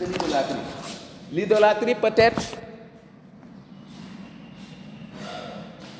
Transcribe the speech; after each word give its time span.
de 0.00 0.06
l'idolâtrie. 0.06 0.56
L'idolâtrie 1.32 1.94
peut-être 1.94 2.42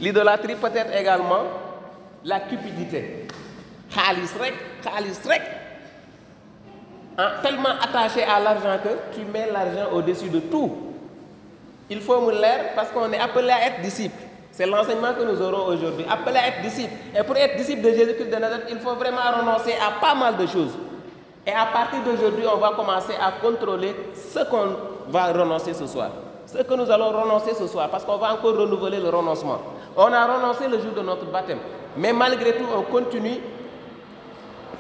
L'idolâtrie 0.03 0.57
peut 0.57 0.71
être 0.75 0.93
également 0.99 1.45
la 2.25 2.41
cupidité. 2.41 3.29
Khalis 3.95 4.35
rek, 4.41 4.55
khalis 4.83 5.21
rek. 5.29 5.43
Hein, 7.17 7.31
tellement 7.41 7.69
attaché 7.81 8.25
à 8.25 8.41
l'argent 8.41 8.79
que 8.83 9.15
tu 9.17 9.25
mets 9.25 9.49
l'argent 9.53 9.93
au-dessus 9.93 10.29
de 10.29 10.41
tout. 10.41 10.73
Il 11.89 12.01
faut 12.01 12.31
l'air 12.33 12.75
parce 12.75 12.91
qu'on 12.91 13.13
est 13.13 13.19
appelé 13.19 13.51
à 13.51 13.67
être 13.69 13.81
disciple. 13.81 14.17
C'est 14.51 14.67
l'enseignement 14.67 15.15
que 15.15 15.23
nous 15.23 15.41
aurons 15.41 15.73
aujourd'hui. 15.73 16.05
Appelé 16.11 16.37
à 16.39 16.49
être 16.49 16.63
disciple. 16.63 16.93
Et 17.17 17.23
pour 17.23 17.37
être 17.37 17.57
disciple 17.57 17.83
de 17.83 17.91
Jésus-Christ 17.91 18.29
de 18.31 18.37
Nazareth, 18.37 18.67
il 18.71 18.79
faut 18.81 18.95
vraiment 18.97 19.21
renoncer 19.39 19.75
à 19.75 20.01
pas 20.01 20.15
mal 20.15 20.37
de 20.37 20.47
choses. 20.47 20.73
Et 21.47 21.51
à 21.53 21.67
partir 21.67 22.03
d'aujourd'hui, 22.05 22.45
on 22.53 22.59
va 22.59 22.71
commencer 22.71 23.15
à 23.21 23.33
contrôler 23.41 23.95
ce 24.15 24.39
qu'on 24.49 25.11
va 25.11 25.33
renoncer 25.33 25.75
ce 25.75 25.87
soir. 25.87 26.11
Ce 26.47 26.59
que 26.59 26.75
nous 26.75 26.89
allons 26.91 27.11
renoncer 27.11 27.55
ce 27.55 27.67
soir, 27.67 27.89
parce 27.89 28.05
qu'on 28.05 28.17
va 28.19 28.35
encore 28.35 28.57
renouveler 28.57 29.01
le 29.01 29.09
renoncement. 29.09 29.59
On 29.97 30.13
a 30.13 30.27
renoncé 30.27 30.69
le 30.69 30.79
jour 30.79 30.93
de 30.95 31.01
notre 31.03 31.27
baptême. 31.27 31.59
Mais 31.97 32.13
malgré 32.13 32.53
tout, 32.55 32.65
on 32.77 32.83
continue 32.83 33.39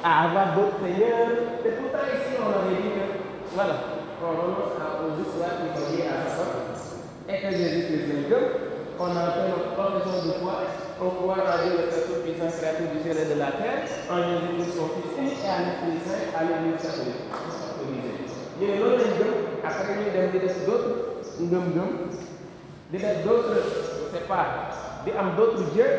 à 0.04 0.24
avoir 0.24 0.54
d'autres 0.54 0.78
seigneurs. 0.82 1.28
Et 1.64 1.70
pourtant, 1.70 2.06
ici, 2.14 2.38
on 2.38 2.50
avait 2.50 2.80
dit 2.82 2.88
que, 2.90 3.54
voilà, 3.54 3.74
on 4.22 4.30
renonce 4.30 4.74
à, 4.78 5.02
aux 5.02 5.20
histoires 5.20 5.58
qui 5.58 5.80
sont 5.80 6.08
à 6.08 6.30
sa 6.30 6.62
et 7.32 7.40
que 7.40 7.50
Jésus 7.50 7.94
est 7.94 8.26
Dieu. 8.28 8.38
On 9.00 9.06
a 9.16 9.30
fait 9.32 9.48
notre 9.48 9.74
profession 9.74 10.28
de 10.28 10.32
foi. 10.38 10.52
On 11.04 11.10
croit 11.18 11.34
en 11.34 11.66
Dieu, 11.66 11.74
le 11.82 11.90
Père 11.90 12.06
Tout-Puissant, 12.06 12.46
du 12.46 13.02
ciel 13.02 13.16
et 13.18 13.34
de 13.34 13.38
la 13.40 13.50
terre, 13.58 13.82
en 14.06 14.22
Jésus-Christ, 14.22 14.78
son 14.78 14.86
Fils 14.94 15.18
et 15.18 15.50
à 15.50 15.58
l'Esprit 15.58 15.98
Saint, 16.06 16.30
à 16.30 16.46
l'Église 16.46 16.78
catholique. 16.78 17.26
ñu 18.62 18.68
ne 18.68 18.74
loolu 18.78 18.96
lañ 19.02 19.12
gëm 19.18 19.32
après 19.66 19.94
ñu 19.98 20.06
dem 20.14 20.26
di 20.30 20.38
def 20.38 20.56
ngëm-ngëm 21.42 21.90
d'autres 23.24 23.58
je 23.58 24.04
sais 24.14 24.24
pas 24.30 24.46
di 25.04 25.10
am 25.18 25.34
d'autres 25.36 25.64
dieux 25.74 25.94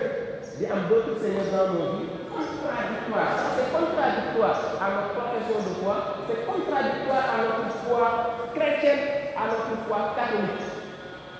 di 0.57 0.63
am 0.71 0.87
d'autres 0.87 1.19
seigneurs 1.19 1.51
dans 1.51 1.67
nos 1.73 1.87
vies 1.99 2.07
contradictoire. 2.31 3.35
C'est 3.57 3.69
contradictoire 3.75 4.57
à 4.79 4.87
notre 4.95 5.11
profession 5.19 5.59
de 5.67 5.73
foi 5.83 5.95
c'est 6.27 6.41
contradictoire 6.47 7.25
à 7.35 7.37
notre 7.43 7.67
foi 7.83 8.07
chrétienne 8.55 9.03
à 9.35 9.43
notre 9.51 9.75
foi 9.83 9.99
catholique. 10.15 10.63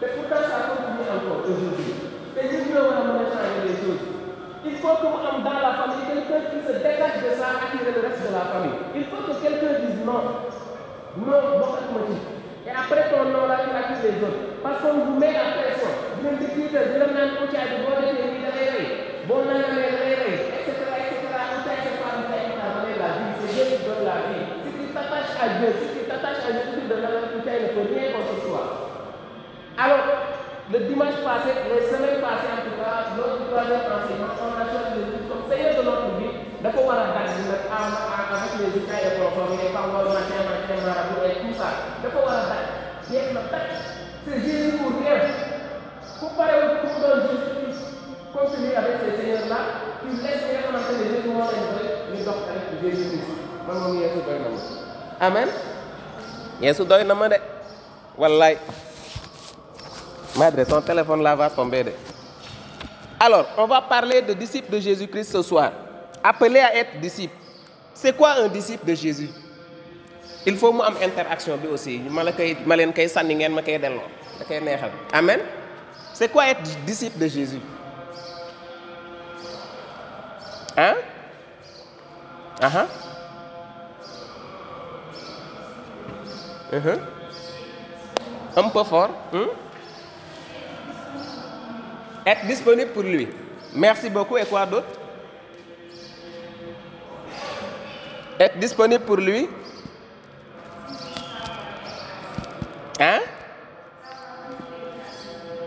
Et 0.04 0.12
pourtant 0.20 0.44
ça 0.52 0.60
continue 0.68 1.08
encore 1.08 1.40
aujourd'hui 1.48 2.13
te 2.36 2.42
ñun 2.50 2.64
ñoo 2.70 2.84
war 2.90 2.98
a 3.00 3.04
mën 3.08 3.22
a 3.22 3.26
changer 3.34 3.62
les 3.68 3.78
choses 3.82 4.04
il 4.66 4.76
faut 4.82 4.96
que 5.02 5.08
mu 5.12 5.20
am 5.30 5.38
dans 5.44 5.60
la 5.66 5.74
famille 5.80 6.06
quelqu'un 6.08 6.42
qui 6.50 6.60
se 6.66 6.74
dégage 6.86 7.18
de 7.26 7.32
ça 7.40 7.48
attirer 7.64 7.92
le 7.96 8.02
reste 8.08 8.24
de 8.28 8.32
la 8.34 8.46
famille 8.52 8.78
il 8.96 9.06
faut 9.10 9.22
que 9.28 9.34
quelqu'un 9.44 9.74
dise 9.84 10.02
non 10.08 10.22
non 11.20 11.42
bokkatuma 11.60 12.02
ci 12.10 12.18
et 12.68 12.72
après 12.72 13.06
ton 13.12 13.24
nom 13.34 13.46
là 13.52 13.58
tu 13.64 13.70
accuses 13.76 14.04
les 14.08 14.18
autres 14.24 14.42
parce 14.64 14.80
qu'on 14.82 15.04
vous 15.06 15.18
met 15.20 15.34
la 15.36 15.48
pression 15.58 15.92
di 16.16 16.20
leen 16.24 16.36
di 16.42 16.48
tiital 16.56 16.86
di 16.92 16.96
leen 17.02 17.12
naan 17.18 17.32
ucaay 17.44 17.66
bi 17.72 17.78
boo 17.84 17.96
defee 18.02 18.30
nii 18.34 18.44
da 18.48 18.52
lay 18.58 18.68
rey 18.76 18.88
boo 19.28 19.42
nangamee 19.48 19.90
da 19.94 20.00
lay 20.04 20.16
rey 20.24 20.36
et 20.58 20.64
cetera 20.68 20.96
et 21.04 21.08
cetera 21.12 21.42
ucaay 21.60 21.80
c'est 21.84 22.00
pas 22.02 22.14
ucaay 22.24 22.42
qui 22.48 22.56
t'a 22.60 22.68
donné 22.76 22.94
la 23.04 23.10
vie 23.20 23.32
c'est 23.40 23.52
Dieu 23.54 23.66
qui 23.72 23.78
donne 23.86 24.04
la 24.10 24.18
vie 24.28 24.44
si 24.64 24.72
tu 24.80 24.86
t'attaches 24.96 25.36
à 25.44 25.48
Dieu 25.60 25.70
si 25.82 25.88
tu 25.96 26.02
t'attaches 26.10 26.44
à 26.48 26.52
Jésus 26.56 26.84
de 26.88 26.96
la 27.04 27.10
ucaay 27.36 27.58
ne 27.62 27.70
peut 27.76 27.88
rien 27.92 28.08
contre 28.16 28.36
toi 28.48 28.64
alors 29.84 30.04
le 30.74 30.80
dimanche 30.90 31.22
passé 31.22 31.54
les 31.70 31.86
semaines 31.86 32.18
passées 32.18 32.50
en 32.50 32.66
tout 32.66 32.74
cas 32.82 33.14
notre 33.14 33.46
troisième 33.46 33.86
enseignement 33.94 34.34
on 34.42 34.58
a 34.58 34.66
choisi 34.66 35.06
Jésus 35.06 35.22
comme 35.30 35.46
Seigneur 35.46 35.78
de 35.78 35.84
notre 35.86 36.18
vie 36.18 36.34
dafa 36.66 36.82
war 36.82 36.98
a 36.98 37.14
avec 37.14 38.58
les 38.58 38.74
ucaay 38.82 39.06
et 39.06 39.14
les 39.14 39.70
paroles 39.70 40.18
et 41.30 41.38
tout 41.46 41.54
ça. 41.54 41.70
Tàkk 43.54 43.70
c'est 44.26 44.40
Jésus 44.42 44.78
pour 44.82 44.98
rien 44.98 45.22
ku 46.18 46.26
parewul 46.34 46.82
ku 46.82 46.88
mu 46.90 46.98
doon 47.06 47.22
Jésus 47.22 47.86
continue 48.34 48.74
avec 48.74 48.96
ces 49.06 49.14
seigneurs 49.22 49.46
là 49.54 49.60
tu 50.02 50.10
laisses 50.26 50.42
nga 50.50 50.62
xamante 50.66 50.90
ne 50.90 51.04
Jésus 51.06 51.30
moo 51.30 51.46
leen 51.54 51.66
doy 51.78 52.18
ñu 52.18 52.26
dox 52.26 52.40
avec 52.50 52.66
Jésus 52.82 53.06
Christ. 53.14 53.30
Man 53.68 53.78
moom 53.78 53.94
Yeesu 54.02 54.20
doy 54.26 54.40
na 54.42 54.50
ma. 54.50 54.60
Amen. 55.28 55.50
Yeesu 56.62 56.82
doy 56.84 57.04
na 57.06 57.14
ma 57.14 57.30
de 57.30 57.38
Madre, 60.36 60.64
ton 60.66 60.82
téléphone 60.82 61.22
là 61.22 61.36
va 61.36 61.50
tomber. 61.50 61.86
Alors, 63.20 63.46
on 63.58 63.68
va 63.68 63.82
parler 63.82 64.22
de 64.22 64.34
disciples 64.34 64.72
de 64.72 64.80
Jésus-Christ 64.80 65.32
ce 65.32 65.42
soir. 65.42 65.72
Appelés 66.24 66.60
à 66.60 66.76
être 66.76 67.00
disciples. 67.00 67.36
C'est 67.94 68.16
quoi 68.18 68.32
un 68.34 68.48
disciple 68.48 68.86
de 68.86 68.96
Jésus? 68.96 69.30
Il 70.46 70.58
faut 70.58 70.74
mu 70.74 70.82
am 70.82 70.96
interaction 71.02 71.58
aussi. 71.72 72.02
Amen? 75.14 75.40
C'est 76.14 76.30
quoi 76.30 76.48
être 76.48 76.62
disciple 76.86 77.20
de 77.20 77.28
Jésus? 77.28 77.60
Hein? 80.76 80.96
Ah 82.62 82.86
uh 86.74 86.80
-huh. 86.80 87.00
Un 88.56 88.70
peu 88.70 88.84
fort. 88.84 89.10
Hmm? 89.32 89.50
Être 92.26 92.46
disponible 92.48 92.92
pour 92.92 93.04
lui. 93.04 93.28
Merci 93.76 94.10
beaucoup. 94.10 94.38
Et 94.38 94.46
quoi 94.46 94.66
d'autre? 94.66 94.88
Être 98.40 98.58
disponible 98.58 99.04
pour 99.04 99.18
lui. 99.18 99.50
Hein? 103.00 103.20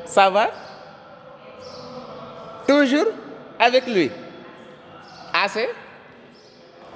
Ça 0.06 0.30
va? 0.30 0.50
Toujours 2.66 3.06
avec 3.58 3.86
lui. 3.86 4.10
Assez? 5.32 5.68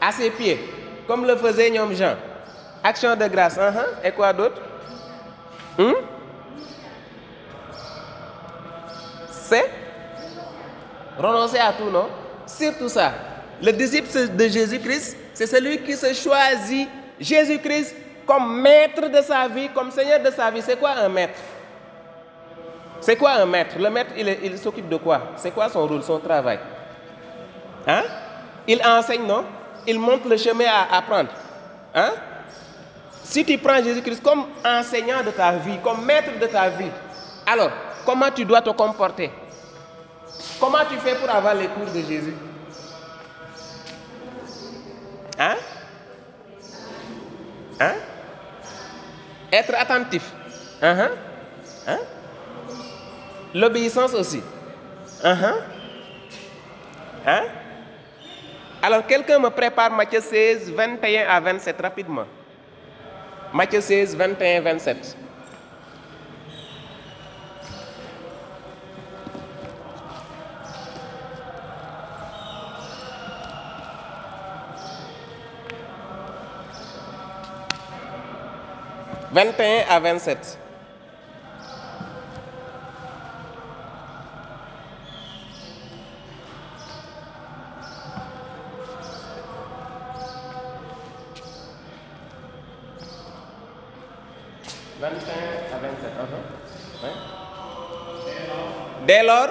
À 0.01 0.11
ses 0.13 0.31
pieds. 0.31 0.59
Comme 1.07 1.27
le 1.27 1.37
faisait 1.37 1.71
Nyom 1.71 1.93
Jean. 1.93 2.17
Action 2.83 3.15
de 3.15 3.27
grâce. 3.29 3.57
Uh 3.57 3.61
-huh. 3.61 4.07
Et 4.09 4.13
quoi 4.13 4.33
d'autre? 4.33 4.61
Hmm? 5.77 5.93
Renoncer 11.19 11.59
à 11.59 11.73
tout, 11.73 11.91
non? 11.91 12.09
Surtout 12.47 12.89
ça. 12.89 13.13
Le 13.63 13.73
disciple 13.73 14.09
de 14.37 14.49
Jésus-Christ, 14.49 15.17
c'est 15.35 15.47
celui 15.47 15.79
qui 15.79 15.97
se 15.97 16.13
choisit 16.15 16.89
Jésus-Christ 17.19 17.95
comme 18.27 18.61
maître 18.61 19.09
de 19.09 19.21
sa 19.23 19.49
vie, 19.49 19.69
comme 19.75 19.91
seigneur 19.91 20.21
de 20.21 20.31
sa 20.31 20.51
vie. 20.51 20.63
C'est 20.63 20.79
quoi 20.79 20.91
un 20.91 21.09
maître? 21.09 21.39
C'est 23.01 23.17
quoi 23.17 23.33
un 23.33 23.47
maître? 23.47 23.77
Le 23.79 23.91
maître, 23.91 24.13
il, 24.17 24.59
s'occupe 24.59 24.89
de 24.89 24.97
quoi? 24.97 25.33
C'est 25.37 25.51
quoi 25.51 25.69
son 25.69 25.87
rôle, 25.87 26.03
son 26.03 26.19
travail? 26.19 26.59
Hein? 27.87 28.03
Il 28.67 28.81
enseigne, 28.87 29.27
non? 29.27 29.45
Il 29.87 29.99
montre 29.99 30.29
le 30.29 30.37
chemin 30.37 30.67
à 30.67 30.99
apprendre. 30.99 31.31
Hein? 31.95 32.13
Si 33.25 33.45
tu 33.45 33.57
prends 33.59 33.83
Jésus-Christ 33.83 34.23
comme 34.23 34.45
enseignant 34.65 35.23
de 35.25 35.31
ta 35.31 35.53
vie, 35.53 35.79
comme 35.83 36.05
maître 36.05 36.39
de 36.41 36.47
ta 36.47 36.69
vie, 36.69 36.91
alors 37.47 37.71
comment 38.11 38.31
tu 38.33 38.45
dois 38.45 38.61
te 38.61 38.71
comporter? 38.71 39.31
Comment 40.59 40.85
tu 40.91 40.97
fais 40.99 41.15
pour 41.15 41.31
avoir 41.31 41.55
les 41.55 41.69
cours 41.69 41.87
de 41.87 42.01
Jésus? 42.01 42.35
Hein? 45.39 45.57
Hein? 47.79 47.95
Être 49.53 49.75
attentif. 49.79 50.25
Uh 50.83 50.87
-huh. 50.87 51.11
hein? 51.87 52.01
L'obéissance 53.55 54.15
aussi. 54.15 54.43
Uh 55.23 55.55
hein? 57.27 57.45
Alors, 58.83 59.07
quelqu'un 59.07 59.39
me 59.39 59.51
prépare 59.51 59.91
Matthieu 59.93 60.21
16, 60.21 60.73
21 60.73 61.29
à 61.29 61.39
27 61.41 61.81
rapidement. 61.81 62.27
Matthieu 63.53 63.81
16, 63.81 64.17
21, 64.17 64.63
27. 64.63 65.20
Vingt 79.33 79.61
et 79.61 79.85
un 79.89 79.95
à 79.95 80.01
vingt-sept. 80.01 80.59
Vingt 95.01 95.09
et 95.09 95.13
un 95.13 95.77
à 95.77 95.79
vingt-sept. 95.79 96.13
Uh-huh. 96.19 97.05
Ouais. 97.05 97.15
Dès 99.07 99.23
lors, 99.23 99.51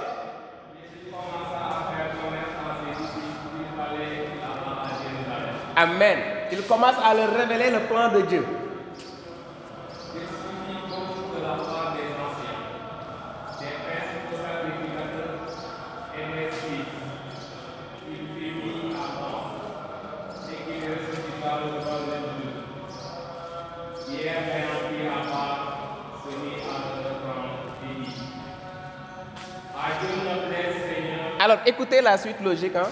Amen. 5.75 6.19
Il 6.51 6.61
commence 6.63 6.95
à 7.01 7.13
leur 7.13 7.33
révéler 7.33 7.69
le 7.71 7.79
plan 7.87 8.09
de 8.11 8.21
Dieu. 8.23 8.58
Alors 31.41 31.59
écoutez 31.65 32.01
la 32.01 32.17
suite 32.17 32.41
logique. 32.43 32.75
Hein. 32.75 32.87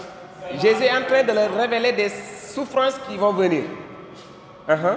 Jésus 0.62 0.84
est 0.84 0.92
en 0.92 1.04
train 1.04 1.22
de 1.22 1.34
leur 1.34 1.54
révéler 1.54 1.92
des 1.92 2.10
souffrances 2.10 2.98
qui 3.08 3.18
vont 3.18 3.34
venir. 3.34 3.64
Uh-huh. 4.68 4.96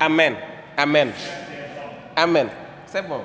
Amen. 0.00 0.36
Amen. 0.76 1.12
Amen. 2.16 2.48
C'est 2.86 3.02
bon. 3.02 3.20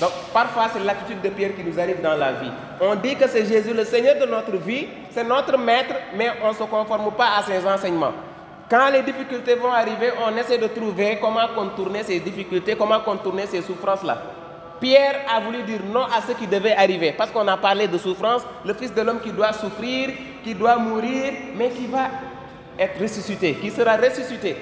Donc 0.00 0.10
parfois 0.32 0.68
c'est 0.72 0.82
l'attitude 0.84 1.20
de 1.22 1.28
Pierre 1.30 1.54
qui 1.54 1.62
nous 1.64 1.78
arrive 1.78 2.00
dans 2.00 2.14
la 2.14 2.32
vie. 2.32 2.50
On 2.80 2.94
dit 2.94 3.16
que 3.16 3.28
c'est 3.28 3.44
Jésus 3.46 3.72
le 3.72 3.84
Seigneur 3.84 4.16
de 4.18 4.26
notre 4.26 4.56
vie, 4.56 4.86
c'est 5.10 5.24
notre 5.24 5.56
maître, 5.58 5.94
mais 6.14 6.30
on 6.42 6.48
ne 6.48 6.54
se 6.54 6.62
conforme 6.64 7.12
pas 7.12 7.36
à 7.38 7.42
ses 7.42 7.66
enseignements. 7.66 8.12
Quand 8.68 8.90
les 8.90 9.02
difficultés 9.02 9.54
vont 9.54 9.72
arriver, 9.72 10.12
on 10.26 10.36
essaie 10.36 10.58
de 10.58 10.66
trouver 10.68 11.18
comment 11.20 11.48
contourner 11.54 12.02
ces 12.02 12.18
difficultés, 12.20 12.76
comment 12.76 13.00
contourner 13.00 13.46
ces 13.46 13.62
souffrances-là. 13.62 14.18
Pierre 14.84 15.20
a 15.34 15.40
voulu 15.40 15.62
dire 15.62 15.80
non 15.90 16.02
à 16.04 16.20
ce 16.20 16.32
qui 16.32 16.46
devait 16.46 16.76
arriver, 16.76 17.14
parce 17.16 17.30
qu'on 17.30 17.48
a 17.48 17.56
parlé 17.56 17.88
de 17.88 17.96
souffrance, 17.96 18.42
le 18.66 18.74
Fils 18.74 18.92
de 18.92 19.00
l'homme 19.00 19.18
qui 19.20 19.30
doit 19.32 19.54
souffrir, 19.54 20.10
qui 20.44 20.54
doit 20.54 20.76
mourir, 20.76 21.32
mais 21.56 21.70
qui 21.70 21.86
va 21.86 22.10
être 22.78 23.00
ressuscité, 23.00 23.54
qui 23.54 23.70
sera 23.70 23.96
ressuscité. 23.96 24.54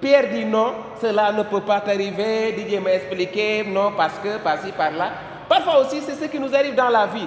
Pierre 0.00 0.28
dit 0.30 0.44
non, 0.44 0.74
cela 1.02 1.32
ne 1.32 1.42
peut 1.42 1.62
pas 1.62 1.80
t'arriver, 1.80 2.52
Didier 2.52 2.78
m'a 2.78 2.92
expliqué, 2.92 3.64
non, 3.66 3.90
parce 3.96 4.20
que, 4.22 4.38
par-ci, 4.38 4.70
par-là. 4.70 5.10
Parfois 5.48 5.80
aussi, 5.80 6.02
c'est 6.02 6.14
ce 6.14 6.26
qui 6.30 6.38
nous 6.38 6.54
arrive 6.54 6.76
dans 6.76 6.88
la 6.90 7.06
vie. 7.06 7.26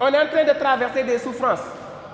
On 0.00 0.06
est 0.08 0.18
en 0.18 0.28
train 0.28 0.44
de 0.44 0.58
traverser 0.58 1.02
des 1.02 1.18
souffrances, 1.18 1.60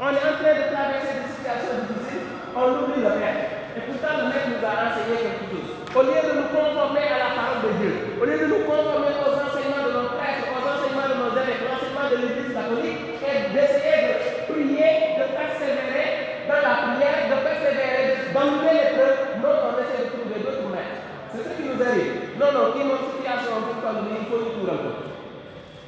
on 0.00 0.08
est 0.08 0.26
en 0.26 0.42
train 0.42 0.54
de 0.58 0.74
traverser 0.74 1.22
des 1.22 1.30
situations 1.38 1.86
difficiles, 1.86 2.26
on 2.56 2.66
oublie 2.82 2.96
le 3.00 3.14
maître. 3.14 3.62
Et 3.76 3.80
pourtant, 3.86 4.18
le 4.18 4.24
maître 4.26 4.48
nous 4.50 4.66
a 4.66 4.90
enseigné 4.90 5.22
quelque 5.22 5.54
chose. 5.54 5.70
Au 5.94 6.02
lieu 6.02 6.18
de 6.24 6.32
nous 6.40 6.48
conformer 6.50 7.04
à 7.04 7.18
la 7.20 7.30
parole 7.36 7.60
de 7.68 7.70
Dieu, 7.78 7.92
au 8.20 8.24
lieu 8.24 8.38
de 8.40 8.46
nous 8.48 8.64
conformer 8.64 9.12
aux 9.12 9.28
enseignements 9.36 9.84
de 9.84 9.92
nos 9.92 10.08
prêtres, 10.16 10.48
aux 10.48 10.64
enseignements 10.64 11.04
de 11.04 11.16
nos 11.20 11.32
évêques, 11.36 11.60
aux 11.68 11.72
enseignements 11.76 12.08
de 12.08 12.16
l'Église 12.16 12.52
catholique, 12.56 13.00
et 13.20 13.36
d'essayer 13.52 14.00
de 14.08 14.12
prier, 14.48 15.20
de 15.20 15.24
persévérer 15.36 16.08
dans 16.48 16.62
la 16.64 16.74
prière, 16.96 17.28
de 17.28 17.36
persévérer, 17.44 18.04
d'enlever 18.32 18.72
les 18.72 18.88
preuves, 18.96 19.20
non, 19.44 19.52
on 19.68 19.72
essaie 19.84 20.00
de 20.00 20.08
trouver 20.16 20.38
d'autres 20.40 20.68
maîtres. 20.72 20.96
C'est 21.36 21.44
ce 21.44 21.52
qui 21.60 21.64
nous 21.68 21.76
arrive. 21.76 22.40
Non, 22.40 22.48
non, 22.56 22.64
qui 22.72 22.80
notre 22.88 23.12
situation 23.12 23.52
pour 23.68 23.76
toll 23.84 24.00
nii 24.08 24.16
il 24.16 24.26
faut 24.32 24.40
ñu 24.40 24.48
tuural 24.56 24.80
ko. 24.80 24.90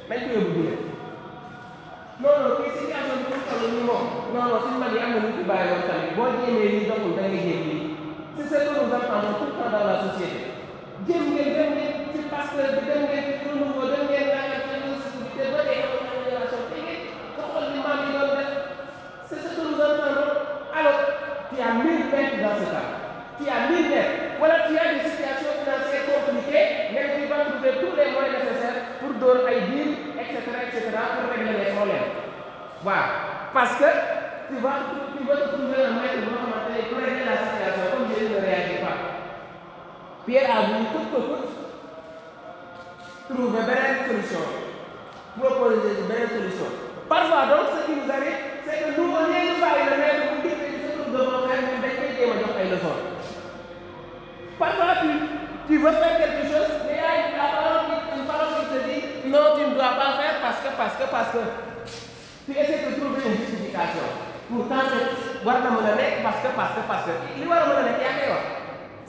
Nañ 0.09 0.19
ko 0.25 0.29
yóbbu 0.35 0.51
dule. 0.55 0.73
non 2.21 2.31
non 2.31 2.49
non 4.33 4.45
non 4.49 4.59
suñu 4.65 4.79
na 4.79 4.87
c'est 8.37 8.49
ce 8.49 8.65
que 8.65 8.73
nous 8.75 8.93
entendons 8.93 9.33
tout 9.39 9.47
le 9.49 9.55
temps 9.57 9.71
dans 9.71 9.85
la 9.87 9.97
société. 10.03 10.39
c'est 19.27 19.41
ce 19.41 19.55
que 19.55 19.61
nous 19.61 19.75
entendons. 19.75 20.31
Alors, 20.73 20.99
tu 21.49 21.61
as 21.61 21.73
mille 21.83 22.05
maîtres 22.11 22.39
dans 22.41 22.55
ce 22.59 22.65
cas. 22.69 22.87
Tu 23.39 23.49
as 23.49 23.69
mille 23.71 23.89
maîtres. 23.89 24.37
Voilà, 24.39 24.67
tu 24.67 24.77
as 24.77 24.93
des 24.93 25.09
situations 25.09 25.55
financières 25.63 26.05
compliquées, 26.05 26.93
mais 26.93 27.17
tu 27.17 27.27
vas 27.27 27.49
trouver 27.49 27.79
tous 27.81 27.95
les 27.95 28.11
moyens 28.11 28.43
nécessaires 28.43 28.99
pour 28.99 29.13
donner 29.15 29.55
un 29.55 29.61
deal, 29.71 29.94
etc., 30.53 30.91
pour 30.91 31.31
régler 31.31 31.65
les 31.65 31.71
problèmes. 31.71 32.11
Voilà. 32.83 33.05
Parce 33.53 33.75
que 33.75 33.89
tu 34.49 34.61
vas, 34.61 34.93
tu 35.17 35.23
vas 35.25 35.47
trouver 35.47 35.79
un 35.81 35.97
maître 35.97 36.29
pour 36.89 36.99
régler 36.99 37.25
la 37.25 37.37
situation, 37.41 37.85
comme 37.91 38.13
Jésus 38.13 38.33
ne 38.33 38.41
réagit 38.45 38.81
pas. 38.83 38.97
Pierre 40.25 40.49
a 40.51 40.61
voulu 40.69 40.85
coûte 40.93 41.09
que 41.13 41.21
coûte 41.21 41.55
trouver 43.29 43.59
une 43.59 44.07
solution. 44.07 44.43
Proposer 45.39 45.89
une 45.99 46.29
solution. 46.29 46.69
Parfois, 47.09 47.45
donc, 47.45 47.65
ce 47.73 47.85
qui 47.85 47.99
nous 47.99 48.11
arrive, 48.11 48.65
c'est 48.65 48.79
que 48.81 49.01
nous, 49.01 49.09
on 49.09 49.25
est 49.29 49.59
pas 49.61 49.77
le 49.77 49.97
maître 49.97 50.21
pour 50.29 50.41
dire 50.41 50.57
que 50.57 51.09
nous 51.09 51.17
devons 51.17 51.47
faire, 51.47 51.61
nous 51.61 51.81
devons 51.81 52.53
faire 52.53 52.65
des 52.65 52.71
leçons. 52.71 52.97
Parfois, 54.57 55.01
tu, 55.01 55.09
tu 55.67 55.77
veux 55.77 55.91
faire 55.91 56.17
quelque 56.17 56.47
chose, 56.47 56.71
mais 56.87 56.97
il 56.97 57.01
y 57.01 57.05
a 57.05 57.13
une 57.29 58.25
parole 58.25 58.55
qui 58.59 58.73
te 58.73 58.79
dit 58.89 59.14
non, 59.35 59.51
tu 59.59 59.61
ne 59.67 59.75
dois 59.75 59.93
pas 59.99 60.15
faire 60.15 60.39
parce 60.39 60.59
que, 60.63 60.69
parce 60.79 60.95
que, 60.95 61.05
parce 61.11 61.29
que. 61.35 61.41
Tu 62.47 62.51
essaies 62.55 62.87
de 62.87 62.95
trouver 62.95 63.19
une 63.25 63.35
justification. 63.43 64.07
Pourtant, 64.47 64.85
c'est 64.87 65.43
war 65.45 65.59
na 65.65 65.71
mën 65.75 65.89
a 65.89 66.23
parce 66.23 66.39
que, 66.45 66.49
parce 66.55 66.73
que, 66.77 66.81
parce 66.87 67.03
que. 67.09 67.13
li 67.35 67.43
war 67.49 67.59
a 67.59 67.67
mën 67.67 67.89
a 67.89 67.93
yaa 67.99 68.15
koy 68.15 68.29
wax. 68.31 68.43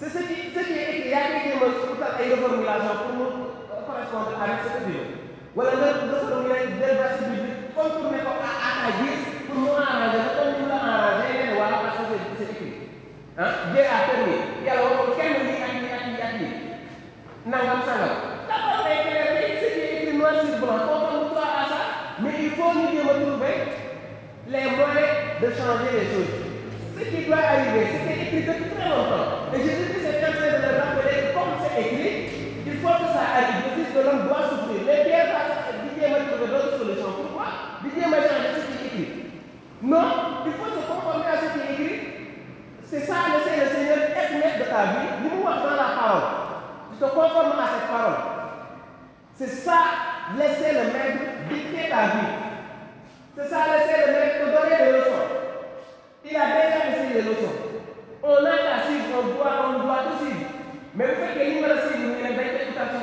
C'est 0.00 0.10
ce 0.10 0.20
qui, 0.26 0.36
ce 0.56 0.60
qui 0.66 0.72
est 0.74 0.88
écrit, 0.96 1.10
yaa 1.14 1.30
ngi 1.30 1.40
jéem 1.46 1.62
a 1.62 1.68
utal 1.68 2.12
ay 2.20 2.32
reformulation 2.34 2.94
pour 3.00 3.12
mu 3.16 3.26
correspondre 3.86 4.32
avec 4.42 4.58
ce 4.64 4.68
que 4.74 4.80
tu 4.88 4.92
veux. 4.96 5.08
Wala 5.56 5.72
nga 5.76 5.88
reformuler 6.10 6.64
del 6.80 6.96
verset 7.00 7.28
biblique 7.32 7.70
contourner 7.76 8.20
ko 8.26 8.32
à 8.40 8.50
à 8.66 8.70
ta 8.80 8.88
guise 8.98 9.26
pour 9.46 9.56
mu 9.62 9.70
arranger 9.76 10.20
la 10.24 10.30
comme 10.36 10.50
ni 10.56 10.60
mu 10.64 10.68
la 10.72 10.78
arranger 10.80 11.32
nga 11.54 11.76
parce 11.84 11.96
que 12.00 12.04
c'est 12.10 12.24
c'est 12.40 12.50
écrit. 12.56 12.74
ah 13.36 13.52
Dieu 13.72 13.84
a 13.84 13.98
permis 14.08 14.40
yàlla 14.66 14.82
waxul 14.96 15.12
kenn 15.20 15.34
lii 15.44 15.60
ak 15.66 15.72
lii 15.76 15.92
ak 15.96 16.32
lii 16.40 16.52
ak 17.52 18.16
blanc 20.60 20.74
à 21.36 21.68
ça 21.68 21.80
mais 22.22 22.32
il 22.42 22.50
faut 22.50 22.72
ñu 22.74 22.86
jéem 22.92 23.08
a 23.08 23.14
trouver 23.20 23.56
les 24.48 24.64
moyens 24.76 25.40
de 25.42 25.48
changer 25.50 25.90
les 25.92 26.06
choses. 26.10 26.34
Ce 26.96 27.02
qui 27.04 27.26
doit 27.26 27.36
arriver, 27.36 27.86
c'était 27.92 28.22
écrit 28.22 28.42
depuis 28.48 28.70
très 28.74 28.88
longtemps. 28.88 29.52
Et 29.54 29.58
Jésus-Christ 29.58 30.06
est 30.06 30.24
en 30.24 30.32
train 30.32 30.52
de 30.56 30.62
le 30.64 30.80
rappeler 30.80 31.18
comme 31.34 31.52
c'est 31.60 31.80
écrit, 31.80 32.16
il 32.66 32.76
faut 32.80 32.88
que 32.88 33.08
ça 33.12 33.24
arrive. 33.36 33.62
Le 33.66 33.84
Fils 33.84 33.94
de 33.94 34.00
l'homme 34.00 34.26
doit 34.28 34.48
souffrir 34.48 34.66
va 34.86 35.82
Didier 35.82 36.08
m'a 36.08 36.20
trouvé 36.28 36.46
d'autres 36.50 36.78
solutions. 36.78 37.12
Pourquoi 37.16 37.46
Didier 37.82 38.06
m'a 38.06 38.16
changé 38.16 38.48
ce 38.54 38.66
qui 38.66 38.84
est 38.84 38.86
écrit. 38.86 39.12
Non, 39.82 40.44
il 40.46 40.52
faut 40.52 40.70
se 40.72 40.82
conformer 40.86 41.26
à 41.26 41.36
ce 41.36 41.46
qui 41.52 41.60
est 41.60 41.72
écrit. 41.74 42.00
C'est 42.84 43.00
ça, 43.00 43.14
laisser 43.34 43.60
le 43.60 43.66
Seigneur 43.70 43.98
être 44.14 44.32
maître 44.34 44.58
de 44.58 44.70
ta 44.70 44.82
vie. 44.94 45.08
Nous 45.24 45.42
voir 45.42 45.56
dans 45.62 45.76
la 45.76 45.90
parole. 45.98 46.22
Tu 46.92 46.98
te 46.98 47.04
conformes 47.10 47.58
à 47.58 47.68
cette 47.74 47.88
parole. 47.90 48.18
C'est 49.34 49.52
ça, 49.52 49.78
laisser 50.38 50.72
le 50.72 50.84
maître 50.92 51.22
dicter 51.50 51.88
ta 51.90 52.02
vie. 52.16 52.32
C'est 53.36 53.48
ça, 53.48 53.58
laisser 53.72 54.06
le 54.06 54.12
maître 54.12 54.36
te 54.40 54.46
donner 54.48 54.76
des 54.84 54.98
leçons. 54.98 55.26
Il 56.24 56.36
a 56.36 56.46
déjà 56.46 56.78
laissé 56.90 57.14
les 57.14 57.22
leçons. 57.22 57.56
On 58.22 58.44
a 58.44 58.56
qu'à 58.64 58.84
suivre, 58.86 59.12
on 59.22 59.26
doit, 59.36 59.52
on 59.68 59.84
doit 59.84 60.02
tout 60.08 60.24
suivre. 60.24 60.46
Mais 60.94 61.06
vous 61.06 61.20
faites 61.20 61.34
que 61.34 61.44
l'île 61.44 61.62
de 61.62 61.78
suivre, 61.86 62.14
il 62.18 62.24
y 62.24 62.26
a 62.26 62.30
une 62.30 62.38
réputation 62.38 63.00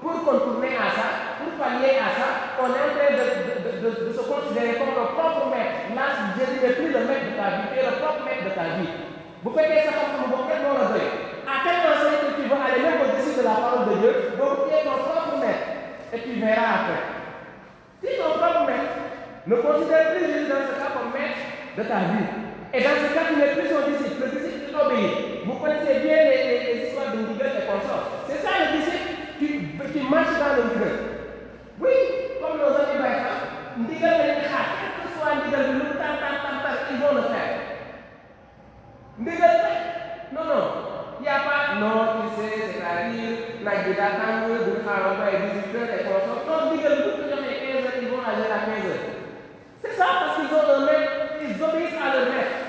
pour 0.00 0.24
contourner 0.24 0.72
à 0.76 0.88
ça, 0.96 1.08
pour 1.38 1.52
pallier 1.60 2.00
à 2.00 2.08
ça, 2.16 2.28
on 2.56 2.72
est 2.72 2.84
en 2.88 2.92
train 2.96 3.12
de, 3.20 3.24
de, 3.28 3.72
de, 3.84 3.88
de 4.08 4.12
se 4.16 4.22
considérer 4.24 4.80
comme 4.80 4.96
le 4.96 5.12
propre 5.12 5.52
maître. 5.52 5.92
Là, 5.92 6.32
Jésus 6.34 6.60
n'est 6.64 6.76
plus 6.80 6.88
le 6.88 7.04
maître 7.04 7.28
de 7.28 7.36
ta 7.36 7.48
vie, 7.60 7.68
tu 7.68 7.76
es 7.78 7.84
le 7.84 7.96
propre 8.00 8.24
maître 8.24 8.44
de 8.48 8.52
ta 8.56 8.66
vie. 8.80 8.90
Vous 9.44 9.52
faites 9.52 9.68
que 9.68 9.80
ça 9.84 9.92
comme 10.00 10.32
vous 10.32 10.48
faites 10.48 10.64
mon 10.64 10.72
revers. 10.76 11.12
À 11.44 11.54
quel 11.64 11.78
enseigne 11.84 12.20
que 12.24 12.32
tu 12.40 12.44
vas 12.48 12.64
aller 12.64 12.80
même 12.80 13.00
au-dessus 13.04 13.36
de 13.36 13.44
la 13.44 13.56
parole 13.60 13.84
de 13.92 13.94
Dieu, 14.00 14.12
donc 14.40 14.52
tu 14.64 14.68
es 14.72 14.82
ton 14.88 14.96
propre 15.04 15.36
maître. 15.36 15.68
Et 16.16 16.18
tu 16.24 16.32
verras 16.40 16.72
après. 16.80 17.00
Si 18.00 18.08
ton 18.16 18.32
propre 18.40 18.62
maître 18.64 18.92
ne 19.46 19.56
considère 19.60 20.16
plus 20.16 20.24
Jésus 20.32 20.48
dans 20.48 20.64
ce 20.64 20.72
cas 20.80 20.90
comme 20.96 21.12
maître 21.12 21.44
de 21.76 21.82
ta 21.84 21.98
vie, 22.08 22.28
et 22.72 22.80
dans 22.80 22.96
ce 23.04 23.08
cas, 23.12 23.26
tu 23.28 23.36
n'es 23.36 23.52
plus 23.52 23.68
son 23.68 23.84
disciple, 23.84 24.20
le 24.24 24.28
disciple 24.32 24.64
qui 24.64 24.72
t'obéit. 24.72 25.44
Vous 25.44 25.58
connaissez 25.60 26.00
bien 26.06 26.24
les, 26.24 26.40
les, 26.48 26.58
les 26.64 26.76
histoires 26.88 27.10
de 27.12 27.18
Miguel 27.28 27.52
et 27.60 27.66
consorts. 27.66 28.30
C'est 28.30 28.40
ça 28.46 28.62
le 28.62 28.78
disciple 28.78 29.10
qui, 29.40 29.48
qui 29.92 30.00
marche 30.06 30.36
dans 30.38 30.56
le 30.56 30.62
Miguel. 30.68 30.96
Oui, 31.80 31.96
comme 32.42 32.58
nos 32.60 32.76
amis 32.76 33.00
Baïfa, 33.00 33.32
Miguel 33.78 34.20
et 34.20 34.34
Miguel, 34.36 34.68
quel 34.76 34.92
que 35.00 35.08
soit 35.16 35.34
Miguel, 35.40 35.80
le 35.80 35.96
temps, 35.96 36.20
temps, 36.20 36.40
temps, 36.44 36.60
temps, 36.60 36.80
ils 36.92 37.00
vont 37.00 37.14
le 37.16 37.22
faire. 37.32 37.52
Miguel, 39.18 39.60
non, 40.36 40.44
non, 40.44 40.64
il 41.18 41.22
n'y 41.22 41.28
a 41.28 41.40
pas, 41.40 41.80
non, 41.80 42.20
tu 42.20 42.26
sais, 42.36 42.76
c'est-à-dire, 42.76 43.64
Nagida, 43.64 44.08
Tango, 44.20 44.60
Boukhara, 44.60 45.16
et 45.32 45.72
18 45.72 45.80
heures 45.80 45.94
et 45.96 46.04
consorts. 46.04 46.44
Non, 46.44 46.76
Miguel, 46.76 47.00
vous 47.00 47.16
pouvez 47.16 47.32
15 47.32 47.40
heures, 47.40 47.96
ils 48.02 48.08
vont 48.08 48.20
agir 48.20 48.52
à 48.52 48.60
15 48.68 48.84
heures. 48.92 49.06
C'est 49.80 49.96
ça 49.96 50.06
parce 50.20 50.36
qu'ils 50.36 50.52
ont 50.52 50.68
un 50.68 50.84
maître, 50.84 51.12
ils 51.40 51.56
obéissent 51.62 51.96
à 51.96 52.12
leur 52.12 52.26
maître. 52.28 52.60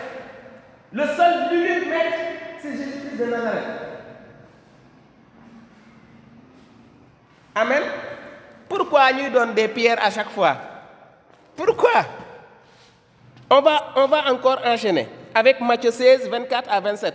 Le 0.94 1.04
seul, 1.04 1.34
l'unique 1.52 1.90
maître, 1.90 2.18
c'est 2.62 2.72
Jésus-Christ 2.72 3.18
de 3.20 3.26
Nazareth. 3.26 3.82
Amen. 7.56 7.84
Des 9.56 9.68
pierres 9.68 9.98
à 10.02 10.10
chaque 10.10 10.30
fois 10.30 10.56
Pourquoi? 11.56 12.06
On 13.50 13.62
va, 13.62 13.94
on 13.98 14.08
va 14.08 14.32
encore 14.32 14.60
enchaîner 14.66 15.08
avec 15.36 15.60
Matthieu 15.60 15.92
16, 15.92 16.30
24 16.30 16.70
à 16.72 16.80
27. 16.80 17.14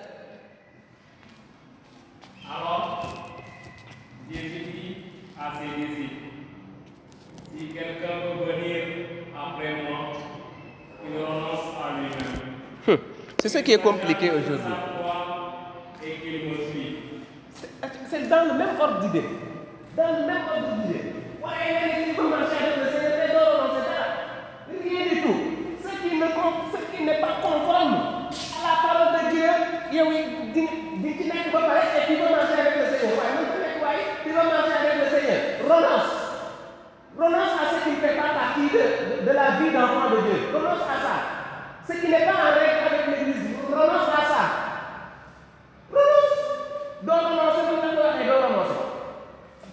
Alors, 2.47 3.07
Jésus 4.31 4.49
dit 4.49 4.97
à 5.41 5.53
ses 5.55 5.81
disciples, 5.81 6.15
si 7.57 7.69
quelqu'un 7.69 8.37
veut 8.39 8.53
venir 8.53 8.85
après 9.35 9.83
moi, 9.83 10.13
il 11.09 11.17
renonce 11.17 11.75
à 11.83 12.01
lui-même. 12.01 12.99
C'est 13.39 13.49
ce 13.49 13.59
qui 13.59 13.73
est 13.73 13.83
compliqué 13.83 14.31
aujourd'hui. 14.31 14.75
C'est 18.09 18.29
dans 18.29 18.45
le 18.53 18.59
même 18.59 18.81
ordre 18.81 19.01
d'idée. 19.01 19.27
Dans 19.97 20.07
le 20.07 20.27
même 20.27 20.43
ordre 20.55 20.83
d'idée. 20.83 21.13
De 38.67 38.73
de, 38.73 39.27
de, 39.27 39.33
la 39.33 39.51
vie 39.59 39.71
d'enfant 39.71 40.11
de 40.11 40.21
Dieu. 40.23 40.49
Renonce 40.55 40.83
à 40.83 41.01
ça. 41.01 41.17
Ce 41.87 41.93
qui 42.01 42.09
n'est 42.11 42.25
pas 42.25 42.33
en 42.33 42.47
avec 42.57 43.19
l'Église. 43.19 43.57
Renonce 43.71 44.09
à 44.09 44.23
ça. 44.27 44.43
Renonce. 45.93 46.37
doo 47.03 47.13
renoncer 47.15 47.63
bu 47.69 47.75
ñu 47.77 47.97
la 47.97 47.97
ko 47.97 48.03
waxee 48.09 48.27
doo 48.27 48.39
renoncer. 48.47 48.81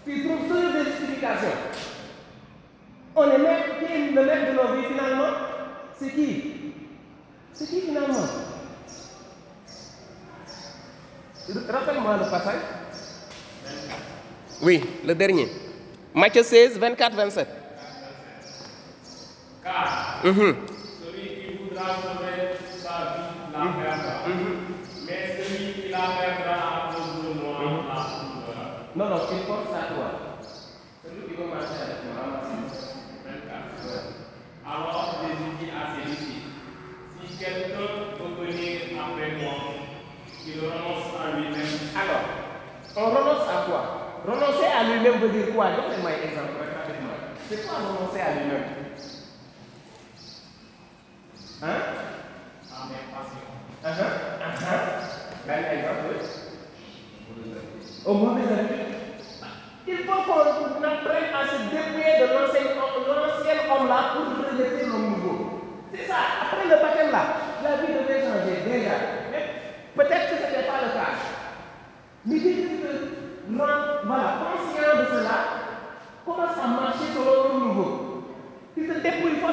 Tu 0.06 0.24
trouves 0.24 0.48
toujours 0.48 0.74
des 0.74 0.84
justifications. 0.92 1.58
On 3.26 3.32
est 3.32 3.38
maître, 3.38 3.80
qui 3.80 3.86
est 3.94 4.12
le 4.12 4.26
maître 4.26 4.52
de 4.52 4.56
nos 4.58 4.76
vies 4.76 4.88
finalement 4.88 5.32
C'est 5.98 6.10
qui? 6.14 6.74
C'est 7.54 7.68
qui 7.70 7.82
finalement? 7.82 8.26
Rappelle-moi 11.70 12.18
le 12.18 12.30
passage. 12.30 12.62
Oui, 14.62 14.84
le 15.06 15.14
dernier. 15.16 15.50
Matthieu 16.14 16.44
16, 16.44 16.78
24, 16.80 17.16
27. 17.16 17.48
Car 19.64 20.20
Mhm. 20.24 20.56
celui 21.04 21.28
qui 21.30 21.58
voudra 21.64 21.96
sauver 21.96 22.56
sa 22.82 23.16
vie 23.16 23.52
la 23.52 23.60
perdra. 23.60 24.14
Mais 25.06 25.44
celui 25.44 25.74
qui 25.74 25.90
la 25.90 25.98
perdra 25.98 26.56
à 26.56 26.94
cause 26.94 27.24
de 27.24 27.42
moi 27.42 27.60
la 27.88 27.96
trouvera. 28.04 28.64
Non, 28.96 29.10
non, 29.10 29.22
il 29.32 29.46
pense 29.48 29.68
à 29.76 29.94
toi. 29.94 30.08
Celui 31.04 31.28
qui 31.28 31.42
veut 31.42 31.48
marcher 31.48 31.82
avec 31.84 32.00
moi, 32.06 32.24
ramasse. 32.24 32.96
24. 33.26 34.14
Alors 34.66 35.16
Jésus 35.24 35.52
dit 35.60 35.72
à 35.72 35.96
ses 35.96 36.10
disciples, 36.10 36.52
si 37.28 37.38
quelqu'un 37.38 38.16
veut 38.20 38.46
venir 38.46 38.80
après 39.02 39.32
moi, 39.42 39.56
qu'il 40.44 40.60
renonce 40.60 41.08
à 41.20 41.38
lui-même, 41.38 41.80
Alors, 41.96 42.26
on 42.96 43.06
renonce 43.06 43.48
à 43.50 43.66
quoi? 43.66 43.82
Renoncer 44.26 44.66
à 44.66 44.84
lui-même 44.84 45.20
veut 45.20 45.30
dire 45.30 45.54
quoi? 45.54 45.72
Donnez-moi 45.72 46.12
un 46.12 46.28
exemple. 46.28 46.50
C'est 47.50 47.68
quoi 47.68 47.78
renoncer 47.78 48.22
à 48.22 48.32
lui-même? 48.34 48.64
Hein? 51.64 51.80
À 52.72 52.88
mes 52.88 53.04
passions. 53.12 53.48
Uh-huh. 53.84 54.10
Uh-huh. 54.42 55.04
Ben, 55.48 55.60
exemple, 55.74 56.04
oui. 56.10 56.18
Au 58.06 58.14
mauvais 58.14 58.44
habitudes. 58.44 58.94
Il 59.86 59.98
faut 59.98 60.24
qu'on 60.24 60.84
apprenne 60.84 61.34
à 61.34 61.48
se 61.48 61.58
dépouiller 61.70 62.16
de 62.20 62.26
l'ancien 62.34 62.66
homme-là 63.70 64.00
pour 64.14 64.26
rejeter 64.46 64.86
l'homme 64.86 65.10
nouveau. 65.10 65.38
C'est 65.94 66.08
ça. 66.08 66.16
Après 66.44 66.64
le 66.64 66.82
baptême 66.82 67.12
là, 67.12 67.24
la 67.64 67.76
vie 67.78 67.94
devait 67.94 68.22
changer 68.22 68.56
déjà. 68.66 68.96
Mais 69.32 69.44
peut-être 69.96 70.30
que 70.30 70.36
ce 70.38 70.48
n'était 70.50 70.68
pas 70.68 70.80
le 70.82 70.90
cas. 70.94 71.12
Mais 72.26 72.40
voilà, 73.50 74.40
conscient 74.40 75.00
de 75.00 75.06
cela, 75.06 75.38
commence 76.26 76.58
à 76.64 76.68
marcher 76.68 77.12
sur 77.12 77.26
l'homme 77.26 77.68
nouveau. 77.68 78.24
Tu 78.76 78.88
te 78.88 78.94
dépouilles 78.94 79.44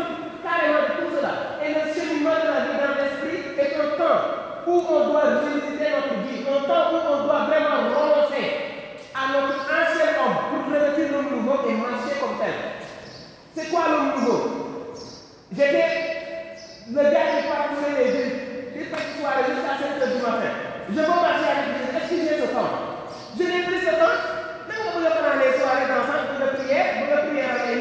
carrément 0.42 0.86
de 0.86 0.92
tout 0.96 1.16
cela. 1.16 1.58
Et 1.64 1.74
le 1.74 1.92
cheminement 1.92 2.38
de 2.38 2.48
la 2.48 2.60
vie 2.66 2.78
dans 2.78 2.94
l'esprit 2.94 3.40
est 3.58 3.74
un 3.76 3.98
temps 3.98 4.20
où 4.66 4.72
on 4.88 5.08
doit 5.10 5.42
revisiter 5.42 5.90
notre 5.90 6.22
vie, 6.22 6.46
un 6.46 6.66
temps 6.66 6.86
où 6.92 6.98
on 7.02 7.26
doit 7.26 7.44
vraiment 7.50 7.90
renoncer 7.90 8.46
à 9.14 9.32
notre 9.34 9.66
ancien 9.66 10.10
homme 10.22 10.38
pour 10.50 10.72
revêtir 10.72 11.12
l'homme 11.12 11.30
nouveau 11.30 11.68
et 11.68 11.74
marcher 11.74 12.14
comme 12.20 12.38
tel. 12.38 12.54
C'est 13.56 13.70
quoi 13.70 13.82
l'homme 13.90 14.20
nouveau? 14.20 14.40
J'étais 15.52 15.90
le 16.90 17.02
gars 17.02 17.28
qui 17.34 17.48
parcourait 17.48 17.98
les 17.98 18.10
villes, 18.12 18.90
petites 18.90 19.20
soirées 19.20 19.50
jusqu'à 19.50 19.74
7 19.78 19.98
h 19.98 20.16
du 20.16 20.22
matin. 20.22 20.52
Je 20.88 20.94
veux 20.94 21.06
marcher 21.06 21.50
avec 21.50 21.66
Jésus. 21.74 21.96
Est-ce 21.96 22.10
que 22.10 22.16
j'ai 22.16 22.40
ce 22.40 22.54
temps? 22.54 22.99
Je 23.38 23.42
n'ai 23.44 23.62
plus 23.64 23.80
ce 23.80 23.90
temps. 23.94 24.18
Même 24.68 24.78
quand 24.84 24.98
vous 24.98 25.04
faire 25.04 25.36
les 25.38 25.58
soirées 25.58 25.86
d'ensemble, 25.86 26.26
pour 26.30 26.40
la 26.46 26.52
prière, 26.52 26.86
pour 26.98 27.14
la 27.14 27.22
prière 27.22 27.50
à 27.50 27.58
la 27.58 27.76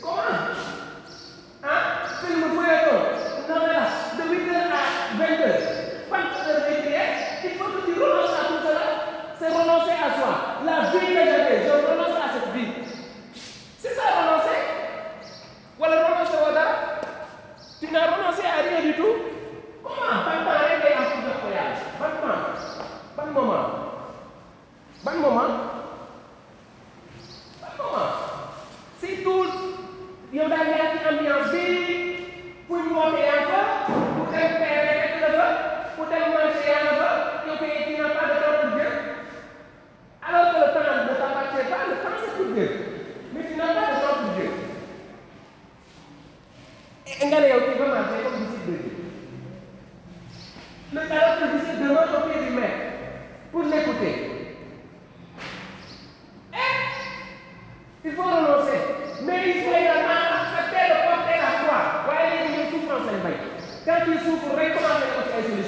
Comment? 0.00 0.36
Hein? 1.64 1.80
Film 2.20 2.42
feuilleton, 2.54 3.00
novela, 3.48 3.84
de 4.16 4.22
8h 4.30 4.54
à 4.70 4.84
20h. 5.18 5.44
Quantes 6.10 6.46
heures 6.46 6.62
de 6.68 6.82
prière 6.82 7.10
Il 7.44 7.50
faut 7.58 7.64
que 7.64 7.80
tu 7.86 7.92
renonces 8.00 8.30
à 8.30 8.44
tout 8.48 8.60
cela. 8.66 8.86
C'est 9.38 9.48
renoncer 9.48 9.96
à 9.98 10.10
soi. 10.18 10.32
La 10.64 10.90
vie 10.90 11.06
que 11.06 11.14
j'avais, 11.14 11.64
je 11.64 11.72
renonce 11.72 12.16
à 12.16 12.28
cette 12.34 12.52
vie. 12.54 12.72
C'est 13.80 13.94
ça 13.94 14.02
renoncer 14.20 14.58
Voilà 15.78 16.04
renoncer 16.06 16.36
au 16.48 16.54
dara. 16.54 16.74
Tu 17.80 17.90
n'as 17.90 18.06
renoncé 18.06 18.42
à 18.46 18.62
rien 18.62 18.80
du 18.86 18.94
tout. 18.94 19.14
Comment? 19.82 20.24
Ban 20.24 20.44
temps 20.44 20.58
rek 20.64 20.78
ngay 20.80 20.94
am 20.96 21.04
pour 21.12 21.20
jox 21.26 21.36
ko 21.42 21.48
yàlla 21.52 21.76
ban 22.00 22.12
temps 22.22 22.42
ban 23.16 23.26
moment 23.36 23.93
ban 25.04 25.16
moment? 25.20 25.52
Ban 27.60 27.72
moment? 27.78 28.12
Si 29.00 29.22
tout. 29.22 29.52
Yow 30.34 30.48
daal 30.50 30.66
yaa 30.72 30.86
ngi 30.90 31.00
ambiance 31.10 31.52
bi 31.52 31.64
pour 32.66 32.78
ñu 32.86 32.94
woote 32.96 33.20
yaa 33.22 33.42
fa 33.50 33.60
pour 34.16 34.26
dem 34.32 34.50
pere 34.60 34.80
fekk 34.98 35.20
la 35.22 35.28
fa 35.38 35.46
pour 35.94 36.06
dem 36.10 36.24
marché 36.34 36.64
yaa 36.72 36.94
fa 37.00 37.08
yow 37.46 37.56
kay 37.60 37.70
tu 37.86 37.92
n'as 38.02 38.14
pas 38.16 38.26
de 38.30 38.34
temps 38.42 38.56
pour 38.60 38.70
Dieu. 38.74 38.90
Alors 40.26 40.46
que 40.50 40.58
le 40.58 40.68
temps 40.74 40.96
ne 41.06 41.14
t'appartient 41.20 41.68
pas 41.70 41.82
le 41.90 41.96
temps 42.02 42.18
c'est 42.24 42.34
pour 42.36 42.48
Dieu. 42.54 42.68
Mais 43.32 43.44
tu 43.48 43.54
n'as 43.56 43.74
pas 43.78 43.86
de 43.92 43.96
temps 44.02 44.16
pour 44.22 44.32
Dieu. 44.34 44.50
Et 47.06 47.26
nga 47.26 47.40
ne 47.40 47.46
yow 47.52 47.60
tu 47.68 47.78
veux 47.78 47.90
marcher 47.94 48.18
comme 48.24 48.38
disciple 48.42 48.70
de 48.72 48.76
Dieu 48.82 48.92
le 50.94 51.00
alors 51.00 51.38
que 51.38 51.44
le 51.44 51.58
disciple 51.60 51.82
demeure 51.82 52.10
au 52.18 52.28
pied 52.28 52.40
du 52.46 52.50
maître 52.58 52.82
pour 53.52 53.62
l'écouter 53.62 54.34
Il 58.06 58.12
faut 58.12 58.22
renoncer. 58.22 58.78
Mais 59.24 59.48
il 59.48 59.62
faut 59.64 59.70
également 59.72 60.20
accepter 60.36 60.92
de 60.92 60.96
porter 61.08 61.36
la 61.40 61.52
croix. 61.64 62.04
Voyez 62.04 62.52
les 62.52 62.70
souffrances, 62.70 63.08
c'est 63.08 63.20
vrai. 63.24 63.36
Quand 64.24 65.42
tu 65.42 65.63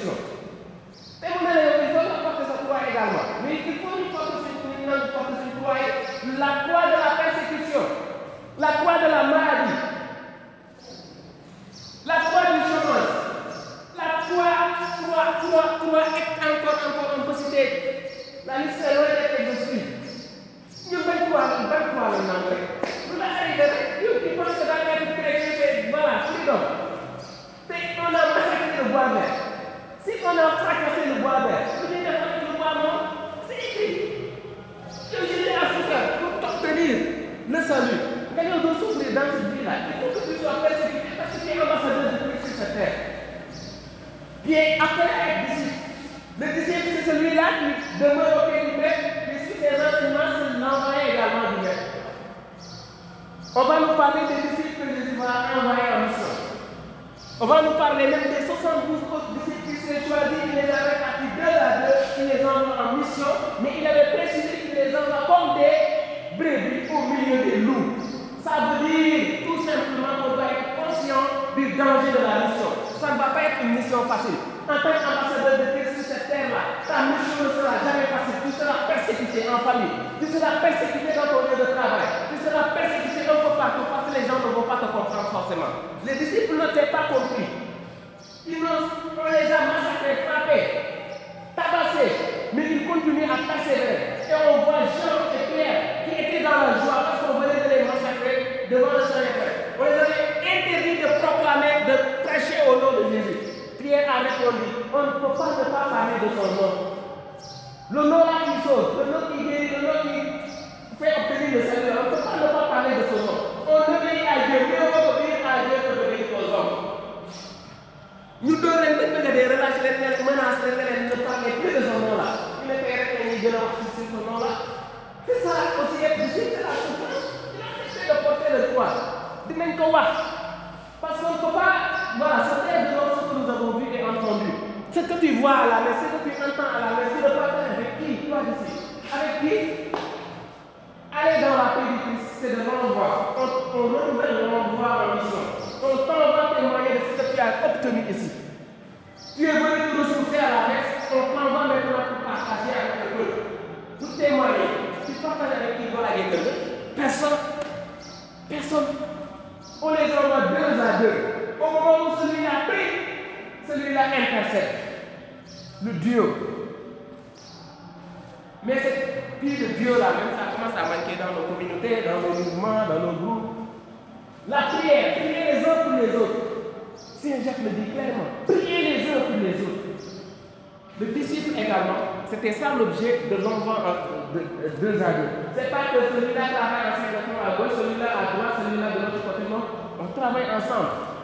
On 189.99 190.19
travaille 190.19 190.45
ensemble. 190.45 191.17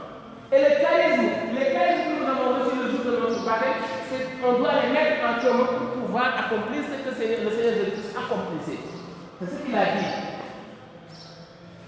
Et 0.51 0.59
le 0.59 0.69
charisme, 0.81 1.29
les 1.57 1.73
charismes 1.73 2.03
que 2.09 2.21
nous 2.21 2.29
avons 2.29 2.49
reçus 2.59 2.77
le 2.77 2.89
jour 2.91 3.05
de 3.05 3.17
notre 3.21 3.45
baptême, 3.45 3.81
qu'on 4.41 4.59
doit 4.59 4.73
les 4.83 4.91
mettre 4.91 5.23
en 5.23 5.39
pour 5.39 6.03
pouvoir 6.03 6.35
accomplir 6.37 6.83
ce 6.83 6.99
que 6.99 7.09
le 7.09 7.15
Seigneur 7.15 7.49
Jésus 7.49 8.11
accomplissait. 8.11 8.83
C'est 9.39 9.49
ce 9.49 9.63
qu'il 9.63 9.75
a 9.75 9.85
dit. 9.97 10.13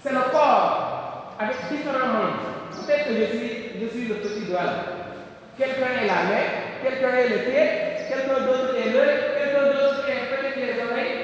C'est 0.01 0.13
le 0.13 0.31
corps 0.31 1.35
avec 1.39 1.57
différents 1.69 2.07
membres. 2.07 2.55
Peut-être 2.71 3.07
que 3.07 3.15
je 3.15 3.25
suis, 3.37 3.51
je 3.81 3.87
suis 3.87 4.07
le 4.07 4.15
petit 4.15 4.45
doigt. 4.45 5.05
Quelqu'un 5.57 6.03
est 6.03 6.07
la 6.07 6.21
main, 6.29 6.45
quelqu'un 6.83 7.15
est 7.17 7.29
le 7.29 7.39
pied, 7.49 7.65
quelqu'un 8.07 8.45
d'autre 8.45 8.75
est 8.75 8.91
l'œil, 8.91 9.17
quelqu'un 9.35 9.65
d'autre 9.73 10.05
est 10.07 10.25
peut-être 10.31 10.57
les 10.57 10.77
oreilles. 10.83 11.17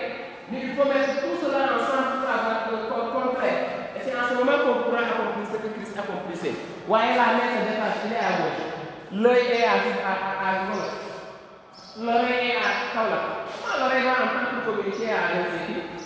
Mais 0.51 0.59
il 0.63 0.75
faut 0.75 0.87
mettre 0.87 1.21
tout 1.21 1.39
cela 1.41 1.79
ensemble 1.79 2.21
pour 2.21 2.29
avoir 2.29 2.69
le 2.71 2.89
corps 2.89 3.11
complet. 3.11 3.55
Et 3.95 3.99
c'est 4.03 4.15
en 4.15 4.27
ce 4.29 4.35
moment 4.35 4.57
qu'on 4.61 4.90
accomplissait. 5.97 6.55
Voyez 6.87 7.15
la 7.15 7.25
main 7.37 7.47
se 7.53 7.61
détache, 7.69 7.99
il 8.05 8.13
est 8.13 8.17
à 8.17 8.31
gauche. 8.39 8.61
L'œil 9.13 9.47
est 9.59 9.65
à, 9.65 9.73
à, 9.73 10.65
gauche. 10.71 10.91
L'oreille 11.99 12.51
est 12.51 12.55
à 12.55 12.93
Kaula. 12.93 13.19
Comment 13.61 13.83
l'oreille 13.85 14.03
va 14.03 14.11
entendre 14.11 14.63
pour 14.63 14.75
communiquer 14.75 15.09
à 15.11 15.35
l'insécurité 15.35 16.03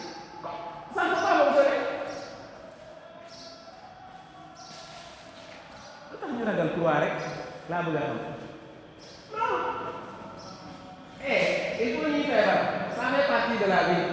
Ça 0.95 1.03
ne 1.03 1.09
peut 1.09 1.15
pas 1.15 1.45
fonctionner. 1.45 1.81
lu 6.11 6.17
tax 6.21 6.31
ñu 6.33 6.43
ragal 6.45 6.69
croix 6.75 6.99
rek 7.03 7.13
laa 7.69 7.81
bëgg 7.85 7.97
a 7.97 7.99
eh 11.27 11.83
il 11.83 11.89
faut 11.95 12.07
ñuy 12.09 12.23
feebar 12.23 12.59
ça 12.95 13.03
fait 13.13 13.27
partie 13.27 13.57
de 13.63 13.67
la 13.69 13.81
vie 13.89 14.07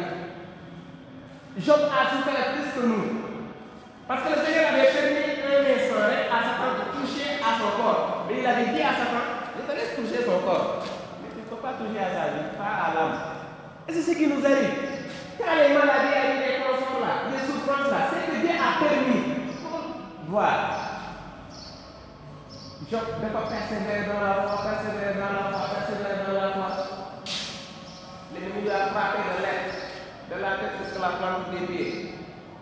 Job 1.59 1.81
a 1.85 2.11
souffert 2.11 2.53
plus 2.53 2.69
que 2.81 2.87
nous 2.87 3.05
parce 4.13 4.29
que 4.29 4.37
le 4.37 4.45
Seigneur 4.45 4.69
avait 4.77 4.93
permis 4.93 5.25
un 5.41 5.65
instant 5.73 6.05
à 6.05 6.39
Satan 6.45 6.69
de 6.77 6.85
toucher 7.01 7.41
à 7.41 7.57
son 7.57 7.81
corps. 7.81 8.27
Mais 8.29 8.45
il 8.45 8.47
avait 8.47 8.69
dit 8.77 8.83
à 8.85 8.93
Satan 8.93 9.25
je 9.57 9.63
te 9.65 9.73
laisse 9.73 9.97
toucher 9.97 10.21
son 10.29 10.45
corps 10.45 10.85
mais 11.25 11.33
tu 11.33 11.41
ne 11.41 11.49
peux 11.49 11.57
pas 11.65 11.81
toucher 11.81 11.97
à 11.97 12.13
sa 12.13 12.25
vie 12.37 12.53
pas 12.61 12.77
à 12.77 12.89
l'âme. 12.93 13.17
Et 13.89 13.93
c'est 13.97 14.05
ce 14.05 14.13
qui 14.13 14.29
nous 14.29 14.45
arrive 14.45 15.01
quand 15.41 15.57
les 15.57 15.73
maladies 15.73 16.13
arrivent 16.13 16.45
les 16.45 16.61
consorts 16.61 17.01
là 17.01 17.33
les 17.33 17.41
souffrances 17.41 17.89
là 17.89 18.13
c'est 18.13 18.29
que 18.29 18.37
Dieu 18.45 18.53
a 18.53 18.85
permis. 18.85 19.49
Voir 20.29 20.93
Job 22.93 23.09
dafa 23.25 23.49
persévérer 23.49 24.13
dans 24.13 24.21
la 24.21 24.45
foi, 24.45 24.61
persévérer 24.61 25.17
dans 25.17 25.33
la 25.33 25.45
foi, 25.49 25.73
persévérer 25.73 26.21
dans 26.29 26.37
la 26.37 26.53
foi. 26.53 26.69
L'ennemi 28.35 28.61
lui 28.61 28.71
a 28.71 28.93
frappé 28.93 29.25
de 29.25 29.41
l'aide, 29.41 29.73
de 30.29 30.37
la 30.37 30.51
tête 30.61 30.77
jusqu'à 30.85 31.01
la 31.01 31.17
plante 31.17 31.49
des 31.49 31.65
pieds. 31.65 32.15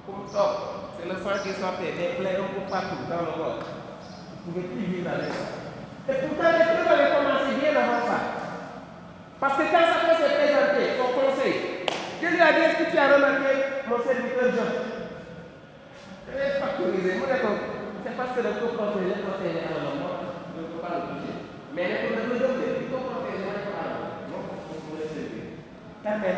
Comme 0.07 0.31
top, 0.31 0.81
c'est 1.01 1.09
le 1.09 1.17
sang 1.17 1.41
qui 1.41 1.53
plaies 1.57 2.37
un 2.37 2.53
peu 2.53 2.61
partout 2.69 3.09
dans 3.09 3.25
le 3.25 3.33
corps. 3.33 3.65
Vous 4.45 4.53
ne 4.53 4.61
pouvez 4.61 4.69
plus 4.69 4.85
vivre 4.85 5.09
avec 5.09 5.33
ça. 5.33 5.49
Et 6.13 6.17
pourtant, 6.21 6.53
les 6.53 6.65
trucs 6.69 6.89
avaient 6.93 7.13
commencé 7.17 7.57
bien 7.57 7.73
avant 7.73 8.05
ça. 8.05 8.21
Parce 9.41 9.57
que 9.57 9.65
quand 9.73 9.87
ça 9.89 10.05
peut 10.05 10.21
se 10.21 10.29
présenter 10.29 11.01
au 11.01 11.09
conseil, 11.17 11.89
Dieu 12.21 12.29
lui 12.29 12.41
a 12.41 12.53
dit 12.53 12.65
Est-ce 12.69 12.85
que 12.85 12.91
tu 12.93 12.99
as 12.99 13.09
remarqué 13.17 13.81
mon 13.89 13.97
serviteur 14.05 14.53
Job 14.53 14.71
Je 16.29 16.33
vais 16.37 16.61
factoriser. 16.61 17.17
Mon 17.17 17.29
c'est 18.05 18.17
parce 18.17 18.33
que 18.37 18.41
le 18.41 18.53
faut 18.61 18.77
protéger, 18.77 19.25
protéger 19.25 19.65
à 19.65 19.81
l'homme. 19.81 20.05
ne 20.05 20.69
peut 20.69 20.81
pas 20.85 21.01
le 21.01 21.17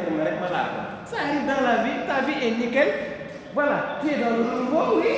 pour 0.04 0.14
le. 0.18 0.22
Ça 1.06 1.16
arrive 1.26 1.46
dans 1.46 1.62
la 1.62 1.82
vie, 1.82 2.06
ta 2.06 2.22
vie 2.26 2.46
est 2.46 2.54
nickel. 2.58 3.11
Voilà, 3.54 3.98
tu 4.00 4.08
es 4.08 4.16
dans 4.18 4.36
le 4.36 4.42
renouveau, 4.42 5.00
oui. 5.00 5.12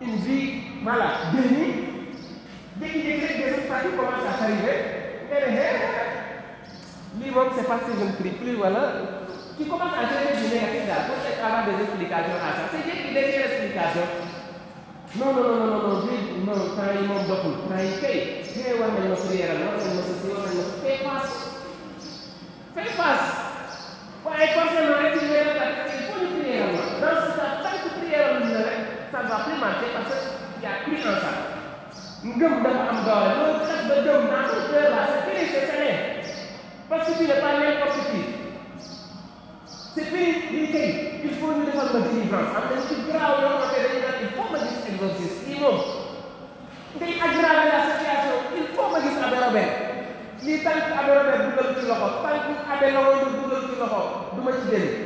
Une 0.00 0.16
vie, 0.16 0.52
voilà, 0.82 1.32
bénie. 1.32 1.74
Dès 2.76 2.88
qu'il 2.88 3.00
a 3.06 3.16
des 3.16 3.52
autres 3.54 3.82
qui 3.82 3.96
commencent 3.96 4.28
à 4.28 4.38
s'arriver, 4.38 4.78
lui 7.18 7.32
c'est 7.56 7.66
parce 7.66 7.82
que 7.82 7.92
je 7.98 8.04
ne 8.04 8.12
prie 8.12 8.36
plus, 8.38 8.54
voilà. 8.56 8.92
Tu 9.58 9.64
commences 9.64 9.94
à 9.96 10.06
chercher 10.06 10.36
du 10.36 10.54
négatif 10.54 10.86
là, 10.86 11.08
pour 11.08 11.46
avoir 11.46 11.64
des 11.66 11.82
explications 11.82 12.36
à 12.36 12.50
ça. 12.54 12.62
C'est 12.70 12.84
Dieu 12.84 12.92
qui 13.08 13.14
donne 13.14 13.24
l'explication. 13.24 14.06
non 15.18 15.32
non 15.32 15.42
non 15.42 15.56
non 15.56 15.78
non 15.82 16.56
non 16.56 16.76
temps 16.76 16.92
yi 16.92 17.06
moom 17.08 17.24
doxul 17.28 17.54
temps 17.68 17.80
yi 17.80 17.92
kay 18.02 18.18
kay 18.52 18.74
war 18.78 18.90
nañ 18.92 19.08
ma 19.08 19.16
si 19.16 19.38
yaram 19.40 19.62
war 19.64 19.76
nañ 19.80 19.94
ma 19.96 20.02
si 20.06 20.12
si 20.20 20.26
war 20.28 20.42
nañ 20.44 20.56
ma 20.58 20.64
si 20.66 20.76
fais 20.82 20.98
face 22.98 23.28
fais 24.24 24.50
face 24.56 24.78
rek 25.00 25.14
ci 25.18 25.24
wér 25.30 25.48
ak 25.64 25.95
il 27.12 27.22
faut 27.22 27.22
ñu 27.22 27.22
prier 27.22 27.22
yaram 27.22 27.22
la 27.22 27.22
dans 27.22 27.22
ce 27.26 27.36
cas 27.38 27.52
tant 27.62 27.76
que 27.82 27.88
prier 27.98 28.18
yaram 28.18 28.42
la 28.52 28.60
rek 28.68 28.80
ça 29.12 29.18
ne 29.22 29.28
va 29.30 29.38
plus 29.44 29.58
marcher 29.64 29.90
parce 29.94 30.10
que 30.10 30.62
y 30.62 30.66
a 30.66 30.74
plus 30.84 31.00
en 31.10 31.16
ça 31.24 31.32
ngëm 32.24 32.54
dafa 32.64 32.82
am 32.92 32.98
doole 33.06 33.30
loolu 33.38 33.60
tax 33.68 33.80
ba 33.90 33.96
gëm 34.06 34.22
dans 34.32 34.46
ce 34.50 34.58
cœur 34.70 34.86
là 34.94 35.00
c'est 35.10 35.22
fini 35.26 35.42
c'est 35.52 35.66
fini 35.70 35.92
parce 36.88 37.06
que 37.08 37.12
tu 37.18 37.24
n'es 37.26 37.40
pas 37.44 37.52
n'importe 37.60 37.98
qui 38.10 38.20
c'est 39.94 40.06
fini 40.10 40.28
lii 40.52 40.72
kay 40.72 40.88
il 41.24 41.30
faut 41.38 41.52
ñu 41.56 41.64
defal 41.66 41.88
ma 41.94 42.00
délivrance 42.06 42.52
am 42.58 42.64
nañ 42.70 42.80
ci 42.88 42.94
graaw 43.08 43.32
yoo 43.42 43.54
xamante 43.60 43.78
dañu 43.84 43.98
naan 44.04 44.18
il 44.24 44.30
faut 44.36 44.48
ma 44.52 44.58
gis 44.64 44.82
exorcisme 44.90 45.46
lii 45.48 45.60
moom 45.62 45.78
ngay 46.98 47.12
aggraver 47.26 47.68
la 47.74 47.80
situation 47.90 48.36
il 48.60 48.66
faut 48.74 48.88
ma 48.92 48.98
gis 49.04 49.16
Abbé 49.26 49.38
Robert 49.46 49.72
lii 50.42 50.58
tant 50.64 50.78
que 50.84 50.92
Abbé 51.00 51.12
Robert 51.18 51.40
dugal 51.46 51.68
ci 51.78 51.86
loxo 51.90 52.08
tant 52.24 52.38
que 52.44 52.52
Abbé 52.74 52.86
Lawondo 52.96 53.26
dugal 53.38 53.62
ci 53.70 53.74
loxo 53.80 54.00
du 54.34 54.40
ma 54.46 54.52
ci 54.58 54.64
génn 54.70 55.05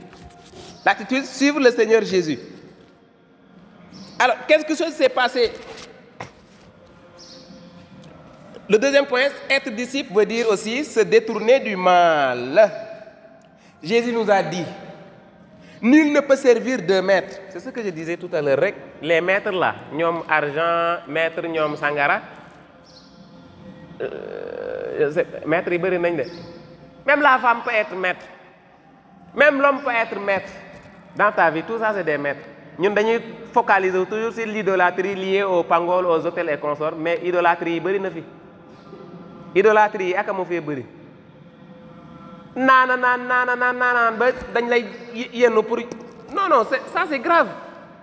L'attitude, 0.85 1.25
suivre 1.25 1.59
le 1.59 1.71
Seigneur 1.71 2.03
Jésus. 2.03 2.39
Alors, 4.17 4.37
quelque 4.47 4.75
chose 4.75 4.93
s'est 4.93 5.09
passé? 5.09 5.51
Le 8.69 8.77
deuxième 8.77 9.05
point, 9.05 9.23
être 9.49 9.69
disciple 9.71 10.13
veut 10.13 10.25
dire 10.25 10.47
aussi 10.49 10.83
se 10.85 11.01
détourner 11.01 11.59
du 11.59 11.75
mal. 11.75 12.71
Jésus 13.83 14.11
nous 14.13 14.29
a 14.29 14.41
dit, 14.43 14.63
nul 15.81 16.13
ne 16.13 16.19
peut 16.21 16.35
servir 16.35 16.81
deux 16.81 17.01
maîtres. 17.01 17.37
C'est 17.49 17.59
ce 17.59 17.69
que 17.69 17.83
je 17.83 17.89
disais 17.89 18.17
tout 18.17 18.29
à 18.31 18.41
l'heure. 18.41 18.61
Les 19.01 19.19
maîtres 19.19 19.51
là, 19.51 19.75
ñoom 19.91 20.23
argent, 20.29 21.01
maître 21.07 21.41
ñoom 21.45 21.75
sangara. 21.75 22.21
Euh, 24.01 25.23
maître. 25.45 25.69
Même 27.05 27.21
la 27.21 27.39
femme 27.39 27.61
peut 27.63 27.73
être 27.73 27.95
maître. 27.95 28.25
Même 29.35 29.61
l'homme 29.61 29.81
peut 29.81 29.91
être 29.91 30.19
maître. 30.19 30.51
Dans 31.15 31.31
ta 31.31 31.49
vie, 31.49 31.63
tout 31.63 31.77
ça 31.77 31.91
c'est 31.93 32.03
des 32.03 32.17
maîtres. 32.17 32.47
ñun 32.79 32.91
dañuy 32.93 33.19
focaliser 33.53 34.05
toujours 34.05 34.31
sur 34.33 34.45
l'idolâtrie 34.45 35.13
liée 35.15 35.43
au 35.43 35.63
pangol, 35.63 36.05
aux 36.05 36.25
hôtels 36.25 36.49
et 36.49 36.57
consorts, 36.57 36.95
mais 36.97 37.19
idolâtrie 37.23 37.73
yi 37.73 37.79
bëri 37.79 37.99
na 37.99 38.09
fi. 38.09 38.23
idolâtrie 39.55 40.05
yi 40.07 40.15
aka 40.15 40.33
mu 40.33 40.45
fee 40.45 40.61
bëri. 40.61 40.85
naana 42.55 42.95
naan 42.97 43.27
naana 43.27 43.55
naan 43.55 43.77
naanaan 43.77 44.17
ba 44.17 44.27
non 46.33 46.47
non 46.49 46.63
ça 46.93 47.03
c'est 47.09 47.19
grave 47.19 47.47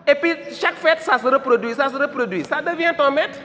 et 0.06 0.14
puis 0.14 0.32
chaque 0.60 0.74
fête 0.76 1.00
ça 1.00 1.18
se 1.18 1.26
reproduit 1.26 1.74
ça 1.74 1.88
se 1.88 1.96
reproduit 1.96 2.44
ça 2.44 2.60
devient 2.62 2.92
ton 2.96 3.10
maître 3.10 3.38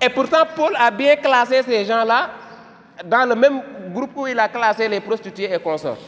et 0.00 0.08
pourtant 0.08 0.44
Paul 0.54 0.72
a 0.76 0.90
bien 0.90 1.16
classé 1.16 1.62
ces 1.62 1.84
gens-là 1.84 2.30
dans 3.04 3.28
le 3.28 3.34
même 3.34 3.60
groupe 3.92 4.10
où 4.16 4.26
il 4.26 4.38
a 4.38 4.48
classé 4.48 4.88
les 4.88 5.00
prostituées 5.00 5.52
et 5.52 5.58
consorts 5.58 5.98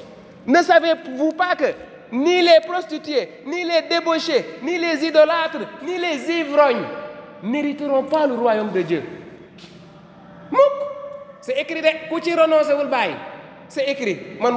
ne 0.47 0.63
savez-vous 0.63 1.33
pas 1.33 1.55
que 1.57 1.73
ni 2.13 2.41
les 2.43 2.61
prostituées 2.67 3.29
ni 3.47 3.65
les 3.65 3.83
débauchés 3.91 4.59
ni 4.63 4.79
les 4.79 5.05
idolâtres 5.05 5.59
ni 5.83 5.99
les 5.99 6.31
ivrognes 6.41 6.85
n'hériteront 7.43 8.05
pas 8.05 8.27
le 8.27 8.35
royaume 8.35 8.71
de 8.71 8.83
Dieu? 8.83 9.03
C'est 11.47 11.61
écrit 11.61 11.81
de 11.81 11.87
c'est 13.69 13.89
écrit. 13.91 14.19
Man 14.41 14.55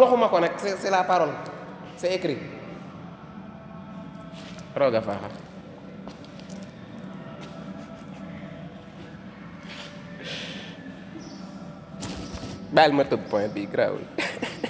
c'est 0.58 0.90
la 0.90 1.04
parole. 1.04 1.30
C'est 1.98 2.16
écrit. 2.16 2.38
Baal 12.72 12.94
ma 12.94 13.04
point 13.04 13.48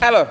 alors 0.00 0.26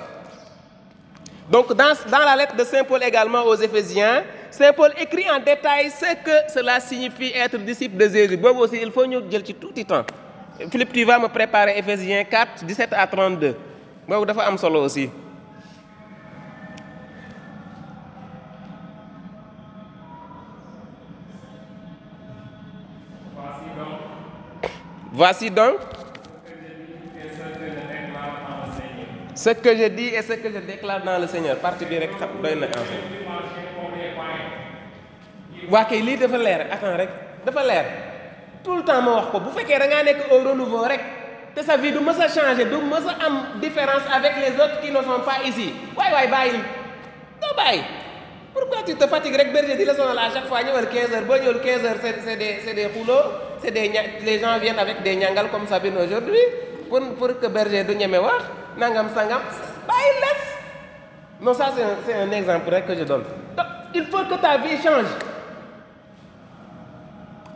donc 1.50 1.74
dans 1.74 1.94
dans 2.12 2.20
la 2.20 2.36
lettre 2.36 2.56
de 2.56 2.64
Saint 2.64 2.84
Paul 2.84 3.02
également 3.04 3.44
aux 3.44 3.56
Éphésiens 3.56 4.24
Saint 4.52 4.74
Paul 4.74 4.92
écrit 5.00 5.30
en 5.30 5.40
détail 5.40 5.90
ce 5.92 6.16
que 6.24 6.52
cela 6.54 6.80
signifie 6.80 7.32
être 7.36 7.58
disciple 7.60 7.96
de 7.98 8.10
Jésus. 8.10 8.36
Boobu 8.38 8.60
aussi 8.62 8.80
il 8.82 8.92
faut 8.92 9.06
ñu 9.06 9.20
jël 9.30 9.46
ci 9.46 9.54
tuuti 9.54 9.86
temps. 9.86 10.04
Philippe 10.72 10.92
tu 10.92 11.04
vas 11.06 11.20
me 11.20 11.28
préparer 11.28 11.78
Éphésiens 11.78 12.24
4 12.24 12.66
17 12.66 12.90
à 12.94 13.08
32 13.08 13.56
boobu 14.08 14.26
dafa 14.26 14.42
am 14.48 14.58
solo 14.58 14.82
aussi. 14.84 15.10
Voici 25.12 25.50
donc 25.52 25.76
ce 29.44 29.52
que 29.64 29.72
je 29.78 29.88
dis 29.98 30.10
et 30.18 30.22
ce 30.22 30.34
que 30.34 30.50
je 30.56 30.60
déclare 30.60 31.02
dans 31.04 31.18
le 31.18 31.28
Seigneur 31.28 31.56
partie 31.66 31.86
bi 31.86 31.98
rek 32.04 32.12
xam 32.20 32.30
doy 32.44 32.56
na 32.62 32.68
enseigné 32.68 33.08
waa 35.74 35.86
kay 35.90 36.02
lii 36.08 36.18
dafa 36.18 36.38
leer 36.38 36.62
attends 36.76 36.98
rek 37.02 37.10
dafa 37.46 37.64
leer. 37.64 37.86
Tout 38.64 38.76
le 38.76 38.84
temps 38.84 39.02
ma 39.02 39.12
wax 39.18 39.28
ko 39.32 39.40
bu 39.40 39.50
fekkee 39.58 39.80
da 39.80 39.88
ngaa 39.88 40.04
nekk 40.04 40.20
au 40.32 40.40
renouveau 40.48 40.84
rek 40.92 41.02
te 41.56 41.62
sa 41.64 41.78
vie 41.78 41.92
du 41.92 42.00
mës 42.00 42.20
changer 42.36 42.66
du 42.66 42.80
mës 42.92 43.06
a 43.08 43.16
am 43.26 43.36
différence 43.62 44.04
avec 44.18 44.34
les 44.44 44.54
autres 44.64 44.82
qui 44.82 44.92
ne 44.92 44.98
sont 45.10 45.24
pas 45.30 45.40
ici. 45.48 45.72
Waay 45.96 46.12
waay 46.14 46.28
bàyyil 46.28 46.60
doo 47.42 47.54
bàyyi. 47.56 47.84
Pourquoi 48.54 48.80
tu 48.86 48.96
te 48.96 49.08
fatigues 49.08 49.38
rek 49.38 49.54
berger 49.54 49.78
di 49.78 49.86
la 49.86 49.96
sonal 49.96 50.18
à 50.18 50.30
chaque 50.34 50.48
fois 50.48 50.62
ñëwal 50.64 50.90
15 50.90 51.14
heures 51.14 51.24
boo 51.30 51.38
ñëwul 51.38 51.62
15 51.62 51.86
heures 51.86 52.00
c'est 52.04 52.36
des 52.36 52.60
c'est 52.66 52.74
des 52.74 52.88
xuloo 52.90 53.22
c'est 53.62 53.72
des 53.72 53.90
les 54.26 54.40
gens 54.40 54.58
viennent 54.60 54.80
avec 54.80 55.02
des 55.04 55.16
ñangal 55.16 55.48
comme 55.50 55.66
Sabine 55.68 55.98
aujourd'hui 55.98 56.44
pour 56.90 57.00
pour 57.18 57.40
que 57.40 57.48
berger 57.48 57.84
du 57.86 57.96
ñeme 57.96 58.18
wax 58.18 58.44
nangam 58.80 59.08
sangam. 59.14 59.42
Bàyyi 59.88 60.12
les 60.24 60.40
non 61.42 61.54
ça 61.54 61.72
c'est 62.06 62.14
un 62.14 62.28
un 62.28 62.32
exemple 62.32 62.70
rek 62.70 62.86
que 62.88 62.96
je 62.96 63.04
donne. 63.04 63.24
Donc 63.56 63.66
il 63.94 64.06
faut 64.06 64.24
que 64.30 64.36
ta 64.36 64.58
vie 64.58 64.78
change. 64.84 65.06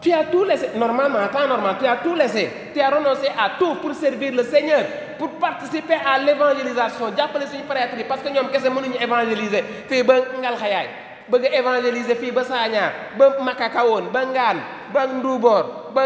Tu 0.01 0.11
as 0.11 0.25
tout 0.25 0.43
laissé. 0.43 0.69
Normalement 0.75 1.19
en 1.19 1.27
temps 1.27 1.47
normal 1.47 1.75
tu 1.79 1.85
as 1.85 1.97
tout 1.97 2.15
laissé. 2.15 2.49
Tu 2.73 2.79
as 2.81 2.89
renoncé 2.89 3.27
à 3.37 3.51
tout 3.59 3.75
pour 3.75 3.93
servir 3.93 4.33
le 4.33 4.43
Seigneur 4.43 4.83
pour 5.17 5.29
participer 5.31 5.95
à 5.95 6.17
l'évangélisation. 6.19 7.05
Jàppale 7.17 7.47
suñu 7.47 7.63
prêtre 7.63 7.97
yi 7.97 8.03
parce 8.05 8.21
que 8.21 8.29
ñoom 8.29 8.49
kese 8.51 8.69
mënuñu 8.69 8.95
évangéliser. 9.01 9.63
Fii 9.89 10.03
ba 10.03 10.15
Ngalxayaay 10.41 10.87
bëgg 11.29 11.49
évangéliser 11.53 12.15
fii 12.15 12.31
ba 12.31 12.43
Saañaar 12.43 12.91
ba 13.17 13.35
Makakawoon 13.41 14.11
ba 14.11 14.25
Ngaan 14.25 14.57
ba 14.93 15.07
Nduuboor 15.07 15.91
ba 15.93 16.03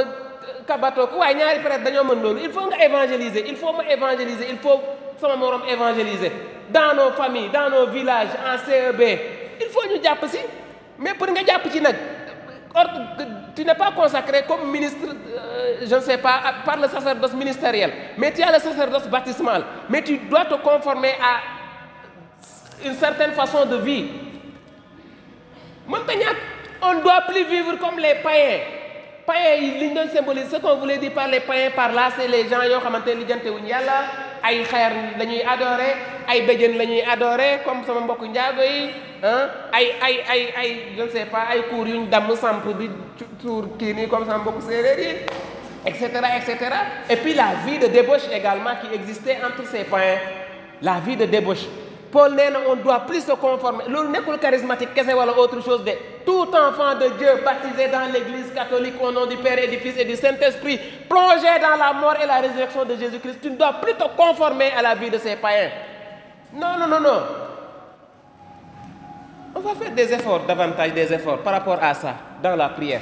Kabato 0.67 1.10
waaye 1.17 1.36
ñaari 1.36 1.60
prêtre 1.60 1.84
dañoo 1.84 2.03
mën 2.03 2.21
loolu. 2.21 2.39
Il 2.43 2.51
faut 2.51 2.69
évangéliser. 2.71 3.43
Il 3.47 3.56
faut 3.56 3.73
ma 3.73 3.84
évangéliser. 3.89 4.47
Il 4.49 4.58
faut 4.58 4.82
sama 5.19 5.36
morom 5.36 5.62
évangéliser. 5.67 6.32
Dans 6.69 6.93
nos 6.95 7.12
familles 7.12 7.49
dans 7.49 7.69
nos 7.69 7.88
villages 7.88 8.30
en 8.45 8.58
CEB 8.65 9.01
il 9.62 9.67
faut 9.69 9.86
ñu 9.89 10.01
jàpp 10.03 10.25
si. 10.27 10.38
Mais 10.99 11.13
pour 11.13 11.27
nga 11.27 11.41
jàpp 11.45 11.69
ci 11.71 11.82
nag 11.82 11.95
or 12.75 12.86
tu 13.56 13.65
n'es 13.65 13.73
pas 13.75 13.91
consacré 13.91 14.43
comme 14.47 14.69
ministre 14.71 15.08
euh, 15.08 15.77
je 15.82 15.95
ne 15.95 16.01
sais 16.01 16.17
pas 16.17 16.41
par 16.65 16.77
le 16.77 16.88
sacerdoce 16.88 17.34
ministériel. 17.34 17.91
Mais 18.17 18.32
tu 18.32 18.41
as 18.43 18.51
le 18.51 18.60
sacerdoce 18.60 19.08
baptismal. 19.08 19.63
Mais 19.89 20.03
tu 20.03 20.17
dois 20.17 20.45
te 20.45 20.53
conformer 20.56 21.13
à 21.21 22.86
une 22.88 22.93
certaine 22.95 23.32
façon 23.32 23.65
de 23.65 23.77
vie. 23.77 24.06
On 25.89 26.93
ne 26.93 27.01
doit 27.01 27.21
plus 27.27 27.45
vivre 27.45 27.77
comme 27.80 27.97
les 27.97 28.15
païens. 28.23 28.60
Païens 29.25 29.56
yi 29.56 29.91
ce 30.51 30.58
qu'on 30.58 30.75
voulait 30.75 30.97
dire 30.97 31.12
par 31.13 31.27
les 31.27 31.39
païens 31.39 31.71
par 31.75 31.91
là 31.91 32.10
c'est 32.15 32.27
les 32.27 32.47
gens 32.47 32.62
yoo 32.63 32.80
xamante 32.80 33.08
ne 33.08 33.13
lijjante 33.13 33.43
ay 34.47 34.63
xeer 34.63 34.91
la 35.19 35.25
ñuy 35.25 35.41
adorer 35.53 35.95
ay 36.27 36.41
béjjën 36.47 36.77
la 36.77 36.86
ñuy 36.86 37.01
adorer 37.01 37.63
comme 37.65 37.83
sama 37.86 37.99
mbokk 38.01 38.21
njaago 38.31 38.62
yi 38.63 38.89
ah 39.23 39.43
ay 39.77 39.86
ay 40.01 40.15
ay 40.33 40.41
ay 40.62 40.69
je 40.97 41.03
ne 41.03 41.10
sais 41.10 41.25
pas 41.25 41.47
ay 41.51 41.62
cours 41.69 41.88
yu 41.88 41.97
ñu 41.99 42.07
damm 42.07 42.29
samp 42.36 42.63
di 42.79 42.89
tuur 43.41 43.63
kii 43.79 43.93
nii 43.93 44.07
comme 44.07 44.25
sama 44.25 44.39
mbokk 44.43 44.62
séeréer 44.62 44.99
yi 44.99 45.12
et 45.86 45.93
cetera 45.93 46.27
et 46.38 46.41
cetera. 46.41 46.79
Et 47.10 47.15
puis 47.15 47.33
la 47.33 47.53
vie 47.65 47.77
de 47.79 47.88
débauche 47.88 48.27
également 48.33 48.71
qui 48.81 48.93
existait 48.93 49.38
entre 49.45 49.65
ces 49.71 49.83
païens 49.86 50.19
la 50.81 50.99
vie 51.05 51.15
de 51.15 51.25
débauche 51.25 51.65
Paul 52.17 52.34
nee 52.34 52.49
na 52.49 52.60
on 52.67 52.75
doit 52.82 53.01
plus 53.06 53.21
se 53.21 53.32
conformer. 53.36 53.84
Loolu 53.88 54.10
nekkul 54.10 54.39
charismatique 54.39 54.93
kese 54.95 55.13
wala 55.13 55.34
autre 55.38 55.62
chose 55.62 55.84
de. 55.86 55.93
Tout 56.25 56.49
enfant 56.56 56.95
de 56.99 57.10
Dieu 57.19 57.30
baptisé 57.45 57.88
dans 57.89 58.12
l'église 58.12 58.51
catholique 58.56 58.95
au 58.99 59.12
nom 59.12 59.27
du 59.27 59.38
Père 59.38 59.60
et 59.60 59.67
du 59.67 59.77
Fils 59.77 59.95
et 59.99 60.06
du 60.06 60.15
Saint-Esprit 60.15 60.80
plongé 61.08 61.51
dans 61.62 61.77
la 61.77 61.93
mort 61.93 62.15
et 62.21 62.25
la 62.25 62.38
résurrection 62.39 62.86
de 62.86 62.95
Jésus-Christ 62.95 63.38
tu 63.39 63.51
ne 63.51 63.56
dois 63.56 63.73
plus 63.73 63.93
te 63.93 64.03
conformer 64.17 64.71
à 64.75 64.82
la 64.82 64.95
vie 64.95 65.12
de 65.12 65.19
ces 65.19 65.36
païens. 65.36 65.69
Non 66.53 66.73
non 66.80 66.88
non 66.88 66.99
non. 66.99 67.19
On 69.56 69.60
va 69.60 69.75
faire 69.75 69.91
des 69.91 70.12
efforts 70.12 70.39
davantage 70.47 70.93
des 70.93 71.13
efforts 71.13 71.38
par 71.43 71.53
rapport 71.53 71.77
à 71.84 71.93
ça 71.93 72.15
dans 72.41 72.56
la 72.56 72.69
prière. 72.69 73.01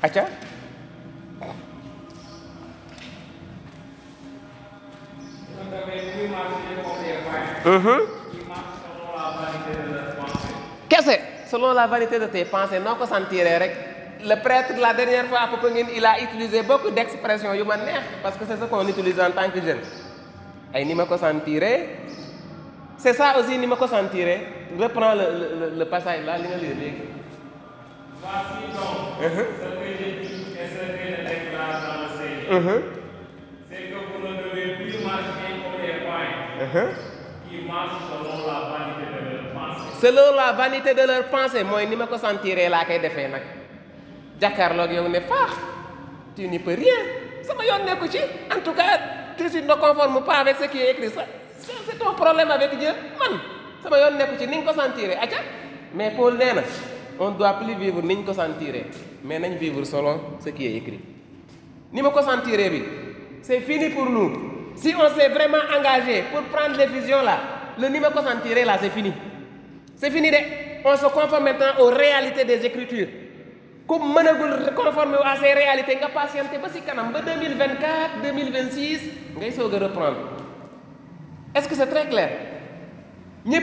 Acca 0.00 0.26
kese. 10.88 11.20
Selon 11.50 11.72
la 11.72 11.86
vanité 11.86 12.18
de 12.18 12.26
tes 12.26 12.44
pensées 12.44 12.78
noo 12.78 12.94
ko 12.96 13.06
sentiree 13.06 13.58
rek? 13.58 13.72
Le 14.24 14.34
prêtre 14.42 14.74
la 14.80 14.92
dernière 14.92 15.26
fois 15.26 15.40
à 15.40 15.46
Popenguine 15.48 15.88
il 15.96 16.04
a 16.04 16.20
utilisé 16.20 16.62
beaucoup 16.62 16.90
d'expressions 16.90 17.54
yu 17.54 17.64
ma 17.64 17.76
neex 17.76 18.00
parce 18.22 18.36
que 18.36 18.44
c'est 18.46 18.56
ce 18.60 18.64
qu'on 18.64 18.86
utilise 18.86 19.18
en 19.20 19.30
tant 19.30 19.48
que 19.48 19.60
jeune. 19.60 19.80
Ay 20.74 20.84
ni 20.84 20.94
ma 20.94 21.06
ko 21.06 21.16
sentiree? 21.16 21.88
C'est 22.98 23.14
ça 23.14 23.38
aussi 23.38 23.56
ni 23.56 23.66
ma 23.66 23.76
ko 23.76 23.86
sentiree? 23.86 24.40
Reprends 24.78 25.14
le 25.14 25.24
le 25.60 25.78
le 25.78 25.84
passage 25.86 26.24
là 26.26 26.36
li 26.36 26.48
nga 26.48 26.56
lire 26.56 26.76
léegi. 26.78 27.02
Voici 28.20 28.66
donc 28.74 29.22
ce 29.22 29.28
que 29.28 29.86
je 29.98 30.08
dis 30.20 30.52
et 30.52 30.66
ce 30.68 30.80
que 30.84 31.04
je 31.08 31.20
déclare 31.28 31.80
dans 31.86 31.98
le 32.02 32.08
Seigneur. 32.18 32.82
C'est 33.70 33.84
que 33.88 33.94
vous 33.94 34.20
ne 34.26 34.32
devez 34.42 34.74
plus 34.74 34.96
marcher 35.04 35.50
comme 35.62 35.80
les 35.80 35.96
païens 36.04 36.88
qui 37.48 37.62
marchent 37.66 38.04
selon 38.08 38.46
la 38.46 38.60
vanité 38.68 39.04
de 39.14 39.30
leurs 39.30 39.52
pensées. 39.54 40.00
selon 40.00 40.36
la 40.36 40.52
vanité 40.52 40.94
de 40.94 41.06
leur 41.06 41.24
pensée 41.28 41.64
mooy 41.64 41.86
ni 41.86 41.96
ma 41.96 42.06
ko 42.06 42.16
sentiree 42.18 42.68
laa 42.68 42.84
koy 42.84 42.98
defee 43.00 43.28
nag 43.28 43.42
jàkkaarloog 44.40 44.92
yow 44.92 45.08
ne 45.08 45.18
tu 46.36 46.46
n'y 46.46 46.58
peux 46.60 46.74
rien. 46.74 47.00
Sama 47.42 47.64
yoon 47.64 47.84
nekku 47.84 48.06
ci. 48.08 48.18
En 48.54 48.60
tout 48.60 48.72
cas 48.74 49.00
tu 49.36 49.42
ne 49.44 49.74
conforme 49.74 50.22
pas 50.24 50.36
avec 50.38 50.56
ce 50.56 50.66
qui 50.66 50.78
est 50.80 50.92
écrit 50.92 51.08
c'est 51.58 51.98
ton 51.98 52.12
problème 52.14 52.50
avec 52.50 52.78
Dieu. 52.78 52.90
Man 53.18 53.40
sama 53.82 53.98
yoon 53.98 54.16
nekku 54.18 54.36
ci 54.38 54.46
ni 54.46 54.58
nga 54.58 54.72
ko 54.72 54.80
mais 55.94 56.10
Paul 56.16 56.34
nee 56.36 56.52
na 56.54 56.62
on 57.18 57.30
doit 57.30 57.54
plus 57.54 57.74
vivre 57.74 58.02
ni 58.02 58.16
ñu 58.16 58.24
mais 59.24 59.38
nañ 59.38 59.56
vivre 59.56 59.84
selon 59.84 60.20
ce 60.38 60.50
qui 60.50 60.66
est 60.66 60.76
écrit. 60.76 61.00
Ni 61.92 62.02
ma 62.02 62.10
ko 62.10 62.20
c'est 63.42 63.60
fini 63.60 63.88
pour 63.90 64.04
nous 64.06 64.57
si 64.80 64.94
on 64.94 65.08
s'est 65.14 65.28
vraiment 65.28 65.58
engagé 65.76 66.24
pour 66.30 66.42
prendre 66.44 66.76
les 66.76 66.86
visions 66.86 67.22
là 67.22 67.38
le 67.78 67.88
ni 67.88 68.00
ma 68.00 68.10
ko 68.10 68.20
sentiré 68.22 68.64
là 68.64 68.76
c'est 68.80 68.90
fini. 68.90 69.12
C'est 69.96 70.10
fini 70.10 70.30
on 70.84 70.96
se 70.96 71.06
conforme 71.06 71.44
maintenant 71.44 71.78
aux 71.80 71.90
réalités 71.90 72.44
des 72.44 72.64
écritures. 72.64 73.08
Ku 73.88 73.98
mënagul 73.98 74.72
conformer 74.74 75.18
à 75.24 75.36
ces 75.36 75.52
réalités 75.52 75.98
ba 76.02 76.68
ci 76.72 76.80
kanam 76.82 77.12
ba 77.12 77.20
2024 77.20 78.22
2026 78.22 79.00
ngay 79.38 79.50
soog 79.52 79.74
a 79.74 79.78
reprendre. 79.78 80.16
Est-ce 81.54 81.68
que 81.68 81.74
c'est 81.74 81.86
très 81.86 82.06
clair? 82.06 82.30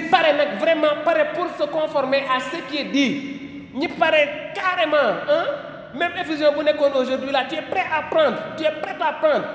Pare 0.10 0.34
nag 0.36 0.60
vraiment 0.60 1.04
pour 1.36 1.48
se 1.60 1.70
conformer 1.70 2.24
à 2.24 2.40
ce 2.40 2.58
qui 2.70 2.78
est 2.80 2.86
dit. 2.86 3.70
Ñi 3.76 3.88
pare 3.90 4.52
carrément 4.56 5.20
hein? 5.30 5.46
Même 5.94 6.12
effusion 6.20 6.52
bu 6.58 6.64
nekkoon 6.64 6.92
aujourd'hui 6.96 7.32
là 7.32 7.46
tu 7.48 7.56
es 7.56 7.62
prêt 7.62 7.86
à 7.94 8.02
prendre 8.04 8.38
tu 8.58 8.64
es 8.64 8.72
prêt 8.82 8.96
à 9.00 9.14
prendre 9.14 9.46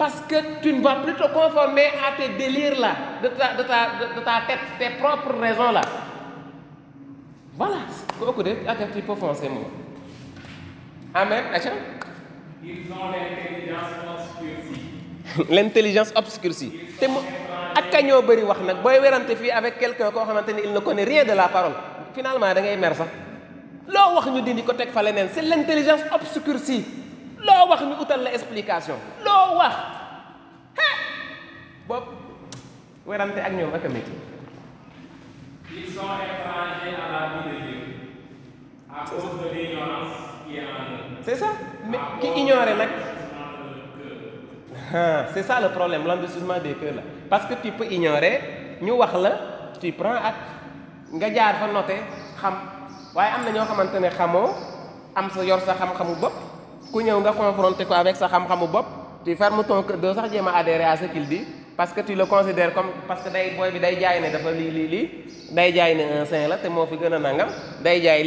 parce 0.00 0.22
que 0.26 0.36
tu 0.62 0.72
ne 0.72 0.80
vas 0.80 0.96
plus 1.04 1.12
te 1.12 1.28
conformer 1.28 1.88
à 2.00 2.16
tes 2.16 2.30
délires 2.42 2.80
là 2.80 2.92
de 3.22 3.28
ta 3.28 3.52
de 3.58 3.62
ta 3.70 3.80
de 4.16 4.20
ta 4.24 4.36
tête 4.48 4.64
tes 4.78 4.96
propres 4.96 5.36
raisons 5.38 5.72
là. 5.72 5.82
Voilà. 7.58 7.80
Kooku 8.18 8.42
de 8.42 8.52
ak 8.66 8.78
tu 8.94 9.02
peux 9.02 9.14
foncer 9.14 9.50
moom 9.50 9.66
amen. 11.12 11.44
Ils 12.64 12.90
ont 12.92 13.10
l'intelligence 13.12 13.92
obscurcie. 14.14 14.82
l'intelligence 15.56 16.12
obscurcie. 16.16 16.72
Te 16.98 17.06
mu 17.06 17.18
ak 17.76 17.90
ka 17.92 18.00
ñoo 18.00 18.22
bëri 18.22 18.42
wax 18.42 18.60
nag? 18.64 18.80
Booy 18.82 18.98
werante 19.04 19.36
fii 19.36 19.50
avec 19.50 19.78
quelqu'un 19.78 20.10
koo 20.12 20.24
xamante 20.24 20.48
ni 20.54 20.62
il 20.64 20.72
ne 20.72 20.78
connaît 20.80 21.04
rien 21.04 21.24
de 21.26 21.32
la 21.32 21.48
parole. 21.48 21.76
Finalement 22.14 22.54
da 22.54 22.62
ngay 22.62 22.76
mer 22.78 22.94
sax. 22.96 23.08
Loo 23.86 24.14
wax 24.16 24.26
ñu 24.32 24.40
dindi 24.40 24.62
ko 24.64 24.72
teg 24.72 24.88
fa 24.96 25.02
leneen. 25.02 25.28
C'est 25.34 25.42
l'intelligence 25.42 26.00
obscurcie 26.10 26.86
loo 27.46 27.62
wax 27.70 27.80
ñu 27.82 27.94
utal 28.00 28.20
la 28.24 28.30
explication 28.32 28.96
loo 29.24 29.58
wax 29.58 29.74
ah 30.78 30.96
boobu 31.88 32.10
werante 33.06 33.40
ak 33.40 33.52
ñoom 33.52 33.74
ak 33.74 33.84
a 33.84 33.88
métti 33.88 34.12
Ils 35.72 35.94
sont 35.94 36.02
étrangers 36.02 36.96
à 36.98 37.06
la 37.14 37.22
vie 37.30 37.44
de 37.48 37.56
Dieu 37.62 37.78
à 38.90 39.04
cause 39.08 39.22
de 39.38 39.54
l'ignorance 39.54 40.16
qui 40.44 40.56
est 40.56 40.62
en 40.66 40.82
eux. 40.98 41.22
c'est 41.22 41.36
ça 41.36 41.46
mais 41.86 41.98
nag 41.98 42.26
de 42.26 42.74
leur 42.74 42.76
cœur. 42.76 42.88
ah 44.94 45.26
c'est 45.32 45.44
ça 45.44 45.60
le 45.60 45.68
problème 45.68 46.04
l'endurcissement 46.06 46.58
des 46.58 46.74
cœurs 46.74 46.94
là 46.96 47.02
parce 47.30 47.46
que 47.46 47.54
tu 47.62 47.70
peux 47.72 47.86
ignorer 47.86 48.78
ñu 48.82 48.90
wax 48.92 49.14
la 49.14 49.32
tu 49.80 49.92
prends 49.92 50.14
ak 50.28 50.34
nga 51.14 51.28
jaar 51.32 51.54
fa 51.60 51.66
noter 51.68 52.00
xam 52.40 52.54
waaye 53.14 53.30
am 53.34 53.44
na 53.44 53.50
ñoo 53.52 53.64
xamante 53.64 53.94
ne 54.00 54.08
xamoo 54.10 54.50
am 55.14 55.30
sa 55.30 55.44
yor 55.44 55.60
sa 55.60 55.74
xam-xamu 55.74 56.14
bopp 56.20 56.34
ku 56.92 57.00
ñëw 57.02 57.18
nga 57.20 57.32
confronter 57.32 57.86
avec 57.90 58.16
sa 58.16 58.28
xam-xamu 58.28 58.66
tu 59.24 59.36
fermes 59.36 59.64
ton 59.64 59.82
cœur 59.82 59.98
doo 59.98 60.14
sax 60.14 60.30
à 60.34 60.96
ce 60.96 61.04
qu'il 61.12 61.26
dit 61.28 61.44
parce 61.76 61.92
que 61.92 62.00
tu 62.00 62.14
le 62.14 62.26
considères 62.26 62.72
comme 62.74 62.90
parce 63.06 63.22
que 63.22 63.28
day 63.30 63.52
booy 63.56 63.70
bi 63.70 63.80
day 63.80 63.98
jaay 64.00 64.20
ne 64.20 64.30
dafa 64.30 64.50
lii 64.50 64.70
lii 64.70 65.10
ne 65.52 66.20
un 66.20 66.24
saint 66.24 66.48
la 66.48 66.56
te 66.56 66.68
moo 66.68 66.86
fi 66.86 66.96
gën 66.96 67.12
a 67.12 67.18
nangam 67.18 67.48
day 67.82 68.00
jaay 68.02 68.24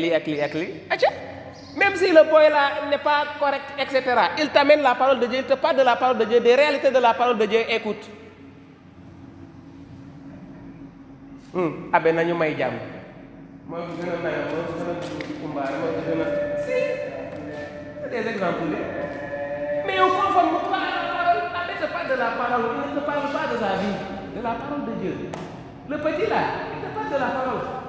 même 1.76 1.96
si 1.96 2.08
le 2.12 2.24
boy 2.30 2.44
n'est 2.90 2.98
pas 3.00 3.24
correct 3.40 3.68
etc 3.80 4.02
il 4.40 4.50
t'amène 4.50 4.82
la 4.82 4.96
parole 4.96 5.20
de 5.20 5.26
Dieu 5.28 5.40
il 5.40 5.46
te 5.46 5.54
parle 5.56 5.78
de 5.78 5.82
la 5.84 5.96
parole 5.96 6.18
de 6.20 6.26
Dieu 6.26 6.40
des 6.40 6.56
réalités 6.56 6.92
de 6.92 7.00
la 7.00 7.14
parole 7.14 7.38
de 7.38 7.46
Dieu 7.46 7.60
écoute. 7.70 8.10
C'est 16.66 17.23
des 18.10 18.30
exemples 18.30 18.78
mais 19.86 20.00
on 20.00 20.10
conforme 20.10 20.72
pas 20.72 20.94
de 22.14 22.20
la 22.20 22.32
parole 22.38 22.66
il 22.88 22.96
ne 22.96 23.00
te 23.00 23.06
parle 23.06 23.22
pas 23.32 23.54
de 23.54 23.58
sa 23.58 23.76
vie 23.82 23.96
de 24.36 24.42
la 24.42 24.52
parole 24.52 24.86
de 24.86 25.02
Dieu. 25.02 25.16
Le 25.90 25.98
petit 25.98 26.30
là 26.30 26.42
il 26.74 26.82
te 26.82 26.94
parle 26.96 27.10
de 27.10 27.20
la 27.20 27.32
parole 27.32 27.83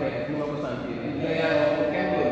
koy 0.00 0.10
def 0.14 0.28
ni 0.28 0.34
ma 0.38 0.44
ko 0.50 0.56
sentir 0.62 2.29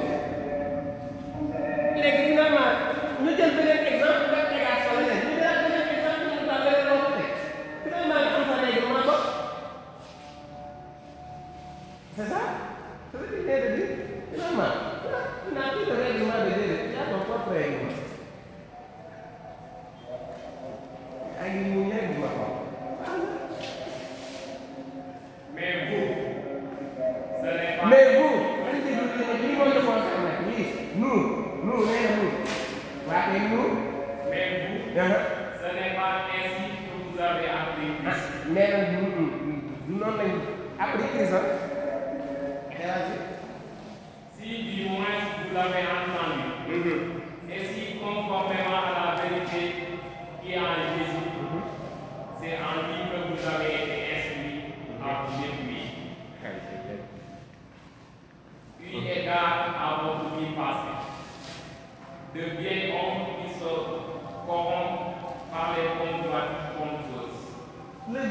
ce 34.98 35.74
n'est 35.74 35.94
pas 35.94 36.26
ainsi 36.34 36.64
que 36.82 36.94
vous 36.98 37.20
avez 37.22 37.46
appris 37.46 37.88
Christ. 38.02 38.26
nee 38.54 38.68
na 38.72 38.78
noonu 39.88 40.16
lañ 40.18 40.32
appris 40.82 41.06
Christ 41.14 41.34
ah 41.34 41.38
Si 44.36 44.48
du 44.74 44.88
moins 44.90 45.18
vous 45.38 45.54
l'avez 45.54 45.84
entendu, 45.98 47.07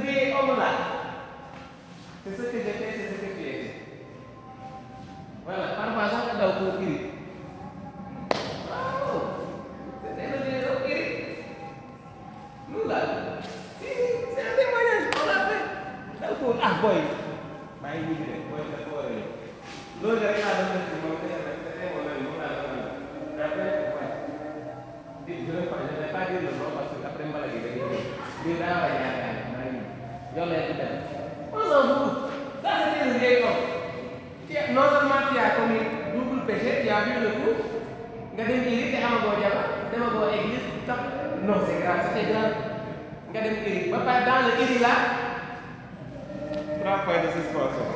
tu 0.08 0.14
es. 0.14 0.32
Voilà, 5.46 5.68
parfois 5.80 6.08
ça 6.12 6.20
nga 6.28 6.36
daw 6.40 6.52
pour 6.60 6.76
iri. 6.84 7.12
Waaw, 8.68 9.16
c'était 10.04 10.28
le 10.32 10.38
vieil 10.44 10.64
homme 10.68 10.84
iri. 10.92 11.08
Nous 12.70 12.84
là, 12.88 13.00
si, 13.80 13.88
c'est 14.36 14.44
un 14.44 14.56
témoignage 14.60 15.08
qu'on 15.12 15.28
a 15.32 15.40
fait. 15.48 15.66
Daw 16.20 16.34
pour 16.40 16.56
ah 16.64 16.74
boy, 16.82 17.00
maa 17.82 17.96
ngi 17.96 18.04
ñibbi 18.08 18.26
rek, 18.32 18.44
boy 18.52 18.64
dafa 18.72 18.90
war 18.96 19.06
a 19.08 19.12
ñëw. 19.16 19.28
Loolu 20.02 20.20
rek 20.24 20.38
laa 20.44 20.56
doon 20.60 20.72
def 20.76 20.86
ci 20.92 20.96
moom, 21.04 21.16
te 21.20 21.28
c'était 21.32 21.90
mon 21.96 22.04
ami, 22.12 22.22
moom 22.28 22.38
laa 22.44 22.52
doon 22.60 22.72
àndal. 22.76 22.92
Après, 23.48 23.72
ouais. 23.96 24.12
Di- 25.26 25.42
je 25.48 25.52
vais 25.56 25.68
pas, 25.72 25.80
je 25.88 25.96
vais 26.00 26.12
pas 26.16 26.24
dire 26.28 26.44
le 26.44 26.52
nom 26.60 26.72
parce 26.76 26.92
que 26.92 26.98
après 27.08 27.26
mbala 27.28 27.48
gi 27.52 27.60
জলে 30.38 30.60
দিবেন 30.68 30.94
non 34.78 34.88
seulement 34.92 35.22
tu 35.30 35.36
as 35.46 35.52
commis 35.58 35.86
double 36.14 36.42
péché, 36.46 36.72
tu 36.84 36.90
as 36.90 37.02
vu 37.06 37.14
le 37.26 37.30
coup, 37.40 37.56
nga 38.36 38.44
dem 38.48 38.62
église 38.62 38.92
te 38.94 38.98
amagoo 39.08 39.42
jabar 39.42 39.66
demagoo 39.92 40.30
église 40.38 40.66
tax 40.88 41.00
non 41.48 41.58
c'est 41.66 41.80
grave 41.84 42.04
c'est 42.14 42.28
grave 42.30 42.54
nga 43.32 43.40
dem 43.46 43.56
église 43.60 43.92
ba 43.92 44.00
pare 44.08 44.22
dans 44.28 44.42
le 44.46 44.52
église 44.62 44.82
là 44.86 44.96
trois 46.82 47.00
points 47.06 47.24
de 47.26 47.30
suspension 47.38 47.88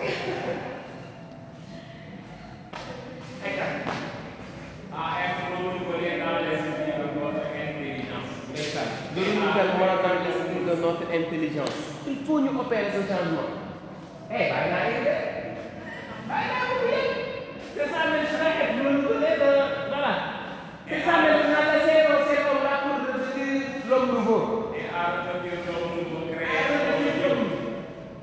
Ah, 4.93 5.11
est-ce 5.23 5.39
que 5.47 5.53
vous 5.63 5.85
voulez 5.85 6.19
dans 6.21 6.37
les 6.45 6.57
signes 6.61 6.99
de 7.01 7.07
votre 7.17 7.47
intelligence? 7.63 8.31
Exact. 8.53 8.93
Nous 9.15 9.29
nous 9.39 9.53
avons 9.61 10.20
notre 10.75 11.05
intelligence. 11.11 11.75
Il 12.07 12.17
faut 12.25 12.39
ñu 12.39 12.49
opérer 12.59 12.91
ce 12.93 13.01
changement. 13.07 13.49
Eh, 14.31 14.49
bàyyi 14.51 14.69
naa 14.71 14.83
yéen 14.89 15.03
de. 15.07 15.15
Bàyyi 16.29 16.47
naa 16.51 16.63
ko 16.69 16.75
bien. 16.85 17.03
C'est 17.75 17.89
ça 17.91 18.01
maintenant 18.11 18.51
être 18.61 18.77
renouvelé 18.79 19.31
de 19.41 19.51
voilà. 19.91 20.13
C'est 20.87 21.01
ça 21.05 21.13
maintenant 21.23 21.63
la 21.71 21.77
saison, 21.85 22.15
c'est 22.27 22.41
comme 22.47 22.63
là 22.67 22.75
pour 22.83 22.97
devenir 23.03 23.61
l'homme 23.89 24.09
nouveau. 24.15 24.71
Et 24.77 24.87
à 24.91 25.03
revenir 25.19 25.55
l'homme 25.67 25.91
nouveau 25.99 26.21
créé 26.31 26.61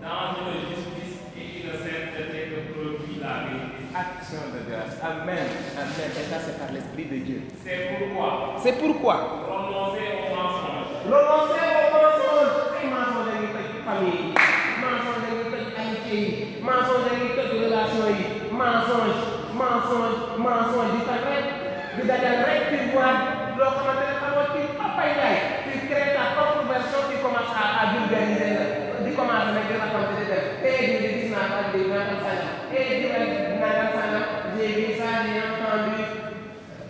dans 0.03 0.33
une 0.41 0.61
justice 0.69 1.17
et 1.37 1.47
une 1.61 1.73
sainteté 1.77 2.39
que 2.51 2.59
produit 2.73 3.21
la 3.21 3.35
vérité. 3.45 3.83
Action 3.93 4.43
de 4.55 4.61
grâce. 4.71 4.97
Amen. 5.03 5.49
Amen. 5.77 6.11
Et 6.17 6.27
ça, 6.31 6.39
c'est 6.45 6.59
par 6.59 6.71
l'Esprit 6.73 7.05
de 7.05 7.17
Dieu. 7.25 7.41
C'est 7.65 7.99
pourquoi? 7.99 8.55
C'est 8.63 8.79
pourquoi 8.79 9.17
renoncer 9.49 10.07
au 10.17 10.35
mensonge, 10.35 10.89
renoncer 11.05 11.67
au 11.69 11.89
mensonge. 11.93 12.53
ay 12.79 12.87
mensonge 12.95 13.27
dañuy 13.29 13.51
toj 13.55 13.69
famille 13.87 14.23
yi 14.23 14.35
mensonge 14.83 15.19
dañuy 15.25 15.47
toj 15.53 15.65
amitié 15.81 16.17
yi 16.21 16.63
mensonge 16.63 17.05
dañuy 17.11 17.31
toj 17.37 17.51
relation 17.65 18.07
yi 18.19 18.25
mensonge 18.61 19.15
mensonge 19.61 20.15
mensonge 20.45 20.91
di 20.95 21.01
tax 21.09 21.21
rek 21.31 21.47
di 21.97 22.03
dajal 22.11 22.37
rek 22.47 22.61
ci 22.71 22.77
voir 22.93 23.15
loo 23.59 23.71
xamante 23.77 24.05
ne 24.09 24.15
xamoo 24.21 24.45
ci 24.53 24.61
papay 24.79 25.11
yaay 25.21 25.37
tu 25.67 25.79
crées 25.89 26.15
ta 26.17 26.25
propre 26.37 26.63
version 26.71 27.01
qui 27.11 27.17
commence 27.25 27.55
à 27.59 27.65
à 27.81 27.83
vulgariser 27.93 28.51
la 28.59 28.65
di 29.05 29.11
commencer 29.19 29.53
nag 29.57 29.67
di 29.71 29.75
raconter 29.83 30.15
di 30.21 30.25
def 30.31 30.45
eh 30.63 30.79
di 30.91 30.97
di 31.03 31.09
gis 31.19 31.31
naa 31.35 31.47
ko 31.51 31.55
ak 31.63 31.69
di 31.75 31.81
nangam 31.91 32.19
sangam 32.25 32.55
eh 32.79 32.85
di 33.01 33.07
rek 33.15 33.31
nangam 33.63 33.89
sangam 33.97 34.25
j'ai 34.55 34.69
vu 34.79 34.87
ça 35.01 35.09
j'ai 35.27 35.39
entendu 35.51 35.99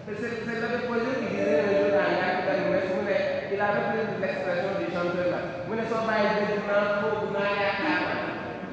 c'est 0.09 0.35
c'est 0.45 0.61
le 0.73 0.79
poisson 0.89 1.13
qui 1.21 1.29
disait 1.33 1.61
un 1.65 1.73
jour 1.73 1.89
dans 1.97 2.11
Yann 2.19 2.73
Mess 2.73 2.89
mu 2.93 3.03
ne 3.09 3.17
il 3.55 3.61
a 3.61 3.69
repris 3.77 4.01
l'expression 4.23 4.73
du 4.81 4.87
chanteur 4.93 5.29
là 5.33 5.41
mu 5.69 5.75
ne 5.77 5.85
soo 5.91 6.01
bàyyi 6.09 6.31
dégg 6.39 6.65
naa 6.69 6.83
foofu 7.01 7.27
naa 7.37 7.51
yaakaar 7.61 8.01
na 8.09 8.15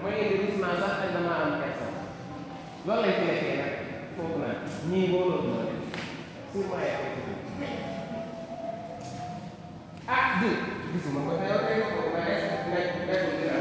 mooy 0.01 0.15
indi 0.23 0.37
gisement 0.45 0.77
sax 0.81 0.95
ak 1.05 1.09
dama 1.15 1.33
am 1.43 1.51
personne 1.61 1.99
loolu 2.85 3.01
lañ 3.01 3.13
fi 3.19 3.25
nekkee 3.29 3.55
nag 3.61 3.73
foofu 4.15 4.37
naa 4.41 4.55
ñii 4.89 5.07
boo 5.11 5.23
loolu 5.29 5.47
moo 5.49 5.63
def 5.69 5.81
sûrement 6.51 6.83
yaa 6.89 6.99
ngi 7.11 7.69
ah 10.15 10.25
di 10.39 10.49
gisuma 10.93 11.19
ko 11.27 11.31
te 11.39 11.45
yow 11.51 11.61
tey 11.67 11.79
ko 11.89 11.97
nga 12.13 12.21
est 12.33 12.45
nekk 12.71 12.89
nekkul 13.07 13.33
ci 13.39 13.45
la 13.49 13.57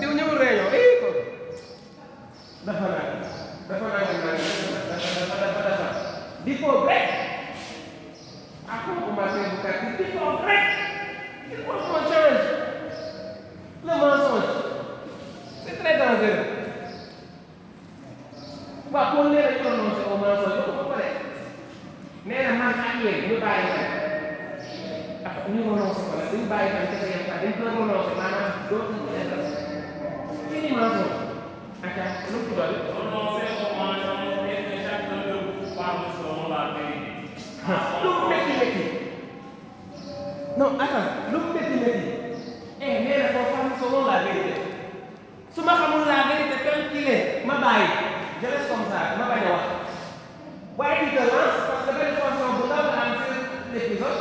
diw 0.00 0.10
ñëwul 0.16 0.38
réunion 0.42 0.70
eh 0.78 0.88
ko 1.00 1.08
dafa 2.66 2.86
naa 2.92 3.04
dafa 3.68 3.86
naa 3.92 4.04
dafa 4.08 4.30
dafa 4.90 5.36
dafa 5.42 5.60
dafa 5.68 5.88
di 6.44 6.52
faux 6.60 6.84
rek 6.88 7.06
à 8.72 8.74
quoi 8.84 8.94
commencer 9.06 9.42
bu 9.50 9.56
kat 9.64 9.76
di 9.98 10.04
faux 10.12 10.36
rek 10.48 10.64
il 11.52 11.58
faut 11.64 11.80
qu'on 11.86 12.02
change 12.10 12.44
le 13.86 13.92
mensonge 14.00 14.50
c'est 15.64 15.76
très 15.80 15.96
dangereux 15.98 16.44
waaw 18.92 19.06
pour 19.14 19.24
nee 19.30 19.42
na 19.42 19.50
ñu 19.56 19.64
renoncer 19.70 20.04
au 20.12 20.18
mensonge 20.22 20.60
ko 20.66 20.72
ko 20.88 20.94
def 21.00 21.16
nee 22.26 22.42
na 22.46 22.52
man 22.60 22.74
ak 22.84 22.94
yéen 23.02 23.18
ñu 23.28 23.36
bàyyi 23.44 23.66
nag 23.74 23.90
ah 25.26 25.34
ñu 25.52 25.60
renoncer 25.70 26.04
ko 26.08 26.12
nag 26.20 26.28
duñ 26.32 26.44
bàyyi 26.52 26.70
tam 26.74 26.84
kese 26.92 27.06
yem 27.12 27.24
dañ 27.30 27.52
ko 27.58 27.62
renoncer 27.66 28.14
maanaam 28.18 28.52
dootuñ 28.70 28.98
ko 29.04 29.08
defal 29.14 29.42
fii 30.48 30.60
ni 30.64 30.70
mensonge 30.78 31.18
aka 31.86 32.02
lu 32.32 32.38
ko 32.46 32.52
doon 32.58 32.72
renoncer 32.98 33.48
au 33.64 33.70
mensonge 33.78 34.50
et 34.54 34.62
que 34.68 34.76
chacun 34.86 35.18
de 35.26 35.34
vous 35.44 35.74
parle 35.78 36.02
selon 36.16 36.46
la 36.52 36.62
vérité. 36.74 37.10
lu 38.02 38.08
mu 38.10 38.22
métti 38.30 38.52
métti 38.60 38.84
non 40.80 40.86
attends 40.86 41.30
lu 41.32 41.38
mu 41.38 41.52
métti 41.52 41.76
métti 41.84 42.08
eh 42.80 43.04
nee 43.04 43.18
na 43.22 43.28
koo 43.34 43.44
xam 43.52 43.68
selon 43.80 44.04
la 44.10 44.18
vérité 44.24 44.54
su 45.54 45.60
ma 45.62 45.74
xamul 45.80 46.06
la 46.08 46.20
vérité 46.30 46.56
tel 46.64 46.80
qu'il 46.90 47.08
est 47.08 47.42
ma 47.44 47.54
bàyyi 47.64 47.88
je 48.40 48.46
reste 48.46 48.68
comme 48.70 48.86
ça 48.88 49.00
ma 49.18 49.26
bañ 49.30 49.42
a 49.48 49.50
wax 49.52 49.64
waaye 50.78 50.98
tu 51.00 51.16
te 51.16 51.22
lances 51.30 51.60
parce 51.68 51.84
que 51.86 51.92
benn 51.98 52.16
fonction 52.20 52.48
bu 52.56 52.62
ndaw 52.66 52.84
la 52.88 53.02
am 53.04 53.12
sur 53.24 53.38
l'épisode 53.74 54.20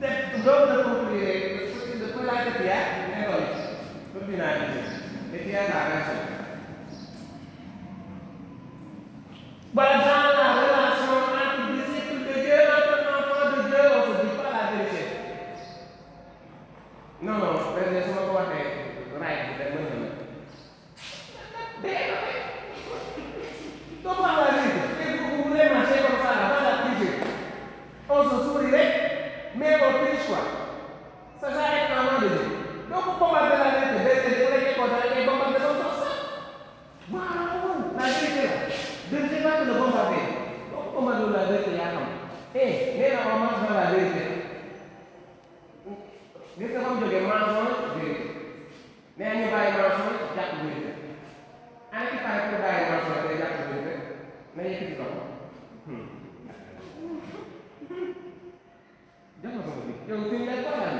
te 0.00 0.08
doo 0.44 0.56
mën 0.66 0.72
a 0.72 0.82
conclure 0.88 2.00
de 2.00 2.06
pour 2.12 2.24
la 2.24 2.36
tepia 2.44 2.78
école 3.20 3.46
pour 4.12 4.22
finaliser 4.28 4.84
tepia 5.32 5.60
la 5.72 5.80
raison 5.92 6.18
voilà 9.74 9.98
dans 10.08 10.32
la 10.40 10.48
relation 10.60 11.12
entre 11.36 11.72
disciple 11.76 12.20
de 12.28 12.34
Dieu 12.44 12.58
entre 12.78 12.96
enfant 13.18 13.44
de 13.52 13.60
Dieu 13.68 13.82
on 13.96 14.02
se 14.08 14.14
dit 14.22 14.34
pas 14.40 14.50
la 14.56 14.64
vérité 14.72 15.04
non 17.20 17.34
non 17.42 17.52
benn 17.74 18.02
su 18.04 18.10
ma 18.16 18.22
ko 18.26 18.32
waxee 18.38 18.70
right 19.22 19.40
bi 19.48 19.54
rek 19.60 19.70
mën 19.74 19.84
na 19.90 19.96
la 20.02 20.10
dee 21.82 22.02
na 22.10 22.16
rek 22.24 22.40
doo 24.02 24.12
ko 24.16 24.22
wax 24.22 24.36
la 24.40 24.50
vérité 24.56 24.82
te 24.98 25.06
vous 25.20 25.42
voulez 25.48 25.68
marcher 25.74 26.00
comme 26.06 26.20
ça 26.24 26.30
là 26.40 26.46
dans 26.54 26.64
la 26.68 26.74
prison 26.82 27.12
on 28.08 28.22
se 28.30 28.36
sourit 28.46 28.72
rek 28.76 28.90
mais 29.58 29.74
on 29.86 29.92
triche 30.00 30.26
quoi 30.28 30.42
ça 31.40 31.48
s'arrête 31.54 31.90
avant 31.98 32.18
de 32.22 32.28
dire 32.34 32.48
doo 32.90 33.00
ko 33.06 33.10
combattre 33.20 33.56
la 33.62 33.70
vérité 33.76 33.98
vérité 34.06 34.30
bu 34.38 34.44
nekkee 34.54 34.74
ko 34.78 34.84
dara 34.92 35.06
ngay 35.12 35.26
bombarder 35.28 35.62
comme 35.66 35.82
ça 35.82 36.10
waaw 37.12 37.68
la 37.98 38.06
vérité 38.14 38.46
la 38.48 39.18
vérité 39.18 39.36
pas 39.44 39.56
que 39.58 39.64
le 39.70 39.74
bombarder 39.82 40.24
doo 40.70 40.80
ko 40.84 40.88
combattre 40.96 41.26
la 41.36 41.44
vérité 41.50 41.72
yaa 41.80 41.90
xam 41.94 42.06
eh 42.54 42.70
nee 42.98 43.10
na 43.14 43.20
on 43.34 43.38
marche 43.42 43.60
dans 43.66 43.76
la 43.80 43.86
vérité 43.94 44.22
gis 46.58 46.70
nga 46.72 46.80
fa 46.84 46.90
mu 46.94 47.00
jógee 47.02 47.22
mensonge 47.30 47.74
vérité 47.96 48.24
nee 49.18 49.34
ñu 49.38 49.46
bàyyi 49.54 49.72
mensonge 49.78 50.16
jàpp 50.36 50.52
vérité 50.62 50.90
ana 51.92 52.06
ki 52.10 52.16
pare 52.24 52.40
pour 52.48 52.58
bàyyi 52.64 52.88
mensonge 52.92 53.20
day 53.28 53.36
jàpp 53.42 53.56
vérité 53.68 53.94
na 54.56 54.62
yëkkati 54.70 54.94
ko 54.98 55.06
jox 59.42 59.52
ma 59.54 59.62
sama 59.66 59.82
bic 59.86 59.98
yow 60.08 60.20
fi 60.30 60.36
lay 60.48 60.58
kontaan 60.66 60.96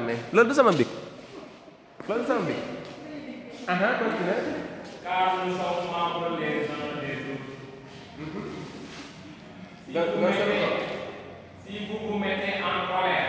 main 0.00 0.16
loolu 0.32 0.48
du 0.48 0.54
sama 0.54 0.70
loolu 0.70 0.84
du 0.84 2.54
aha 3.68 3.88
continue 3.98 4.30
autres. 10.66 10.88
Si 11.66 11.86
vous 11.86 11.98
vous 11.98 12.12
vous 12.12 12.18
mettez 12.18 12.54
en 12.62 12.86
colère, 12.90 13.28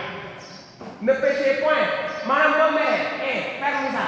ne 1.02 1.14
péchez 1.14 1.62
point 1.62 1.86
maanaam 2.28 2.52
boo 2.58 2.70
meree 2.76 3.02
eh 3.22 3.40
Père 3.62 3.78
Moussa 3.84 4.06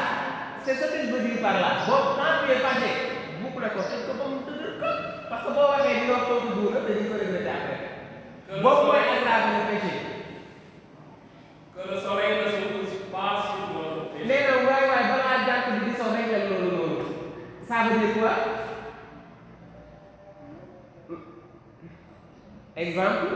c'est 0.65 0.75
ce 0.75 0.85
que 0.91 0.97
je 1.05 1.11
veux 1.13 1.19
dire 1.27 1.41
par 1.41 1.53
là 1.61 1.69
boo 1.85 1.99
quand 2.17 2.33
tu 2.45 2.51
es 2.51 2.59
fâché 2.65 2.89
boucle 3.41 3.67
ko 3.75 3.79
tëj 3.89 4.01
ko 4.07 4.13
ba 4.19 4.25
mu 4.31 4.37
dëgër 4.47 4.57
ko 4.57 4.58
parce 5.29 5.43
que 5.45 5.51
boo 5.53 5.69
waxee 5.71 5.99
di 6.01 6.11
wax 6.11 6.21
kooku 6.27 6.47
duuna 6.57 6.79
dañuy 6.87 7.05
ko 7.09 7.15
regretter 7.21 7.53
après 7.57 7.79
boobu 8.63 8.81
mooy 8.87 9.01
le 9.13 9.61
péché. 9.69 9.91
Que 11.75 11.81
le 11.93 11.97
soleil 12.01 12.33
ne 12.41 12.45
se 12.51 12.59
couche 12.73 12.95
pas 13.13 13.33
sur 13.45 13.61
notre 13.73 14.09
péché. 14.11 14.25
nee 14.29 14.41
na 14.49 14.53
waay 14.65 14.83
waay 14.89 15.05
balaa 15.11 15.69
bi 15.69 15.85
di 15.85 15.91
sow 15.97 16.09
rek 16.15 16.27
la 16.33 16.39
loolu 16.49 16.69
noonu. 16.77 17.05
Ça 17.67 17.75
veut 17.85 17.99
dire 17.99 18.13
quoi? 18.17 18.33
Exemple 22.75 23.27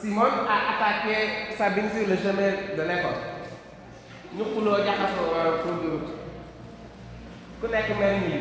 Simone 0.00 0.38
a 0.54 0.56
attaqué 0.70 1.16
Sabine 1.58 1.90
sur 1.90 2.06
le 2.06 2.16
chemin 2.16 2.52
de 2.76 2.82
l'école 2.88 3.20
ñu 4.36 4.44
xuloo 4.54 4.76
jaxasoo 4.86 5.26
pour 5.62 5.74
ku 7.60 7.66
nekk 7.74 7.88
mel 7.98 8.14
nii. 8.22 8.40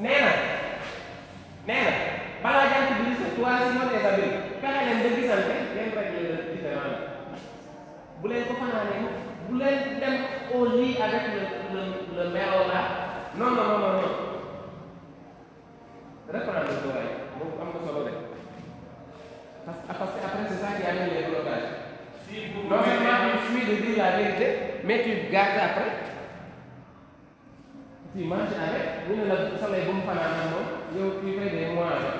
Nee 0.00 0.20
na 0.20 0.57
nee 1.68 1.84
na 1.84 1.92
balaa 2.42 2.66
jànk 2.72 2.90
bi 2.98 3.04
di 3.08 3.14
sow 3.20 3.30
toi 3.36 3.54
Simone 3.68 3.92
et 3.96 4.02
Sabine 4.04 4.36
fexe 4.60 4.80
leen 4.86 5.00
ba 5.04 5.08
gisante 5.16 5.54
ngeen 5.72 5.90
régler 5.98 6.24
le 6.28 6.36
différent 6.52 6.88
la 6.92 6.98
bu 8.20 8.26
leen 8.30 8.44
ko 8.48 8.54
fanaanee 8.60 9.02
bu 9.46 9.52
leen 9.60 9.78
dem 10.00 10.14
au 10.54 10.64
lit 10.76 10.96
avec 11.06 11.24
le 11.34 11.42
le 11.74 11.80
le 12.16 12.24
méro 12.36 12.60
là 12.72 12.80
non 13.38 13.50
non 13.56 13.66
non 13.70 13.78
non 13.84 14.14
reprendre 16.32 16.72
ko 16.82 16.88
waay 16.94 17.08
boobu 17.36 17.56
am 17.62 17.68
na 17.74 17.80
solo 17.86 18.00
de 18.08 18.12
parce 19.66 19.80
que 19.84 19.92
parce 20.00 20.12
que 20.16 20.20
après 20.26 20.44
c'est 20.48 20.60
ça 20.64 20.70
qui 20.76 20.84
amène 20.90 21.12
les 21.16 21.26
blocages 21.28 21.68
Si 22.24 22.34
vous 22.52 22.64
non 22.70 22.80
seulement 22.84 23.20
tu 23.32 23.38
fuis 23.48 23.64
de 23.70 23.74
dire 23.82 23.98
la 24.04 24.10
vérité 24.16 24.46
mais 24.84 25.02
tu 25.04 25.12
gardes 25.32 25.60
après 25.68 25.90
tu 28.12 28.24
manges 28.24 28.56
avec 28.66 28.84
ñu 29.08 29.14
ne 29.20 29.26
la 29.28 29.36
soleil 29.60 29.84
bu 29.86 29.92
mu 29.98 30.02
fanaan 30.08 30.77
eu 30.94 31.20
tive 31.20 31.50
memória 31.50 32.12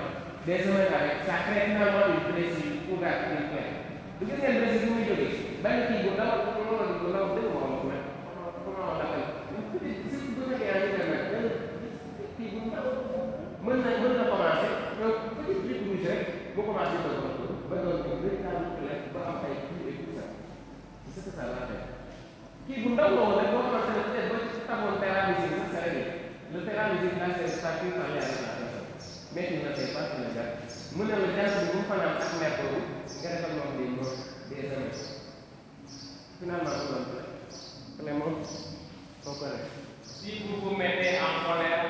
dessa 0.44 0.68
maneira, 0.68 1.24
sacramental 1.24 2.10
impressivo, 2.10 2.92
o 2.92 2.98
gato 2.98 3.30
que 3.30 3.36
tem. 3.48 3.68
Do 4.18 4.26
que 4.26 4.32
é 4.44 4.50
impressivo 4.50 4.92
muito 4.92 5.14
bem? 5.16 5.32
Bem 5.62 5.86
que 5.86 5.94
eu 6.06 6.14
não 6.16 6.30
não 6.48 6.54
não 6.68 6.76
não 7.08 7.34
deu 7.34 7.48
uma 7.50 7.80
coisa, 7.80 8.04
como 8.64 8.76
ela 8.76 8.94
tá. 8.98 9.06
O 9.56 9.58
que 9.78 9.88
se 10.10 10.26
tudo 10.34 10.52
que 10.56 10.64
é 10.64 10.66
ainda 10.72 11.04
não, 11.04 11.18
que 12.36 12.44
não 12.56 12.66
Mas 17.68 17.78
eu 17.78 17.84
não 17.84 17.92
sei 18.20 18.36
tá 18.42 18.50
no 18.50 18.58
plano, 18.76 19.02
vou 19.12 19.22
apagar 19.22 19.60
tudo 19.68 19.88
e 19.88 19.90
tudo. 19.92 20.22
Isso 21.08 21.20
que 21.22 21.30
tá 21.36 21.44
lá, 21.44 21.60
né? 21.66 21.76
Que 22.66 22.74
bunda 22.80 23.04
não, 23.08 23.36
né? 23.36 23.42
Vou 23.50 23.62
fazer 23.70 24.02
tudo, 24.04 24.28
vou 24.28 24.38
estar 24.60 24.76
montando 24.76 25.08
a? 25.08 25.18
Ne 29.38 29.56
ne 29.56 30.42
mu 30.96 31.04
ne 31.04 31.14
la 31.22 31.28
jàng 31.36 31.54
bi 31.60 31.66
bu 31.70 31.78
mu 31.78 31.84
fanaan 31.88 32.16
ak 32.22 32.32
mère 32.40 32.56
boobu 32.58 32.80
nga 33.22 33.28
defal 33.34 33.52
moom 33.58 33.70
des 33.78 33.88
mots 33.96 34.16
des 34.50 34.66
années 34.74 34.98
finalement 36.40 36.74
mu 38.02 38.10
doon 38.18 38.36
Si 40.02 40.42
vous 40.46 40.56
vous 40.70 40.76
mettez 40.76 41.18
en 41.20 41.44
colère, 41.46 41.84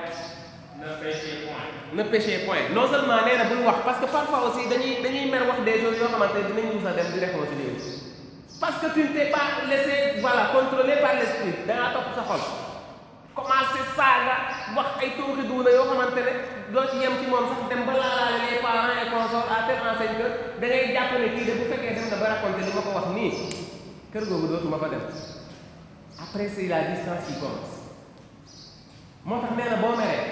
ne 0.79 0.89
péchez 1.03 1.47
point. 1.47 1.67
ne 1.95 2.03
péchez 2.11 2.39
point. 2.45 2.69
Non 2.75 2.87
seulement 2.91 3.25
nee 3.27 3.37
na 3.39 3.45
bul 3.45 3.65
wax 3.67 3.79
parce 3.85 3.99
que 4.01 4.07
parfois 4.07 4.49
aussi 4.49 4.69
dañuy 4.69 5.03
dañuy 5.03 5.31
mer 5.31 5.43
wax 5.49 5.61
des 5.65 5.81
choses 5.83 5.99
yoo 5.99 6.09
xamante 6.13 6.35
ne 6.37 6.43
dinañ 6.49 6.67
mus 6.75 6.87
a 6.87 6.93
dem 6.93 7.09
di 7.13 7.19
réconcilier 7.21 7.75
parce 8.61 8.79
que 8.83 8.89
tu 8.95 9.01
ne 9.01 9.13
t'es 9.15 9.31
pas 9.31 9.65
laissé 9.71 10.21
voilà 10.21 10.51
contrôlé 10.55 10.95
par 11.01 11.15
l'esprit. 11.15 11.55
Da 11.67 11.75
ngaa 11.75 11.93
topp 11.95 12.09
sa 12.17 12.23
xol 12.29 12.68
commencé 13.39 13.81
saaga 13.97 14.37
wax 14.77 14.89
ay 15.03 15.11
tooxi 15.19 15.43
duuna 15.49 15.71
yoo 15.71 15.87
xamante 15.91 16.21
ne 16.27 16.33
doo 16.75 16.85
ci 16.91 16.97
yem 17.03 17.15
ci 17.23 17.27
moom 17.31 17.47
sax 17.51 17.61
dem 17.71 17.83
ba 17.87 17.93
laalaale 17.95 18.39
les 18.51 18.59
parents 18.67 18.91
et 19.03 19.09
consorts 19.15 19.51
à 19.57 19.59
telle 19.67 19.83
enseigne 19.91 20.19
da 20.61 20.67
ngay 20.67 20.93
jàpp 20.95 21.13
ne 21.23 21.29
kii 21.35 21.47
de 21.49 21.53
bu 21.59 21.65
fekkee 21.71 21.95
dem 21.97 22.07
na 22.11 22.17
ba 22.23 22.27
raconté 22.35 22.61
li 22.67 22.73
ma 22.75 22.83
ko 22.87 22.91
wax 22.99 23.07
nii 23.15 23.31
kër 24.13 24.25
googu 24.31 24.47
dootuma 24.51 24.79
fa 24.83 24.89
dem 24.93 25.05
après 26.25 26.49
c'est 26.55 26.67
la 26.67 26.81
distance 26.91 27.25
qui 27.27 27.35
commence 27.41 27.75
moo 29.25 29.39
tax 29.43 29.53
nee 29.57 29.69
na 29.71 29.77
boo 29.83 29.95
meree 29.97 30.27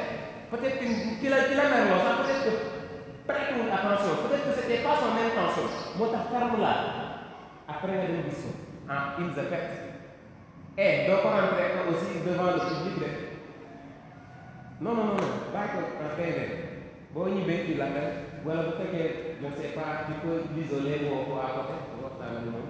peut-être 0.51 0.79
que 0.81 0.87
ki 1.21 1.29
la 1.31 1.39
ki 1.49 1.55
la 1.55 1.65
merloo 1.73 2.01
sax 2.07 2.17
peut-être 2.23 2.43
que 2.47 2.53
prêtewul 3.29 3.71
attention 3.77 4.15
peut-être 4.27 4.45
que 4.51 4.55
c'était 4.61 4.83
pas 4.87 4.97
son 4.99 5.15
intention 5.15 5.67
moo 5.99 6.07
tax 6.11 6.25
ferme 6.33 6.59
là 6.61 6.75
après 7.71 7.93
nga 7.97 8.07
dem 8.11 8.23
gis 8.31 8.43
ko 8.43 8.51
ah 8.91 9.15
il 9.19 9.31
se 9.35 9.43
pète 9.51 9.86
et 10.77 11.07
doo 11.09 11.17
ko 11.23 11.29
rentrer 11.37 11.69
ko 11.75 11.81
aussi 11.91 12.21
devant 12.27 12.53
le 12.57 12.61
public 12.69 12.97
de 13.03 13.11
non 14.85 14.95
non 14.99 15.07
non 15.17 15.29
bàyyi 15.53 15.71
ko 15.75 15.81
en 16.05 16.11
PV 16.19 16.39
boo 17.15 17.29
ñibbee 17.35 17.65
ci 17.67 17.73
l'appel 17.81 18.09
wala 18.45 18.63
bu 18.67 18.73
fekkee 18.81 19.37
je 19.41 19.47
ne 19.47 19.53
sais 19.57 19.73
pas 19.77 20.05
tu 20.07 20.13
peux 20.23 20.39
l'isoler 20.55 20.99
ko 21.09 21.35
à 21.41 21.49
côté 21.57 21.75
waxtaan 22.03 22.37
ak 22.41 22.47
moom 22.53 22.69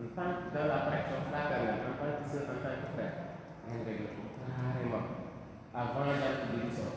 en 0.00 0.06
tant 0.16 0.30
que 0.38 0.46
dans 0.54 0.66
la 0.70 0.78
fraternelle 0.86 1.82
en 1.90 1.94
tant 1.98 2.12
que 2.18 2.24
sœur 2.30 2.46
en 2.54 2.58
tant 2.62 2.76
que 2.82 2.88
frère 2.94 3.14
réglé 3.86 4.06
ko 4.14 4.22
carrément 4.46 5.06
avant 5.74 6.04
d'édition. 6.50 6.90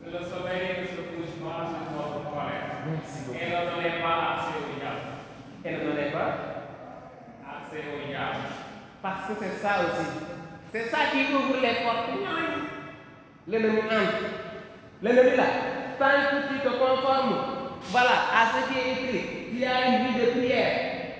Que 0.00 0.10
le 0.10 0.20
sommeil 0.24 0.80
ne 0.80 0.86
se 0.86 1.00
couche 1.10 1.36
pas 1.42 1.64
sur 1.68 1.84
votre 1.96 2.30
colère. 2.30 2.84
Et 2.86 3.46
ne 3.50 3.60
donnez 3.70 4.02
pas 4.02 4.16
accès 4.36 4.56
au 4.60 4.78
diable. 4.78 5.08
Et 5.64 5.72
ne 5.72 5.78
donnez 5.90 6.10
pas, 6.12 6.30
Accès 7.48 7.82
au 7.88 8.06
diable. 8.06 8.67
Parce 9.08 9.28
que 9.28 9.44
c'est 9.44 9.62
ça 9.62 9.80
aussi. 9.84 10.08
C'est 10.72 10.90
ça 10.90 10.98
qui 11.10 11.32
ouvre 11.32 11.56
les 11.62 11.84
portes. 11.84 12.10
L'ennemi 13.46 13.78
entre. 13.78 14.28
L'ennemi 15.02 15.36
là, 15.36 15.44
tant 15.98 16.06
que 16.06 16.52
tu 16.52 16.60
te 16.60 16.68
conformes, 16.68 17.36
voilà, 17.84 18.16
à 18.34 18.46
ce 18.52 18.68
qui 18.68 18.78
est 18.78 18.92
écrit, 18.92 19.24
tu 19.56 19.64
as 19.64 19.88
une 19.88 20.06
vie 20.06 20.20
de 20.20 20.30
prière, 20.32 20.72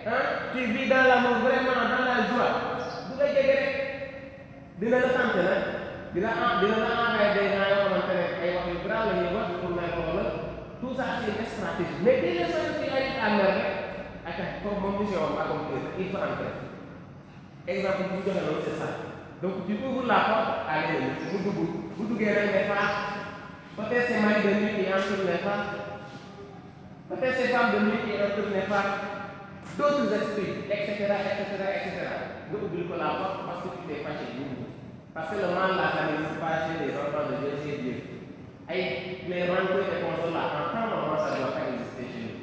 hein? 0.07 0.23
tu 0.53 0.65
vis 0.65 0.89
dans 0.89 1.05
l'amour, 1.05 1.39
vraiment 1.39 1.89
dans 1.89 2.05
la 2.05 2.27
joie. 2.29 2.53
Dina 4.81 5.01
la 5.01 6.57
envoyer 6.59 7.35
des 7.35 7.49
gens 7.49 7.69
tout 10.81 10.95
ça 10.97 11.05
c'est 11.21 11.35
une 11.39 11.47
stratégie 11.47 11.99
mais 12.03 12.15
que 12.15 12.27
tu 12.27 12.91
arrives 12.91 13.21
à 13.21 13.31
mer 13.37 13.79
exemple 17.73 18.03
bu 18.09 18.17
ñu 18.17 18.21
joxe 18.27 18.41
noonu 18.45 18.61
c'est 18.65 18.79
ça. 18.81 18.89
Donc 19.43 19.55
tu 19.67 19.73
ouvres 19.85 20.07
la 20.09 20.21
porte 20.29 20.53
à 20.69 20.75
l'ennemi 20.81 21.11
mu 21.31 21.39
dugg 21.45 21.59
bu 21.97 22.03
duggee 22.09 22.33
rek 22.37 22.49
ne 22.57 22.63
faa 22.71 22.87
peut-être 23.77 24.07
c'est 24.09 24.21
mari 24.25 24.41
de 24.43 24.51
nuit 24.59 24.73
qui 24.77 24.85
entre 24.93 25.15
ne 25.29 25.37
faa 25.45 25.59
peut-être 27.09 27.37
c'est 27.39 27.53
femme 27.55 27.71
de 27.75 27.79
nuit 27.87 28.01
qui 28.05 28.13
entre 28.25 28.43
ne 28.57 28.63
faa 28.71 28.85
d'autres 29.79 30.11
esprits 30.19 30.65
et 30.73 30.81
cetera 30.87 31.17
et 31.23 31.35
cetera 31.39 31.69
et 31.77 31.83
cetera. 31.87 32.17
Nga 32.49 32.57
ubbil 32.65 32.89
ko 32.89 32.95
la 32.97 33.11
porte 33.21 33.41
parce 33.47 33.61
que 33.63 33.69
tu 33.77 33.81
t'es 33.87 34.01
fâché. 34.03 34.27
Parce 35.15 35.29
que 35.31 35.37
le 35.37 35.49
mal 35.55 35.73
là 35.77 35.87
ça 35.95 36.03
n'existe 36.09 36.41
pas 36.41 36.65
chez 36.65 36.77
les 36.83 36.95
enfants 36.97 37.27
de 37.29 37.35
Dieu 37.43 37.53
chez 37.63 37.77
Dieu. 37.83 37.97
Ay 38.71 39.23
les 39.29 39.45
rencontres 39.51 39.93
et 39.93 40.01
consoles 40.03 40.33
là 40.35 40.45
en 40.57 40.65
temps 40.73 40.89
normal 40.89 41.19
ça 41.21 41.37
doit 41.37 41.53
pas 41.55 41.69
exister 41.69 42.05
chez 42.11 42.23
nous. 42.27 42.41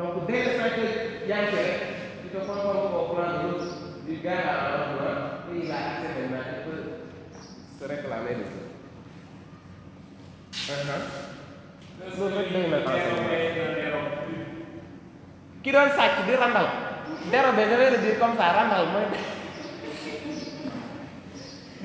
Donc 0.00 0.26
dès 0.26 0.40
l'instant 0.44 0.72
que 0.74 0.86
yaa 1.28 1.42
ngi 1.46 1.58
rek 1.60 1.80
tu 2.22 2.28
te 2.32 2.38
conformes 2.42 2.90
au 2.96 3.14
plan 3.14 3.28
de 3.30 3.38
l'autre 3.44 3.70
du 4.10 4.16
gars 4.26 4.42
à 4.42 4.54
l'endroit 4.74 5.16
et 5.54 5.64
il 5.64 5.70
a 5.70 5.76
accès 5.76 6.10
maintenant 6.18 6.42
il 6.50 6.60
peut 6.66 6.82
se 7.78 7.84
réclamer 7.86 8.34
de 8.42 8.44
ça. 8.50 8.58
Que 12.00 12.18
Loolu 12.18 12.34
rek 12.38 12.48
doy 12.52 12.66
na 12.70 12.78
celui 12.82 13.00
qui 13.06 13.14
dérobe 13.14 13.70
ne 13.70 13.74
dérobe 13.78 14.10
plus. 14.26 14.46
ki 15.62 15.70
doon 15.74 15.90
sàcc 15.96 16.16
di 16.26 16.34
randal 16.42 16.66
dérobé 17.30 17.62
je 17.70 17.76
vais 17.80 17.90
le 17.94 17.98
dire 18.04 18.18
comme 18.18 18.34
ça 18.36 18.46
randal 18.58 18.84
mooy 18.92 19.06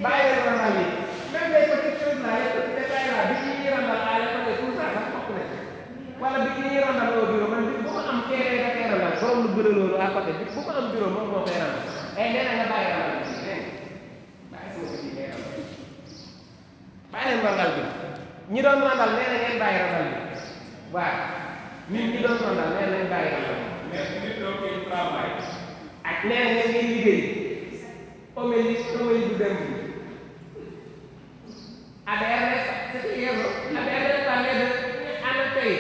bàyyi 0.03 0.30
leen 0.34 0.45
randal 0.49 0.73
yi 0.80 0.86
même 1.34 1.49
les 1.53 1.65
petites 1.71 1.99
choses 2.01 2.21
là 2.26 2.32
les 2.41 2.49
petits 2.55 2.76
détails 2.80 3.09
là 3.13 3.21
bi 3.30 3.36
ñuy 3.45 3.69
randal 3.76 3.99
à 4.09 4.13
l'époque 4.21 4.49
et 4.51 4.57
tout 4.61 4.73
ça 4.80 4.86
sax 4.95 5.05
bokk 5.13 5.30
na 5.36 5.43
ci 5.51 5.57
wala 6.21 6.38
bi 6.45 6.49
ñuy 6.63 6.80
randal 6.88 7.09
au 7.21 7.26
bureau 7.32 7.49
man 7.53 7.63
bi 7.69 7.76
bu 7.84 7.89
ma 7.93 8.01
am 8.11 8.19
terrain 8.30 8.57
da 8.63 8.69
koy 8.73 8.86
randal 8.91 9.13
borom 9.21 9.39
lu 9.43 9.49
bëri 9.57 9.71
loolu 9.78 9.95
à 9.99 10.07
côté 10.15 10.32
bi 10.39 10.43
bu 10.53 10.59
ma 10.67 10.73
am 10.80 10.86
bureau 10.95 11.09
moom 11.15 11.28
moo 11.32 11.43
koy 11.47 11.57
randal 11.63 11.95
eh 12.18 12.28
nee 12.34 12.43
na 12.47 12.53
nga 12.59 12.66
bàyyi 12.72 12.88
randal 12.91 13.20
bi 13.28 13.34
dégg 13.45 13.63
nga 14.49 14.57
bàyyi 14.57 14.70
sama 14.74 14.88
petit 14.91 15.11
ngay 15.16 15.28
randal 15.32 15.63
bàyyi 17.11 17.28
leen 17.30 17.43
randal 17.45 17.70
bi 17.76 17.84
ñi 18.53 18.59
doon 18.66 18.82
randal 18.88 19.11
nee 19.18 19.28
na 19.32 19.38
ngeen 19.41 19.59
bàyyi 19.63 19.80
randal 19.84 20.05
bi 20.13 20.20
waaw 20.95 21.18
nit 21.91 22.05
ñi 22.11 22.20
doon 22.26 22.38
randal 22.45 22.70
nee 22.76 22.86
na 22.86 22.95
ngeen 22.95 23.11
bàyyi 23.13 23.30
randal 23.36 23.57
bi 23.59 23.74
Mais 23.91 24.07
plutôt 24.20 24.53
qu'il 24.59 24.89
travaille, 24.89 25.38
ak 26.03 26.18
nee 26.28 26.39
na 26.43 26.49
ngeen 26.51 26.70
ngay 26.72 26.86
liggéey 26.91 27.22
oméli 28.36 28.74
oméli 28.99 29.22
bu 29.30 29.36
dem 29.41 29.55
bi 29.61 29.68
ADRS 32.11 32.66
c'est 32.91 33.16
hier 33.18 33.34
ADRS 33.80 34.20
parlait 34.28 34.57
de 34.61 34.68
ana 35.30 35.45
tey 35.55 35.74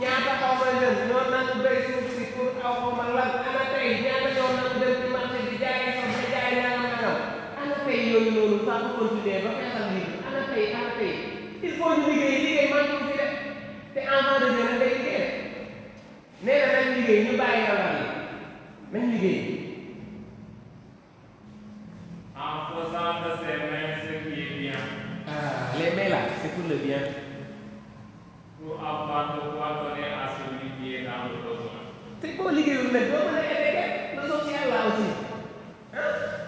ñaata 0.00 0.32
xaw 0.40 0.54
ma 0.60 0.68
jeune 0.80 1.02
ñoo 1.08 1.24
nangu 1.32 1.56
béy 1.64 1.78
suuf 1.88 2.06
si 2.16 2.24
pour 2.34 2.50
aw 2.66 2.74
xaw 2.80 2.92
ma 2.98 3.04
lan 3.16 3.30
ana 3.48 3.62
tey 3.72 3.88
ñaata 4.04 4.28
ñoo 4.36 4.50
peut 8.80 8.92
continuer 8.98 9.38
ba 9.44 9.50
feesal 9.58 9.86
lii 9.94 10.06
ana 10.28 10.40
tey 10.52 10.66
ana 10.78 10.90
tey 10.98 11.12
il 11.66 11.72
faut 11.78 11.90
ñu 11.98 12.06
liggéey 12.10 12.38
liggéey 12.44 12.68
man 12.72 12.84
ñu 12.90 12.96
fi 13.08 13.12
def 13.20 13.32
te 13.94 14.00
enfant 14.16 14.38
de 14.42 14.48
Dieu 14.54 14.66
day 14.82 14.92
liggéey 14.98 15.26
nee 16.44 16.58
na 16.60 16.68
nañ 16.74 16.86
liggéey 16.96 17.20
ñu 17.26 17.32
bàyyi 17.40 17.62
ragal 17.70 17.96
yi 18.00 18.06
nañ 18.92 19.04
liggéey 19.12 19.40
en 22.42 22.54
faisant 22.68 23.14
de 23.24 23.30
ses 23.40 23.56
mains 23.70 23.94
ce 24.02 24.12
qui 24.24 24.40
est 24.42 24.58
bien, 24.60 24.80
ah 25.28 25.76
les 25.78 25.90
mains 25.96 26.08
là 26.14 26.20
c'est 26.40 26.52
pour 26.54 26.68
le 26.68 26.76
bien 26.76 26.98
pour 28.58 28.74
avoir 28.78 29.34
de 29.36 29.40
quoi 29.54 29.68
donner 29.82 30.08
à 30.22 30.26
celui 30.34 30.68
qui 30.78 30.94
est 30.96 31.04
dans 31.04 31.22
le 31.30 31.36
besoin. 31.44 31.78
te 32.20 32.26
boo 32.36 32.50
liggéeyul 32.56 32.90
nag 32.92 33.06
doo 33.12 33.22
mën 33.30 33.38
a 33.38 33.44
aider 33.54 33.88
le 34.16 34.22
social 34.32 34.64
là 34.74 34.80
aussi 34.88 35.10
ah 35.94 36.41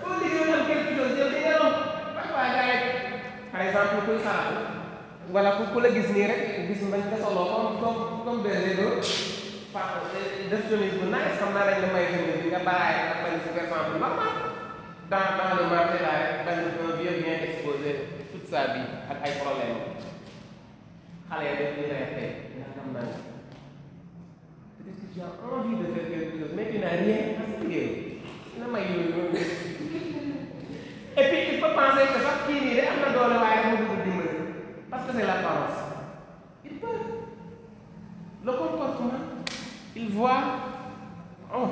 gars 2.54 2.68
yi 2.70 2.78
par 3.52 3.60
exemple 3.66 3.96
kuy 4.06 4.18
saraxu 4.26 4.56
wala 5.34 5.50
ku 5.56 5.62
ku 5.72 5.78
la 5.80 5.88
gis 5.96 6.08
nii 6.14 6.26
rek 6.30 6.42
gis 6.68 6.80
mbañ 6.88 7.00
nga 7.08 7.18
soloo 7.24 7.46
comme 7.52 7.70
comme 7.82 8.00
comme 8.24 8.40
berger 8.44 8.74
do 8.80 8.86
fa 9.72 9.82
def 10.50 10.62
chemise 10.68 10.96
bu 11.00 11.06
nice. 11.10 11.34
Xam 11.38 11.50
naa 11.54 11.66
dañ 11.68 11.78
la 11.84 11.88
may 11.94 12.06
chemise 12.12 12.40
bi 12.42 12.48
nga 12.52 12.60
baraay 12.68 12.96
ak 13.12 13.18
bañ 13.24 13.34
si 13.42 13.48
versant 13.56 13.84
bu 13.90 13.96
normal 14.04 14.32
dans 15.10 15.30
dans 15.38 15.52
le 15.58 15.64
marché 15.72 15.98
là 16.04 16.12
rek 16.20 16.32
bañ 16.46 16.58
un 16.84 16.92
vieux 17.00 17.16
bien 17.22 17.36
exposé 17.48 17.90
toute 18.32 18.46
sa 18.52 18.60
vie 18.74 18.88
ak 19.10 19.18
ay 19.26 19.32
problème 19.42 19.78
xale 21.28 21.44
yi 21.48 21.66
ñu 21.76 21.84
reete 21.92 22.24
nga 22.58 22.66
xam 22.74 22.88
naa 22.94 23.06
peut-être 24.76 24.98
que 25.00 25.06
tu 25.12 25.18
as 25.24 25.32
envie 25.56 25.76
de 25.80 25.86
faire 25.94 26.06
quelque 26.12 26.34
chose 26.38 26.52
mais 26.56 26.66
tu 26.70 26.78
n'as 26.82 26.96
rien 27.02 27.20
à 27.40 27.44
se 27.50 27.56
dire 27.66 27.88
na 28.60 28.66
may 28.72 28.84
yooyu 28.92 29.73
et 31.16 31.24
puis 31.28 31.40
il 31.54 31.60
peut 31.60 31.74
penser 31.78 32.06
que 32.12 32.18
sax 32.26 32.36
kii 32.46 32.60
nii 32.64 32.74
de 32.78 32.82
am 32.90 32.98
na 33.02 33.08
doole 33.14 33.36
waaye 33.42 33.58
dafa 33.64 33.84
bëgg 33.90 34.02
dimbali. 34.04 34.38
Parce 34.90 35.04
que 35.06 35.12
c'est 35.16 35.26
l'apparence 35.26 35.78
il 36.64 36.74
peut. 36.82 37.00
Le 38.46 38.52
comportement 38.52 39.22
il 39.96 40.08
voit. 40.10 40.42
Oh. 41.54 41.68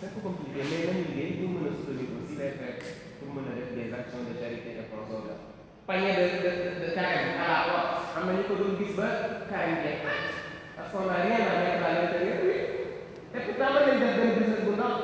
C'est 0.00 0.12
peu 0.14 0.20
compliqué 0.20 0.60
mais 0.70 0.86
nañu 0.86 1.04
liggéey 1.08 1.38
ñu 1.40 1.46
mën 1.54 1.68
a 1.68 1.72
soutenir 1.76 2.10
aussi 2.18 2.34
les 2.40 2.50
frères 2.58 2.78
pour 3.18 3.28
mën 3.34 3.46
a 3.50 3.54
def 3.58 3.70
des 3.78 3.88
actions 3.98 4.22
de 4.28 4.34
charité 4.40 4.70
et 4.82 4.86
consorts 4.90 5.30
panier 5.86 6.12
de 6.18 6.26
de 6.44 6.50
de 6.82 6.88
carême 6.94 7.38
à 7.42 7.46
la 7.50 7.58
fois. 7.66 7.84
Am 8.16 8.26
na 8.26 8.32
ñu 8.36 8.42
ko 8.48 8.54
doon 8.60 8.76
gis 8.78 8.94
ba 8.98 9.08
carême 9.50 9.78
parce 10.76 10.90
qu'on 10.92 11.06
n'a 11.10 11.22
rien 11.26 11.40
à 11.50 11.54
mettre 11.62 11.84
à 11.86 11.90
l'intérieur 11.98 12.38
et 12.46 13.40
pourtant 13.46 13.70
mën 13.74 13.82
nañ 13.86 13.98
def 14.02 14.14
benn 14.18 14.34
business 14.38 14.62
bu 14.66 14.72
ndaw 14.74 14.94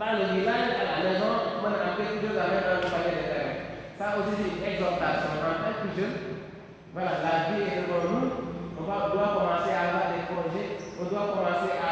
dans 0.00 0.12
le 0.18 0.24
village 0.34 0.70
à 0.74 0.84
la 0.90 0.96
maison 1.06 1.32
mën 1.62 1.74
a 1.74 1.94
quelque 1.96 2.18
chose 2.26 2.38
à 2.38 2.46
mettre 2.50 2.66
dans 2.68 2.80
le 2.82 2.88
panier 2.90 3.14
de 3.14 3.24
terrain 3.30 3.56
ça 3.98 4.06
aussi 4.18 4.34
c'est 4.38 4.50
une 4.58 4.64
exhortation 4.66 5.30
en 5.38 5.54
tant 5.62 5.74
que 5.78 5.88
jeune 5.94 6.16
voilà 6.94 7.14
la 7.22 7.34
vie 7.46 7.62
est 7.62 7.78
devant 7.86 8.02
nous 8.10 8.26
on 8.78 8.82
va 8.88 8.96
on 9.06 9.14
doit 9.14 9.30
commencer 9.38 9.70
à 9.70 9.82
avoir 9.88 10.06
des 10.10 10.22
projets 10.26 10.68
on 10.98 11.04
doit 11.06 11.30
commencer 11.30 11.72
à 11.78 11.90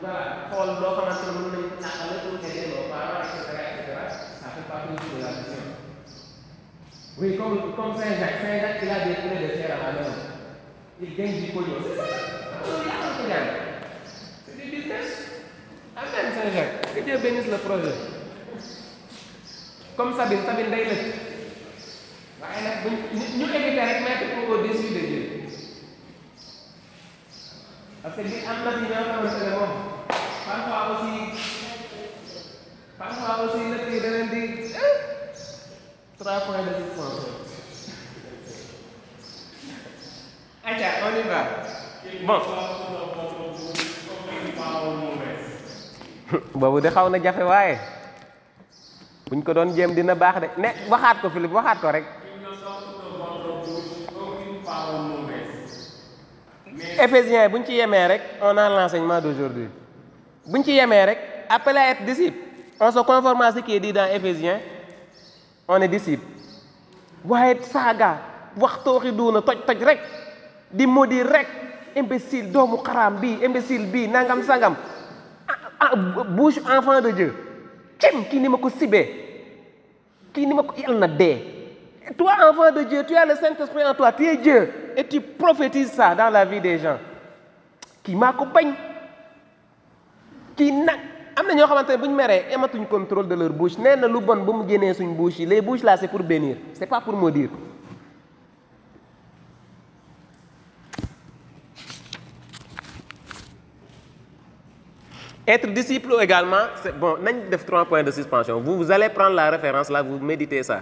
voilà 0.00 0.44
xamante 0.48 1.24
ne 1.26 1.32
mën 1.36 1.50
nañ 1.52 1.64
ko 1.68 1.76
tàqale 1.84 2.16
pour 2.24 2.34
aider 2.48 2.66
nos 2.72 2.88
parents 2.92 3.20
et 3.24 3.30
cetera 3.34 3.62
et 3.68 3.74
cetera 3.76 4.04
ça 4.40 4.48
fait 4.54 4.66
partie 4.70 4.96
de 4.96 5.22
la 5.22 5.30
mission 5.36 5.64
oui 7.18 7.36
comme 7.36 7.56
comme 7.76 7.92
Saint-Jacques 7.96 8.40
Saint-Jacques 8.42 8.82
il 8.82 8.90
a 8.90 8.98
des 9.04 9.14
poulets 9.20 9.42
de 9.44 9.50
chair 9.56 9.70
à 9.76 9.78
la 9.84 9.92
maison 9.98 10.16
il 11.00 11.16
gagne 11.16 11.36
du 11.44 11.52
pognon 11.52 11.76
c'est 11.84 11.96
ça 11.96 12.06
c'est 14.46 14.56
du 14.56 14.70
business 14.70 15.08
amen 15.96 16.26
Saint-Jacques 16.36 16.83
que 16.94 17.00
Dieu 17.00 17.18
bénisse 17.18 17.46
le 17.50 17.58
projet. 17.58 17.94
Comme 19.96 20.16
Sabine 20.16 20.44
Sabine 20.46 20.70
day 20.70 20.84
lëkk 20.90 21.04
waaye 22.40 22.60
nag 22.66 22.76
buñ 22.84 22.94
ñu 23.38 23.46
éviter 23.58 23.84
rek 23.88 24.00
mettre 24.04 24.26
ko 24.34 24.52
au-dessus 24.54 24.92
de 24.94 25.02
Dieu. 25.06 25.22
Parce 28.02 28.16
que 28.16 28.22
li 28.22 28.36
am 28.46 28.58
na 28.64 28.70
ci 28.78 28.84
ñoo 28.90 29.04
xamante 29.06 29.38
ne 29.44 29.50
moom 29.54 29.72
parfois 30.46 30.82
aussi 30.92 31.14
parfois 32.98 33.36
aussi 33.44 33.62
lëkk 33.72 33.86
yi 33.92 34.00
da 34.04 34.10
di 34.32 34.42
trois 36.18 36.40
points 36.46 36.66
de 36.66 36.72
suspension 36.78 37.34
Aïcha 40.66 40.90
on 41.06 41.16
y 41.20 41.28
va. 41.28 41.42
Bon 42.26 42.40
boobu 46.54 46.80
de 46.80 46.88
xaw 46.90 47.08
na 47.10 47.18
jafe 47.22 47.42
waaye. 47.42 47.78
Buñ 49.30 49.42
ko 49.42 49.52
doon 49.54 49.74
jéem 49.74 49.94
dina 49.94 50.14
baax 50.14 50.40
de. 50.40 50.48
Ne 50.58 50.68
waxaat 50.90 51.20
ko 51.20 51.30
Philippe 51.30 51.54
waxaat 51.54 51.80
ko 51.80 51.88
rek. 51.90 52.04
Éphésiens 57.00 57.48
buñ 57.48 57.64
ci 57.64 57.72
yemee 57.72 58.06
rek 58.06 58.22
on 58.42 58.56
a 58.56 58.68
l'enseignement 58.68 59.20
d'aujourd'hui. 59.20 59.68
Buñ 60.46 60.62
ci 60.64 60.72
yemee 60.72 61.04
rek 61.04 61.18
appelé 61.48 61.78
à 61.78 61.90
être 61.90 62.04
disciple. 62.04 62.38
On 62.80 62.90
se 62.90 62.98
conforme 62.98 63.40
à 63.42 63.52
ce 63.52 63.60
qui 63.60 63.76
est 63.76 63.80
dit 63.80 63.92
disciple. 65.88 66.26
Waaye 67.24 67.58
saaga 67.62 68.18
wax 68.56 68.84
duuna 68.84 69.40
toj 69.42 69.64
toj 69.66 69.82
rek. 69.84 70.00
Di 70.70 70.86
maudire 70.86 71.26
rek. 71.30 71.46
Imbécile 71.96 72.50
doomu 72.50 72.78
xaraam 72.82 73.16
bii 73.20 73.38
imbécile 73.44 73.86
bii 73.86 74.08
nangam 74.08 74.42
sangam. 74.42 74.74
Bouche 76.28 76.58
enfant 76.58 77.00
de 77.00 77.10
Dieu. 77.10 77.32
Cem 77.98 78.24
kii 78.24 78.40
ni 78.40 78.48
ma 78.48 78.58
ko 78.58 78.68
sibee 78.70 79.06
kii 80.34 80.46
ni 80.46 80.54
ma 80.54 80.62
ko 80.62 80.74
yal 80.76 80.98
na 80.98 81.06
dee 81.08 81.38
toi 82.18 82.32
enfant 82.50 82.70
de 82.74 82.82
Dieu 82.84 83.04
tu 83.06 83.14
as 83.16 83.24
le 83.26 83.34
Saint-Esprit 83.34 83.84
en 83.84 83.94
toi 83.94 84.12
tu 84.12 84.26
es 84.26 84.36
Dieu. 84.36 84.70
Et 84.96 85.04
tu 85.04 85.20
prophétises 85.20 85.90
ça 85.92 86.14
dans 86.14 86.30
la 86.30 86.44
vie 86.44 86.60
des 86.60 86.78
gens. 86.78 86.98
Kii 88.04 88.14
maa 88.16 88.32
ko 88.32 88.44
bañ 88.46 88.72
kii 90.56 90.70
nag 90.72 90.98
am 91.36 91.46
na 91.48 91.54
ñoo 91.54 91.66
xamante 91.66 91.90
ne 91.96 92.78
bu 92.78 92.86
contrôle 92.86 93.28
de 93.28 93.34
leur 93.34 93.50
bouche. 93.50 93.78
Nee 93.78 93.96
na 93.96 94.06
lu 94.06 94.20
bon 94.20 94.36
ba 94.44 94.52
mu 94.52 94.68
génnee 94.68 94.94
suñ 94.94 95.14
bouche 95.16 95.38
les 95.38 95.60
bouches 95.60 95.82
là 95.82 95.96
c'est 95.96 96.08
pour 96.08 96.20
bénir. 96.22 96.56
C'est 96.74 96.86
pas 96.86 97.00
pour 97.00 97.14
maudire 97.14 97.48
Être 105.46 105.66
disciple 105.68 106.14
également, 106.22 106.64
c'est 106.82 106.98
bon, 106.98 107.16
nañ 107.20 107.50
def 107.50 107.66
trois 107.66 107.84
points 107.84 108.02
de 108.02 108.10
suspension. 108.10 108.60
Vous, 108.60 108.78
vous 108.78 108.90
allez 108.90 109.10
prendre 109.10 109.34
la 109.36 109.50
référence 109.50 109.90
là, 109.90 110.02
vous 110.02 110.18
méditez 110.18 110.62
ça. 110.62 110.80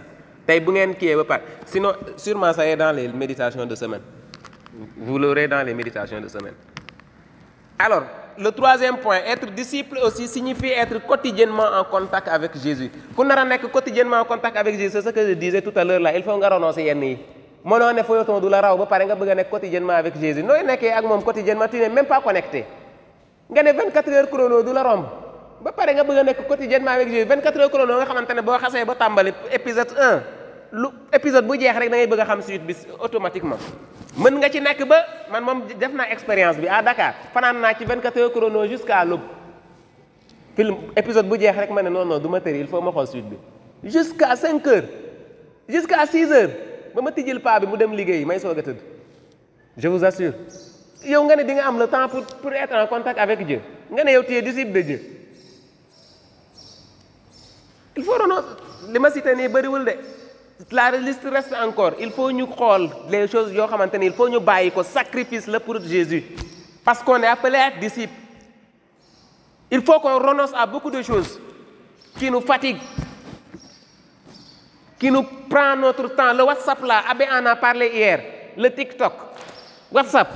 sinon 1.66 1.92
sûrement 2.16 2.52
ça 2.52 2.64
est 2.66 2.76
dans 2.76 2.92
les 2.94 3.08
méditations 3.08 3.66
de 3.66 3.74
semaine. 3.74 4.02
Vous 4.98 5.18
l'aurez 5.18 5.48
dans 5.48 5.66
les 5.66 5.74
méditations 5.74 6.20
de 6.20 6.28
semaine. 6.28 6.54
Alors, 7.76 8.04
le 8.38 8.50
troisième 8.52 8.98
point, 8.98 9.18
être 9.26 9.46
disciple 9.50 9.98
aussi 10.04 10.28
signifie 10.28 10.68
être 10.70 11.04
quotidiennement 11.04 11.66
en 11.80 11.82
contact 11.84 12.28
avec 12.28 12.56
Jésus. 12.56 12.90
Ku 13.16 13.24
nar 13.26 13.38
a 13.38 13.44
nekk 13.44 13.66
quotidiennement 13.70 14.20
en 14.20 14.24
contact 14.24 14.56
avec 14.56 14.78
Jésus, 14.78 14.92
c'est 14.92 15.02
ce 15.02 15.10
que 15.10 15.26
je 15.28 15.32
disais 15.34 15.60
tout 15.60 15.72
à 15.74 15.82
l'heure 15.84 16.00
là, 16.00 16.16
il 16.16 16.22
faut 16.22 16.36
nga 16.38 16.48
renoncer 16.54 16.84
yenn 16.84 17.02
yi. 17.02 17.18
mënoo 17.64 17.92
ne 17.92 18.02
feuilleton 18.02 18.40
du 18.40 18.48
la 18.48 18.60
raw 18.60 18.76
ba 18.78 18.86
pare 18.86 19.04
nga 19.06 19.14
bëgg 19.14 19.30
a 19.30 19.34
nekk 19.34 19.50
quotidiennement 19.50 19.92
avec 19.94 20.14
Jésus 20.20 20.42
nooy 20.42 20.64
nekkee 20.66 20.90
ak 20.90 21.04
moom 21.04 21.22
quotidiennement 21.22 21.68
tu 21.68 21.78
n'es 21.78 21.88
même 21.88 22.06
pas 22.06 22.20
connecté. 22.20 22.64
Nga 23.52 23.62
ne 23.62 23.72
24 23.72 24.08
heures 24.08 24.28
chrono 24.32 24.62
du 24.64 24.72
la 24.72 24.82
romb. 24.82 25.04
Ba 25.62 25.72
pare 25.72 25.92
nga 25.94 26.02
a 26.02 26.34
quotidiennement 26.34 26.90
avec 26.96 27.08
Jésus. 27.08 27.28
24 27.28 27.60
heures 27.60 27.70
chrono 27.70 27.94
nga 28.00 28.34
ne 28.34 28.40
ba 28.40 29.22
épisode 29.52 29.92
1 29.96 30.22
lu 30.72 30.88
épisode 31.12 31.46
bu 31.46 31.58
jeex 31.60 31.76
rek 31.76 31.90
da 31.90 32.24
automatiquement. 33.00 33.58
mën 34.16 34.34
nga 34.40 34.48
ci 34.50 34.60
ba 34.60 35.04
man 35.30 35.62
expérience 36.10 36.56
à 36.68 36.82
Dakar. 36.82 37.14
Fanaan 37.34 37.60
naa 37.60 37.74
ci 37.74 37.84
24 37.84 38.16
heures 38.18 38.32
chrono 38.32 38.66
jusqu'à 38.66 39.04
l'aube. 39.04 39.20
Film 40.56 40.76
épisode 40.96 41.28
bu 41.28 41.38
jeex 41.38 41.56
rek 41.56 41.70
jusqu'à 43.84 44.36
5 44.36 44.66
heures. 44.66 44.84
Jusqu'à 45.68 46.06
6 46.06 46.32
heures. 46.32 46.50
Ba 46.94 47.02
ma 47.02 47.12
tijjil 47.12 47.40
paa 47.40 47.60
bi 47.60 47.66
mu 47.66 47.76
dem 47.76 47.92
liggéeyi 47.92 48.24
may 48.24 48.38
je 49.76 49.88
vous 49.88 50.04
assure. 50.04 50.32
Yow 51.04 51.22
nga 51.24 51.36
ne 51.36 51.44
di 51.44 51.52
nga 51.54 51.66
am 51.66 51.78
le 51.78 51.86
temps 51.88 52.08
pour 52.08 52.24
pour 52.24 52.52
être 52.52 52.74
en 52.74 52.86
contact 52.86 53.18
avec 53.18 53.44
Dieu. 53.46 53.60
Nga 53.90 54.04
ne 54.04 54.10
yow 54.12 54.22
tu 54.22 54.34
es 54.34 54.42
disciple 54.42 54.72
de 54.72 54.80
Dieu. 54.82 55.00
Il 57.96 58.04
faut 58.04 58.12
renoncer 58.12 58.46
li 58.92 58.98
ma 58.98 59.10
cité 59.10 59.34
nii 59.34 59.48
bëriwul 59.48 59.84
de. 59.84 59.94
La 60.70 60.90
liste 60.92 61.24
reste 61.24 61.52
encore. 61.60 61.92
Il 61.98 62.10
faut 62.12 62.30
ñu 62.30 62.46
xool 62.46 62.88
les 63.08 63.26
choses 63.28 63.52
yoo 63.52 63.66
xamante 63.66 63.96
il 64.00 64.12
faut 64.12 64.28
ñu 64.28 64.38
bàyyi 64.40 64.70
ko 64.70 64.82
sacrifice 64.82 65.46
la 65.46 65.60
pour 65.60 65.80
Jésus. 65.80 66.22
Parce 66.84 67.02
qu'on 67.02 67.22
est 67.22 67.26
appelé 67.26 67.56
à 67.56 67.68
être 67.68 67.80
disciple. 67.80 68.12
Il 69.70 69.82
faut 69.82 69.98
qu'on 70.00 70.18
renonce 70.18 70.52
à 70.54 70.66
beaucoup 70.66 70.90
de 70.90 71.02
choses 71.02 71.40
qui 72.18 72.30
nous 72.30 72.40
fatiguent 72.40 72.80
qui 74.98 75.10
nous 75.10 75.24
prend 75.50 75.74
notre 75.74 76.14
temps. 76.14 76.32
Le 76.32 76.44
WhatsApp 76.44 76.80
là 76.84 77.02
Abbé 77.10 77.26
en 77.28 77.44
a 77.46 77.56
parlé 77.56 77.88
hier. 77.92 78.20
Le 78.56 78.68
TikTok. 78.72 79.12
WhatsApp 79.90 80.28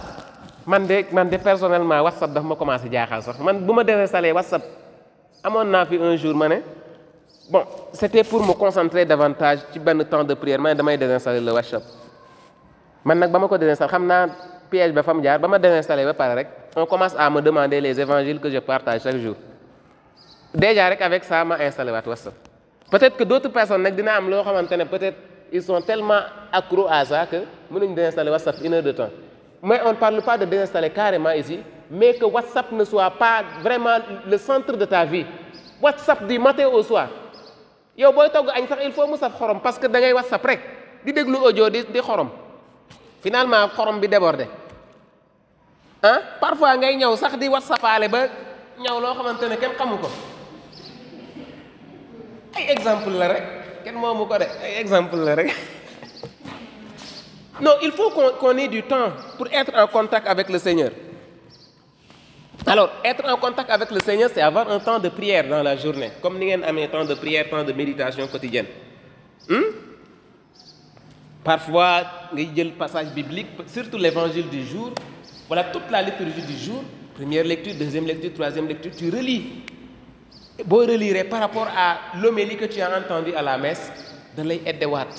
man 0.66 0.86
de 0.86 1.06
man 1.12 1.28
de 1.30 1.36
personnellement 1.38 2.02
WhatsApp 2.02 2.30
daf 2.34 2.44
ma 2.44 2.54
commencé 2.56 2.88
jaaxal 2.90 3.22
sax. 3.22 3.38
Man 3.38 3.64
bu 3.64 3.72
ma 3.72 3.84
désinstallé 3.84 4.32
WhatsApp 4.32 4.62
amoon 5.44 5.64
naa 5.70 5.84
fi 5.86 5.96
un 5.96 6.16
jour 6.16 6.34
ma 6.34 6.48
ne 6.48 6.56
bon 7.50 7.62
c'était 7.92 8.24
pour 8.24 8.44
me 8.44 8.52
concentrer 8.52 9.04
davantage 9.04 9.60
ci 9.72 9.78
benn 9.78 10.04
temps 10.04 10.24
de 10.24 10.34
prière 10.34 10.58
ma 10.58 10.70
ne 10.70 10.74
damay 10.78 10.98
désinstaller 10.98 11.40
le 11.40 11.52
WhatsApp. 11.52 11.82
Man 13.04 13.18
nag 13.18 13.30
ba 13.30 13.38
ma 13.38 13.46
ko 13.48 13.56
désinstallé 13.56 13.90
xam 13.90 14.06
naa 14.06 14.26
piège 14.70 14.92
ba 14.92 15.02
fa 15.02 15.14
mu 15.14 15.22
jaar 15.22 15.38
ba 15.38 15.46
ma 15.48 15.58
désinstallé 15.58 16.04
ba 16.04 16.14
pare 16.14 16.34
rek 16.34 16.48
on 16.76 16.84
commence 16.86 17.14
à 17.16 17.30
me 17.30 17.40
demander 17.40 17.80
les 17.80 17.98
évangiles 18.00 18.40
que 18.40 18.50
je 18.50 18.58
partage 18.58 19.02
chaque 19.02 19.16
jour. 19.18 19.36
Déjà 20.52 20.88
rek 20.88 21.00
avec 21.00 21.22
ça 21.24 21.44
ma 21.44 21.56
installé 21.60 21.92
waat 21.92 22.02
WhatsApp. 22.06 22.34
Peut-être 22.90 23.16
que 23.16 23.24
d'autres 23.24 23.48
personnes 23.50 23.82
nag 23.82 23.94
dina 23.94 24.16
am 24.16 24.28
loo 24.28 24.42
xamante 24.42 24.72
ne 24.72 24.84
peut-être 24.84 25.16
ils 25.52 25.62
sont 25.62 25.80
tellement 25.80 26.20
accros 26.52 26.88
à 26.90 27.04
ça 27.04 27.24
que 27.30 27.36
mënuñ 27.70 27.94
désinstaller 27.94 28.30
WhatsApp 28.32 28.56
une 28.64 28.74
heure 28.74 28.82
de 28.82 28.90
temps 28.90 29.10
mais 29.66 29.80
on 29.84 29.90
ne 29.90 29.96
parle 29.98 30.22
pas 30.22 30.38
de 30.38 30.44
désinstaller 30.44 30.90
carrément 30.90 31.30
ici 31.32 31.58
mais 31.90 32.14
que 32.14 32.24
WhatsApp 32.24 32.70
ne 32.70 32.84
soit 32.84 33.10
pas 33.10 33.42
vraiment 33.62 33.98
le 34.24 34.38
centre 34.38 34.76
de 34.76 34.84
ta 34.84 35.04
vie. 35.04 35.26
WhatsApp 35.82 36.24
du 36.26 36.38
matin 36.38 36.66
au 36.68 36.82
soir. 36.82 37.08
Yow 37.98 38.12
booy 38.12 38.30
togg 38.30 38.48
añ 38.54 38.66
sax 38.68 38.80
il 38.84 38.92
faut 38.92 39.06
mu 39.08 39.16
parce 39.62 39.78
que 39.78 39.86
da 39.88 39.98
ngay 39.98 40.12
WhatsApp 40.12 40.44
rek 40.44 40.60
di 41.04 41.12
déglu 41.12 41.36
audio 41.38 41.68
di 41.68 41.82
di 41.84 42.00
xorom. 42.00 42.30
Finalement 43.22 43.68
xorom 43.74 43.98
bi 44.00 44.06
débordé. 44.08 44.46
Ah 46.02 46.20
parfois 46.40 46.76
ngay 46.76 46.96
ñëw 46.96 47.16
sax 47.16 47.36
di 47.36 47.48
WhatsAppaale 47.48 48.08
ba 48.08 48.28
ñëw 48.78 49.00
loo 49.00 49.14
xamante 49.14 49.48
ne 49.48 49.56
kenn 49.56 49.72
xamu 49.78 49.98
ko. 49.98 50.08
Ay 52.56 52.70
exemple 52.70 53.10
la 53.18 53.28
rek. 53.28 53.44
Kenn 53.84 53.94
moomu 53.96 54.26
ko 54.28 54.38
de. 54.38 54.46
Ay 54.62 54.78
exemple 54.80 55.16
la 55.16 55.34
non 57.60 57.72
il 57.82 57.92
faut 57.92 58.10
qu'on 58.10 58.56
ait 58.58 58.68
du 58.68 58.82
temps 58.82 59.12
pour 59.36 59.46
être 59.52 59.72
en 59.76 59.86
contact 59.86 60.26
avec 60.26 60.48
le 60.48 60.58
Seigneur. 60.58 60.90
Alors 62.66 62.90
être 63.04 63.24
en 63.28 63.36
contact 63.36 63.70
avec 63.70 63.90
le 63.90 64.00
Seigneur 64.00 64.30
c'est 64.32 64.40
avoir 64.42 64.70
un 64.70 64.78
temps 64.80 64.98
de 64.98 65.08
prière 65.08 65.48
dans 65.48 65.62
la 65.62 65.76
journée. 65.76 66.10
Comme 66.22 66.38
ni 66.38 66.46
ngeen 66.46 66.64
amee 66.64 66.88
temps 66.88 67.04
de 67.04 67.14
prière 67.14 67.48
temps 67.48 67.64
de 67.64 67.72
méditation 67.72 68.26
quotidienne. 68.28 68.66
Hmm? 69.48 69.62
parfois 71.46 72.02
ngay 72.34 72.48
jël 72.56 72.72
passage 72.72 73.06
biblique 73.14 73.46
surtout 73.68 73.98
l'évangile 73.98 74.48
du 74.48 74.64
jour 74.66 74.90
voilà 75.46 75.62
toute 75.64 75.88
la 75.92 76.02
liturgie 76.02 76.42
du 76.42 76.56
jour 76.64 76.82
première 77.14 77.44
lecture 77.44 77.74
deuxième 77.78 78.04
lecture 78.06 78.32
troisième 78.34 78.66
lecture 78.66 78.90
tu 78.98 79.08
relis. 79.10 79.44
Boo 80.64 80.78
relire 80.78 81.28
par 81.28 81.40
rapport 81.40 81.68
à 81.76 81.98
l'homélie 82.20 82.56
que 82.56 82.64
tu 82.64 82.80
as 82.80 82.90
entendu 82.98 83.32
à 83.34 83.42
la 83.42 83.56
messe 83.58 83.92
da 84.36 84.42
lay 84.42 84.60
eddewaat 84.66 85.14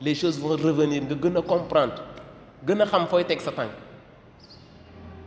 les 0.00 0.14
choses 0.14 0.38
vont 0.38 0.56
revenir 0.56 1.02
nga 1.02 1.14
gën 1.14 1.42
comprendre 1.42 2.02
gën 2.66 2.80
a 2.80 2.86
xam 2.86 3.06
fooy 3.06 3.24
teg 3.24 3.40
sa 3.40 3.50
tànk. 3.52 3.70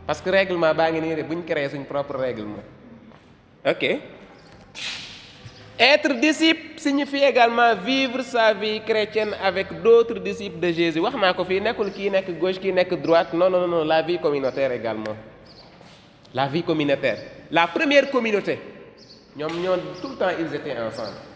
Parce 0.06 0.20
que 0.20 0.30
règlement 0.30 0.74
baa 0.74 0.90
ngi 0.90 1.00
nii 1.00 1.14
rek 1.14 1.28
bu 1.28 1.34
ñu 1.36 1.44
créé 1.46 1.68
suñ 1.68 1.84
propre 1.84 2.16
règlement. 2.18 2.62
Ok? 3.64 3.84
Être 5.78 6.12
disciple 6.20 6.78
signifie 6.78 7.22
également 7.24 7.74
vivre 7.76 8.20
sa 8.22 8.52
vie 8.52 8.80
chrétienne 8.80 9.34
avec 9.42 9.80
d'autres 9.82 10.18
disciples 10.18 10.60
de 10.60 10.72
Jésus. 10.72 11.00
wax 11.00 11.14
naa 11.16 11.32
ko 11.32 11.44
fii 11.44 11.60
nekkul 11.60 11.90
kii 11.92 12.10
nekk 12.10 12.28
gauche 12.40 12.58
kii 12.60 12.72
nekk 12.72 12.94
droite. 13.02 13.32
Non 13.34 13.50
non 13.50 13.66
non 13.68 13.84
la 13.86 14.02
vie 14.02 14.18
communautaire 14.18 14.72
également. 14.72 15.16
La 16.34 16.46
vie 16.48 16.62
communautaire. 16.62 17.18
La 17.50 17.66
première 17.66 18.10
communauté. 18.10 18.58
Ñoom 19.36 19.52
ñoo 19.62 19.76
tout 20.02 20.08
le 20.10 20.16
temps 20.16 20.34
ils 20.38 20.54
étaient 20.54 20.76
ensemble 20.78 21.29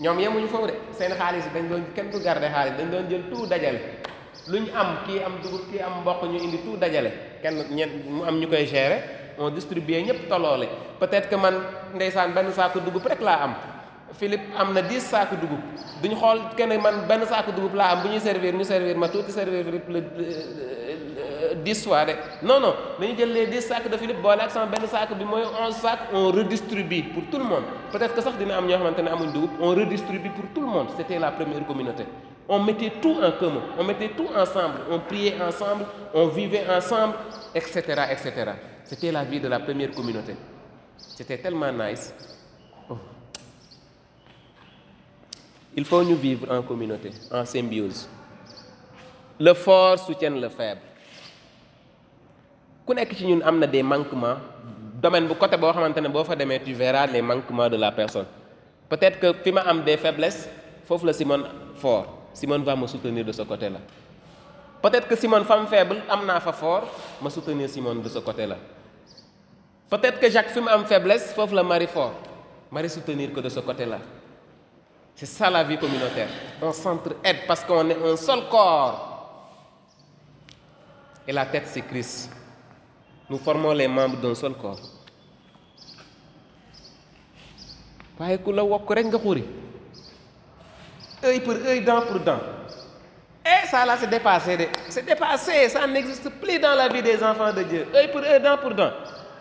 ñoom 0.00 0.18
yemuñu 0.20 0.46
foofu 0.48 0.66
de. 0.66 0.74
Seen 0.98 1.12
xaalis 1.18 1.44
yi 1.46 1.50
dañ 1.54 1.68
doon 1.68 1.84
kenn 1.94 2.10
du 2.10 2.18
garder 2.20 2.50
xaalis 2.50 2.74
dañ 2.78 2.88
doon 2.90 3.08
jël 3.10 3.22
tout 3.30 3.46
dajale. 3.46 3.80
Lu 4.48 4.58
ñu 4.60 4.70
am 4.74 4.98
kii 5.06 5.20
am 5.26 5.34
dugub 5.42 5.62
kii 5.70 5.80
am 5.80 6.00
mboq 6.02 6.22
ñu 6.24 6.38
indi 6.44 6.58
tout 6.64 6.76
dajale. 6.78 7.10
Kenn 7.42 7.56
ñen 7.70 7.90
mu 8.08 8.22
am 8.24 8.38
ñu 8.40 8.46
koy 8.48 8.66
gérer 8.66 9.02
on 9.38 9.50
distribuer 9.50 10.02
ñëpp 10.02 10.28
tolloole 10.28 10.66
peut-être 11.00 11.28
que 11.28 11.36
man 11.36 11.54
ndeysaan 11.94 12.32
benn 12.34 12.52
saaku 12.52 12.80
dugub 12.80 13.06
rek 13.06 13.20
laa 13.20 13.42
am. 13.44 13.54
Philippe 14.18 14.46
am 14.56 14.72
na 14.72 14.80
10 14.82 15.00
saaku 15.00 15.36
dugub. 15.36 15.60
Duñ 16.02 16.14
xool 16.16 16.38
kenn 16.56 16.80
man 16.80 17.06
benn 17.08 17.26
saaku 17.26 17.52
dugub 17.52 17.74
laa 17.74 17.90
am 17.92 18.02
bu 18.02 18.08
ñuy 18.08 18.20
servir 18.20 18.54
ñu 18.54 18.64
servir 18.64 18.96
ma 18.96 19.08
tuuti 19.08 19.32
servir 19.32 19.64
le 19.88 20.00
10 21.64 21.84
fois 21.84 22.04
de 22.06 22.12
non 22.42 22.60
non 22.60 22.74
dañu 22.98 23.16
jël 23.16 23.32
les 23.32 23.46
10 23.46 23.60
sacs 23.60 23.90
de 23.90 23.96
Philippe 23.96 24.20
boole 24.22 24.40
ak 24.40 24.50
sama 24.50 24.66
benn 24.66 24.86
sac 24.88 25.12
bi 25.16 25.24
mooy 25.24 25.42
11 25.42 25.74
sacs 25.74 26.00
on 26.12 26.30
redistribue 26.32 27.02
pour 27.14 27.22
tout 27.30 27.38
le 27.38 27.44
monde. 27.44 27.64
Peut-être 27.92 28.14
que 28.14 28.20
sax 28.22 28.36
dina 28.38 28.56
am 28.58 28.66
ñoo 28.66 28.78
xamante 28.78 28.98
ne 29.02 29.08
amuñ 29.10 29.28
on 29.60 29.70
redistribue 29.74 30.30
pour 30.30 30.44
tout 30.54 30.60
le 30.60 30.66
monde. 30.66 30.88
C'était 30.96 31.18
la 31.18 31.30
première 31.32 31.64
communauté. 31.66 32.04
On 32.48 32.58
mettait 32.60 32.92
tout 33.02 33.16
en 33.22 33.32
commun 33.32 33.62
on 33.78 33.84
mettait 33.84 34.08
tout 34.16 34.28
ensemble 34.34 34.78
on 34.90 34.98
priait 35.00 35.36
ensemble 35.40 35.84
on 36.14 36.28
vivait 36.28 36.64
ensemble 36.70 37.14
etc 37.54 37.76
etc 38.10 38.52
c'était 38.88 39.12
la 39.12 39.22
vie 39.22 39.38
de 39.38 39.48
la 39.48 39.60
première 39.60 39.90
communauté. 39.90 40.34
C'était 40.96 41.36
tellement 41.36 41.70
nice. 41.70 42.14
Oh. 42.88 42.96
il 45.76 45.84
faut 45.84 46.02
ñu 46.02 46.14
vivre 46.14 46.50
en 46.50 46.62
communauté 46.62 47.10
en 47.30 47.44
symbiose. 47.44 48.08
Le 49.38 49.52
fort 49.52 49.98
soutient 49.98 50.30
le 50.30 50.48
faible 50.48 50.80
ku 52.88 52.96
nekk 52.96 53.12
ci 53.12 53.28
ñun 53.28 53.44
am 53.44 53.60
na 53.60 53.66
des 53.68 53.84
manquements. 53.84 54.40
Domaine 54.96 55.28
bu 55.28 55.34
côté 55.36 55.58
boo 55.60 55.70
xamante 55.72 56.00
ne 56.00 56.08
boo 56.08 56.24
fa 56.24 56.34
demee 56.34 56.58
tu 56.64 56.72
verras 56.72 57.06
les 57.06 57.20
manquements 57.20 57.68
de 57.68 57.76
la 57.76 57.92
personne. 57.92 58.24
Peut-être 58.88 59.20
que 59.20 59.32
fi 59.44 59.52
ma 59.52 59.60
am 59.60 59.84
des 59.84 59.98
faiblesses 59.98 60.48
foofu 60.86 61.04
la 61.04 61.12
Simone 61.12 61.44
fort. 61.76 62.06
Simone 62.32 62.64
va 62.64 62.74
me 62.74 62.86
soutenir 62.86 63.24
de 63.26 63.32
ce 63.32 63.42
côté-là. 63.42 63.78
Peut-être 64.80 65.06
que 65.06 65.16
Simone 65.16 65.44
femme 65.44 65.66
faible 65.66 66.00
am 66.08 66.24
naa 66.24 66.40
fa 66.40 66.52
fort 66.52 66.88
ma 67.20 67.28
soutenir 67.28 67.68
Simone 67.68 68.00
de 68.00 68.08
ce 68.08 68.18
côté-là. 68.20 68.56
Peut-être 69.90 70.18
que 70.18 70.30
Jacques 70.30 70.48
fi 70.50 70.60
mu 70.60 70.68
am 70.68 70.86
faiblesse 70.86 71.34
foofu 71.34 71.54
la 71.54 71.62
Marie 71.62 71.86
fort. 71.86 72.14
Marie 72.72 72.88
soutenir 72.88 73.32
que 73.34 73.40
de 73.40 73.50
ce 73.50 73.60
côté-là. 73.60 73.98
C'est 75.14 75.26
ça 75.26 75.50
la 75.50 75.62
vie 75.62 75.76
communautaire. 75.76 76.28
On 76.62 76.72
s'entraide 76.72 77.44
parce 77.46 77.62
qu'on 77.64 77.88
est 77.90 78.02
un 78.02 78.16
seul 78.16 78.48
corps. 78.48 79.04
Et 81.26 81.32
la 81.32 81.44
tête 81.44 81.64
c'est 81.66 81.82
Christ 81.82 82.37
nous 83.30 83.38
formons 83.38 83.72
les 83.72 83.88
membres 83.88 84.16
d'un 84.16 84.34
seul 84.34 84.54
corps. 84.54 84.78
Waaye 88.18 88.38
ku 88.42 88.52
la 88.52 88.64
wokk 88.64 88.90
rek 88.90 89.06
nga 89.06 89.18
xuri. 89.18 89.44
Œil 91.24 91.40
pour 91.40 91.54
œil 91.54 91.80
dent 91.84 92.02
pour 92.02 92.18
dent. 92.20 92.40
Et 93.44 93.66
ça 93.68 93.84
là 93.86 93.96
c'est 93.98 94.08
dépassé 94.10 94.56
de 94.56 94.66
c'est 94.88 95.04
dépassé. 95.04 95.68
Ça 95.68 95.86
n'existe 95.86 96.28
plus 96.40 96.58
dans 96.58 96.74
la 96.74 96.88
vie 96.88 97.02
des 97.02 97.22
enfants 97.22 97.52
de 97.52 97.62
Dieu. 97.62 97.86
Œil 97.94 98.10
pour 98.10 98.20
œil 98.22 98.40
dent 98.40 98.56
pour 98.58 98.74
dent. 98.74 98.90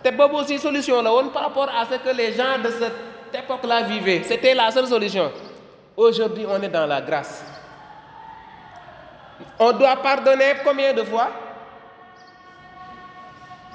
Te 0.04 0.12
boobu 0.12 0.36
aussi 0.36 0.60
solution 0.60 1.02
la 1.02 1.12
woon 1.12 1.30
par 1.30 1.44
rapport 1.44 1.70
à 1.70 1.86
ce 1.86 1.96
que 1.96 2.16
les 2.16 2.34
gens 2.34 2.60
de 2.64 2.70
cette 2.70 3.44
époque-là 3.44 3.84
vivaient. 3.84 4.22
C'était 4.24 4.54
la 4.54 4.70
seule 4.70 4.88
solution. 4.88 5.32
Aujourd'hui 5.96 6.46
on 6.48 6.62
est 6.62 6.70
dans 6.70 6.86
la 6.86 7.02
grâce. 7.02 7.44
On 9.60 9.72
doit 9.72 9.96
pardonner 9.96 10.54
combien 10.64 10.94
de 10.94 11.04
fois? 11.04 11.30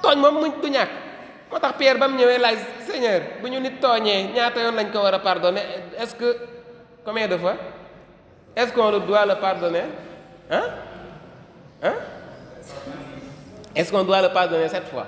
Tooñ 0.03 0.17
moom 0.23 0.35
muñ 0.41 0.51
du 0.61 0.67
ñàkk. 0.69 0.91
moo 1.53 1.59
tax 1.61 1.73
Pierre 1.77 1.99
ba 2.01 2.07
mu 2.09 2.17
ñëwee 2.17 2.39
laaj 2.41 2.57
Seigneur 2.87 3.21
bu 3.41 3.47
ñu 3.47 3.59
nit 3.61 3.77
tooñee 3.79 4.33
ñaata 4.33 4.59
yoon 4.65 4.75
lañ 4.75 4.89
ko 4.91 4.99
war 5.05 5.13
a 5.13 5.19
pardonner? 5.19 5.63
Est-ce 6.01 6.15
que 6.15 6.29
combien 7.05 7.27
de 7.27 7.37
fois? 7.37 7.55
Est-ce 8.55 8.73
qu'on 8.73 8.89
le 8.91 8.99
doit 8.99 9.25
le 9.25 9.35
pardonner? 9.35 9.85
Hein? 10.49 10.65
Hein? 11.83 11.95
Est-ce 13.75 13.91
qu'on 13.91 14.03
doit 14.03 14.21
fois? 14.91 15.07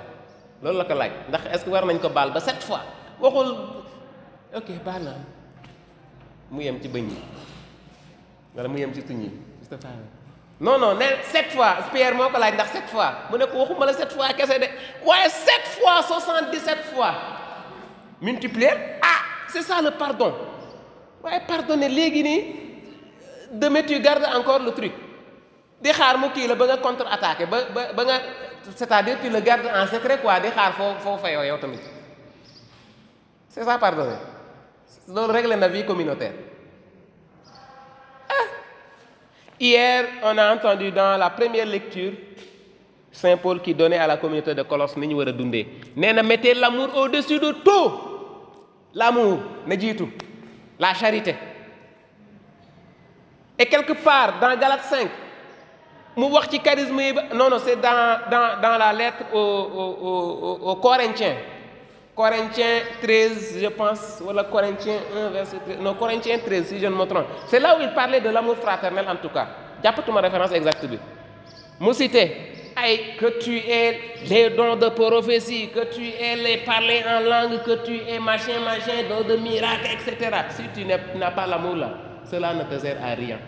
Loolu 0.62 0.78
la 0.78 0.84
ko 0.84 0.94
laaj 0.94 1.12
ndax 1.28 1.64
que 1.64 1.70
war 1.70 1.84
nañ 1.84 1.98
ko 2.00 2.08
baal 2.08 2.30
ba 2.32 2.40
sept 2.40 2.62
fois? 2.62 2.82
Waxul 3.20 3.48
ok 4.54 4.68
baal 4.84 5.02
naa. 5.02 5.20
Mu 6.50 6.62
yem 6.62 6.80
ci 6.80 6.88
bëñ 6.88 7.06
yi 7.10 7.18
wala 8.54 8.68
mu 8.68 8.78
yem 8.78 8.92
ci 8.94 9.02
tuñ 9.02 9.20
yi 9.22 9.30
non 10.58 10.78
non 10.78 10.94
ne 10.96 11.04
sept 11.32 11.52
fois 11.52 11.76
Pierre 11.92 12.14
moo 12.14 12.28
ko 12.30 12.38
laaj 12.38 12.54
ndax 12.54 12.70
sept 12.72 12.88
fois. 12.88 13.12
Mu 13.30 13.36
ne 13.38 13.46
ko 13.46 13.58
waxuma 13.58 13.86
la 13.86 13.92
sept 13.92 14.12
fois 14.12 14.32
kese 14.32 14.58
de. 14.58 14.68
Waaye 15.04 15.28
sept 15.28 15.66
fois 15.78 16.02
soixante-dix-sept 16.02 16.82
fois. 16.94 17.12
Multiplier. 18.20 18.72
Ah 19.02 19.20
c'est 19.48 19.62
ça 19.62 19.82
le 19.82 19.90
pardon. 19.90 20.34
Waaye 21.22 21.40
pardonner 21.46 21.88
léegi 21.88 22.22
nii 22.22 22.40
demain 23.52 23.82
tu 23.82 23.98
gardes 24.00 24.24
encore 24.34 24.60
le 24.60 24.72
truc. 24.72 24.92
Di 25.80 25.90
xaar 25.92 26.16
mu 26.18 26.30
kii 26.30 26.46
la 26.48 26.54
ba 26.54 26.66
nga 26.66 26.76
contre-attaquer 26.78 27.46
ba 27.46 27.58
ba 27.74 27.92
ba 27.92 28.04
nga 28.04 28.20
c'est-à-dire 28.74 29.18
tu 29.20 29.28
le 29.28 29.40
gardes 29.40 29.66
en 29.74 29.86
secret 29.86 30.18
quoi 30.22 30.40
di 30.40 30.48
xaar 30.48 30.72
foo 30.72 30.94
foo 31.00 31.18
fayoo 31.18 31.42
yow 31.42 31.58
tamit. 31.58 31.80
C'est 33.50 33.62
ça 33.64 33.76
pardonner. 33.78 34.16
Loolu 35.08 35.32
règle 35.32 35.54
na 35.54 35.68
vie 35.68 35.84
communautaire 35.84 36.32
Hier, 39.58 40.04
on 40.22 40.36
a 40.38 40.52
entendu 40.54 40.90
dans 40.90 41.16
la 41.18 41.30
première 41.30 41.64
lecture 41.66 42.12
Saint 43.10 43.36
Paul 43.38 43.62
qui 43.62 43.74
donnait 43.74 43.96
à 43.96 44.06
la 44.06 44.18
communauté 44.18 44.54
de 44.54 44.62
Colosse 44.62 44.96
ni 44.98 45.06
ñu 45.08 45.16
mettez 46.22 46.52
l'amour 46.54 46.88
au-dessus 46.96 47.38
de 47.38 47.52
tout. 47.52 47.92
L'amour 48.94 49.38
na 49.66 49.78
jiitu. 49.78 50.04
La 50.78 50.92
charité. 50.92 51.34
Et 53.58 53.64
quelque 53.64 53.92
part 53.94 54.38
dans 54.38 54.54
Galates 54.58 54.82
5 54.84 55.08
mu 56.16 56.24
wax 56.32 56.48
ci 56.50 56.58
charisme 56.60 56.98
yi 57.00 57.12
ba 57.12 57.24
non 57.34 57.50
non 57.50 57.58
c'est 57.58 57.76
dans 57.76 58.18
dans 58.30 58.60
dans 58.60 58.78
la 58.78 58.92
lettre 58.92 59.24
aux 59.34 59.38
aux 59.38 60.58
aux 60.70 60.76
Corinthiens 60.76 61.36
Corinthiens 62.16 62.82
13 63.02 63.60
je 63.60 63.66
pense 63.68 64.22
wala 64.24 64.44
Corinthiens 64.44 65.00
1 65.14 65.30
verset 65.32 65.58
13 65.66 65.80
non 65.80 65.94
Corinthiens 65.94 66.40
13 66.40 66.64
si 66.66 66.78
je 66.78 66.86
ne 66.86 66.94
me 66.96 67.04
trompe. 67.04 67.26
C'est 67.46 67.60
là 67.60 67.76
où 67.76 67.82
il 67.82 67.92
parlait 67.92 68.22
de 68.22 68.30
l'amour 68.30 68.56
fraternel 68.56 69.04
en 69.06 69.16
tout 69.16 69.28
cas. 69.28 69.46
Jàppatuma 69.84 70.22
référence 70.22 70.52
exacte 70.52 70.86
cité 71.92 72.32
ay 72.74 73.16
que 73.18 73.38
tu 73.38 73.58
aies 73.58 74.00
les 74.30 74.48
dons 74.50 74.76
de 74.76 74.88
prophétie 74.88 75.68
que 75.68 75.84
tu 75.94 76.02
aies 76.08 76.36
les 76.36 76.56
parler 76.64 77.02
en 77.06 77.20
langue 77.20 77.62
que 77.62 77.84
tu 77.84 77.94
aies 78.08 78.18
machin 78.18 78.60
machin 78.64 79.04
dons 79.10 79.28
de 79.28 79.36
miracle 79.36 79.86
et 79.94 79.98
cetera. 80.00 80.48
Si 80.48 80.62
tu 80.74 80.86
n'as 80.86 81.30
pas 81.32 81.46
l'amour 81.46 81.76
là 81.76 81.90
cela 82.24 82.54
ne 82.54 82.62
te 82.64 82.78
sert 82.80 82.96
à 83.04 83.14
rien. 83.14 83.38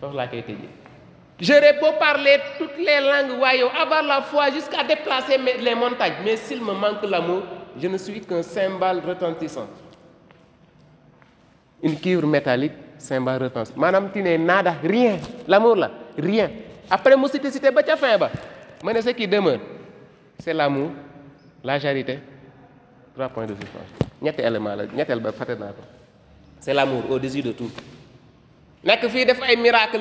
Foofu 0.00 0.16
laa 0.16 0.26
koy 0.28 0.42
tëjee. 0.42 0.70
J'aurais 1.38 1.78
beau 1.78 1.92
parler 2.00 2.38
toutes 2.58 2.78
les 2.78 3.00
langues 3.00 3.38
yow 3.60 3.68
avoir 3.78 4.02
la 4.02 4.22
foi 4.22 4.50
jusqu'à 4.50 4.82
déplacer 4.84 5.36
les 5.60 5.74
montagnes 5.74 6.24
mais 6.24 6.36
s'il 6.36 6.60
me 6.64 6.72
manque 6.72 7.02
l'amour 7.02 7.42
je 7.80 7.88
ne 7.88 7.98
suis 7.98 8.20
qu'un 8.20 8.42
cymbale 8.42 9.00
retentissant. 9.06 9.66
Une 11.82 11.96
cuivre 11.98 12.26
métallique 12.26 12.72
cymbale 12.98 13.42
retentissant 13.44 13.78
maanaam 13.78 14.10
tu 14.12 14.22
n'es 14.22 14.38
nada 14.38 14.74
rien. 14.82 15.16
L'amour 15.46 15.76
là 15.76 15.90
rien. 16.16 16.50
Après 16.90 17.16
mu 17.16 17.28
cité 17.28 17.50
cité 17.50 17.70
ba 17.70 17.82
ca 17.84 17.96
fin 17.96 18.18
ce 19.02 19.10
qui 19.10 19.26
demeure. 19.28 19.60
C'est 20.38 20.54
l'amour 20.54 20.90
la 21.64 21.78
charité 21.80 22.18
trois 23.14 23.28
points 23.28 23.46
de 23.46 23.54
suspension 23.54 23.96
ñetti 24.22 24.40
élément 24.42 24.74
la 24.74 24.86
ñetteel 24.86 25.20
ba 25.20 25.32
fàtte 25.32 25.58
naa 25.58 25.72
ko. 25.72 25.82
C'est 26.60 26.74
l'amour 26.74 27.02
au-dessus 27.10 27.42
de 27.42 27.52
tout. 27.52 27.70
Nekk 28.84 29.08
fii 29.10 29.24
def 29.26 29.40
ay 29.42 29.56
miracle 29.56 30.00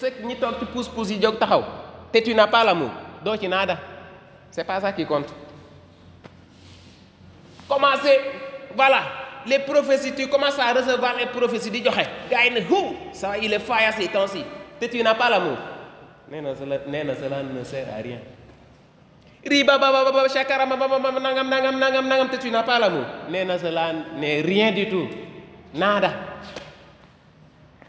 ce 0.00 0.06
ñi 0.26 0.36
toog 0.36 0.58
ci 0.58 0.64
pousse-pousse 0.66 1.10
yi 1.10 1.20
jóg 1.22 1.38
taxaw 1.38 1.62
te 2.12 2.18
tu 2.18 2.34
n'as 2.34 2.46
pas 2.46 2.64
l'amour. 2.64 2.90
Doo 3.24 3.36
ci 3.36 3.48
nada. 3.48 3.78
C'est 4.50 4.64
pas 4.64 4.80
ça 4.80 4.92
qui 4.92 5.06
compte 5.06 5.32
commencer. 7.72 8.18
Voilà. 8.76 9.02
Les 9.46 9.58
prophéties 9.58 10.12
tu 10.12 10.28
commences 10.28 10.58
à 10.58 10.72
recevoir 10.72 11.16
les 11.18 11.26
prophéties 11.26 11.70
di 11.70 11.82
joxe 11.82 12.06
gars 12.30 12.44
yi 12.44 12.50
ne 12.52 12.60
hu 12.60 12.94
ça 13.12 13.36
il 13.42 13.52
est 13.52 13.58
faya 13.58 13.90
ces 13.92 14.06
temps-ci. 14.08 14.44
Te 14.78 14.86
tu 14.86 15.02
n'as 15.02 15.14
pas 15.14 15.30
l'amour. 15.30 15.56
Nee 16.30 16.40
na 16.40 16.54
cela 16.54 16.78
nee 16.86 17.02
na 17.04 17.14
cela 17.14 17.42
ne 17.42 17.64
sert 17.64 17.86
à 17.88 18.00
rien. 18.00 18.18
Ri 19.44 19.64
ba 19.64 19.78
ba 19.78 19.90
ba 19.90 20.12
ba 20.12 20.28
shakara 20.28 20.64
ba 20.66 20.76
ba 20.76 20.86
ba 20.86 21.10
nangam 21.18 21.48
nangam 21.48 21.78
nangam 21.78 22.06
nangam. 22.06 22.28
Te 22.30 22.36
tu 22.36 22.50
n'as 22.50 22.62
pas 22.62 22.78
l'amour. 22.78 23.04
Nee 23.30 23.44
na 23.44 23.58
cela 23.58 23.92
n'est 24.16 24.42
rien 24.42 24.70
du 24.70 24.88
tout. 24.88 25.08
Nada. 25.74 26.12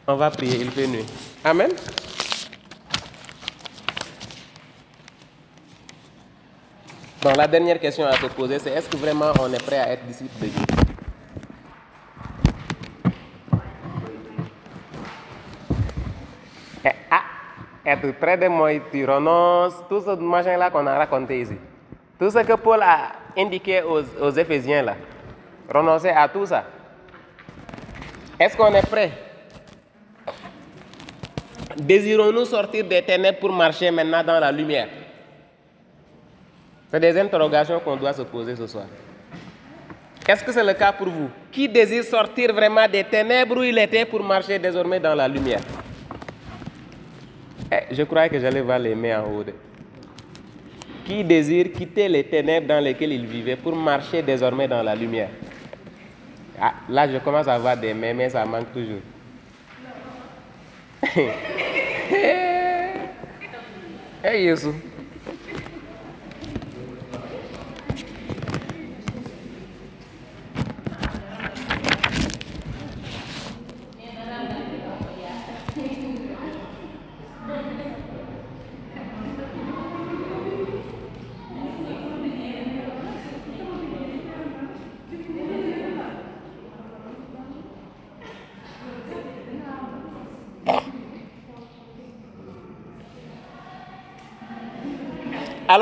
On 0.07 0.15
va 0.15 0.31
prier 0.31 0.57
il 0.59 0.71
fait 0.71 0.87
nuit. 0.87 1.05
Amen 1.45 1.69
Donc 7.23 7.37
la 7.37 7.47
dernière 7.47 7.79
question 7.79 8.05
à 8.05 8.11
se 8.17 8.25
poser, 8.25 8.59
c'est 8.59 8.71
est-ce 8.71 8.89
que 8.89 8.97
vraiment 8.97 9.31
on 9.39 9.51
est 9.53 9.63
prêt 9.65 9.77
à 9.77 9.93
être 9.93 10.05
disciple 10.05 10.41
de 10.41 10.47
Dieu? 10.47 10.65
Eh, 16.83 16.89
ah, 17.09 17.21
être 17.85 18.11
près 18.19 18.37
de 18.37 18.49
moi, 18.49 18.71
tu 18.91 19.05
renonces, 19.05 19.75
tout 19.87 20.01
ce 20.01 20.15
machin-là 20.17 20.69
qu'on 20.69 20.85
a 20.85 20.97
raconté 20.97 21.39
ici? 21.39 21.55
Tout 22.19 22.29
ce 22.29 22.39
que 22.39 22.53
Paul 22.57 22.81
a 22.81 23.13
indiqué 23.37 23.81
aux, 23.83 24.01
aux 24.21 24.31
Éphésiens, 24.31 24.81
là, 24.81 24.95
renoncer 25.73 26.09
à 26.09 26.27
tout 26.27 26.45
ça. 26.45 26.65
Est-ce 28.37 28.57
qu'on 28.57 28.73
est 28.75 28.85
prêt? 28.85 29.11
Désirons-nous 31.77 32.43
sortir 32.43 32.83
des 32.83 33.01
ténèbres 33.01 33.39
pour 33.39 33.53
marcher 33.53 33.89
maintenant 33.91 34.25
dans 34.25 34.41
la 34.41 34.51
lumière? 34.51 34.89
C'est 36.93 36.99
des 36.99 37.17
interrogations 37.19 37.79
qu'on 37.79 37.95
doit 37.95 38.13
se 38.13 38.21
poser 38.21 38.55
ce 38.55 38.67
soir. 38.67 38.85
Est-ce 40.27 40.43
que 40.43 40.51
c'est 40.51 40.63
le 40.63 40.73
cas 40.75 40.91
pour 40.91 41.07
vous? 41.09 41.27
Qui 41.51 41.67
désire 41.67 42.03
sortir 42.03 42.53
vraiment 42.53 42.87
des 42.87 43.03
ténèbres 43.03 43.57
où 43.57 43.63
il 43.63 43.79
était 43.79 44.05
pour 44.05 44.21
marcher 44.23 44.59
désormais 44.59 44.99
dans 44.99 45.15
la 45.15 45.27
lumière? 45.27 45.61
Eh, 47.71 47.95
Je 47.95 48.03
crois 48.03 48.29
que 48.29 48.39
j'allais 48.39 48.61
voir 48.61 48.77
les 48.77 48.93
mains 48.93 49.21
en 49.23 49.25
haut. 49.31 49.43
Qui 51.03 51.23
désire 51.23 51.71
quitter 51.73 52.07
les 52.07 52.25
ténèbres 52.25 52.67
dans 52.67 52.79
lesquelles 52.79 53.13
il 53.13 53.25
vivait 53.25 53.55
pour 53.55 53.75
marcher 53.75 54.21
désormais 54.21 54.67
dans 54.67 54.83
la 54.83 54.93
lumière? 54.93 55.29
Ah, 56.61 56.73
Là, 56.89 57.11
je 57.11 57.17
commence 57.17 57.47
à 57.47 57.57
voir 57.57 57.75
des 57.75 57.95
mains, 57.95 58.13
mais 58.13 58.29
ça 58.29 58.45
manque 58.45 58.71
toujours. 58.71 59.01
Hey, 64.25 64.45
Yesu. 64.45 64.69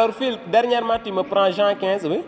Alors, 0.02 0.16
Phil, 0.16 0.39
dernièrement, 0.47 0.97
tu 0.97 1.12
me 1.12 1.22
prends 1.22 1.52
Jean 1.52 1.76
15, 1.76 2.08
oui? 2.08 2.24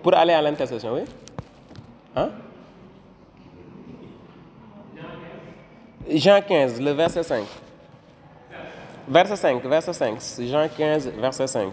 Pour 0.00 0.14
aller 0.14 0.32
à 0.32 0.40
l'intercession, 0.40 0.94
oui? 0.94 1.00
Hein? 2.14 2.30
Jean 6.08 6.40
15, 6.40 6.80
le 6.80 6.92
verset 6.92 7.24
5. 7.24 7.44
Verset 9.08 9.34
5, 9.34 9.64
verset 9.64 9.92
5. 9.92 10.18
Jean 10.38 10.68
15, 10.68 11.08
verset 11.08 11.48
5. 11.48 11.72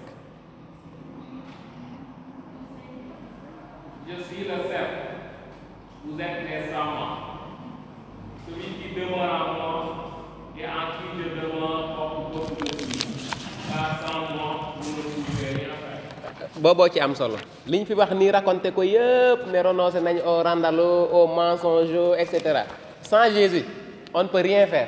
Je 4.08 4.24
suis 4.24 4.44
le 4.44 4.70
cerf. 4.70 4.88
Vous 6.04 6.20
êtes 6.20 6.50
les 6.50 6.68
serments. 6.68 7.18
Celui 8.50 8.74
qui 8.74 8.96
demeure 9.00 9.20
en 9.22 9.54
moi 9.54 9.96
et 10.58 10.66
en 10.66 10.98
qui 10.98 11.06
je 11.16 11.42
demeure 11.42 11.96
porte 11.96 12.34
beaucoup 12.34 12.66
de 12.66 12.76
fruits. 12.76 12.98
Car 13.72 14.02
sans 14.06 14.36
moi, 14.36 14.76
vous 14.82 14.98
ne 14.98 15.24
pouvez 15.24 15.48
rien 15.48 15.74
faire. 15.80 16.51
Booboo 16.62 16.88
ci 16.90 17.00
am 17.00 17.14
solo. 17.16 17.38
Li 17.66 17.80
ñu 17.80 17.86
fi 17.86 17.94
wax 17.94 18.12
nii 18.12 18.32
renoncé 19.62 19.98
au 20.26 20.44
randalo 20.44 21.10
au 21.12 21.28
mensonge 21.28 22.16
et 22.20 22.26
sans 23.02 23.30
Jésus 23.34 23.66
on 24.14 24.24
ne 24.24 24.28
peut 24.28 24.42
rien 24.42 24.68
faire. 24.68 24.88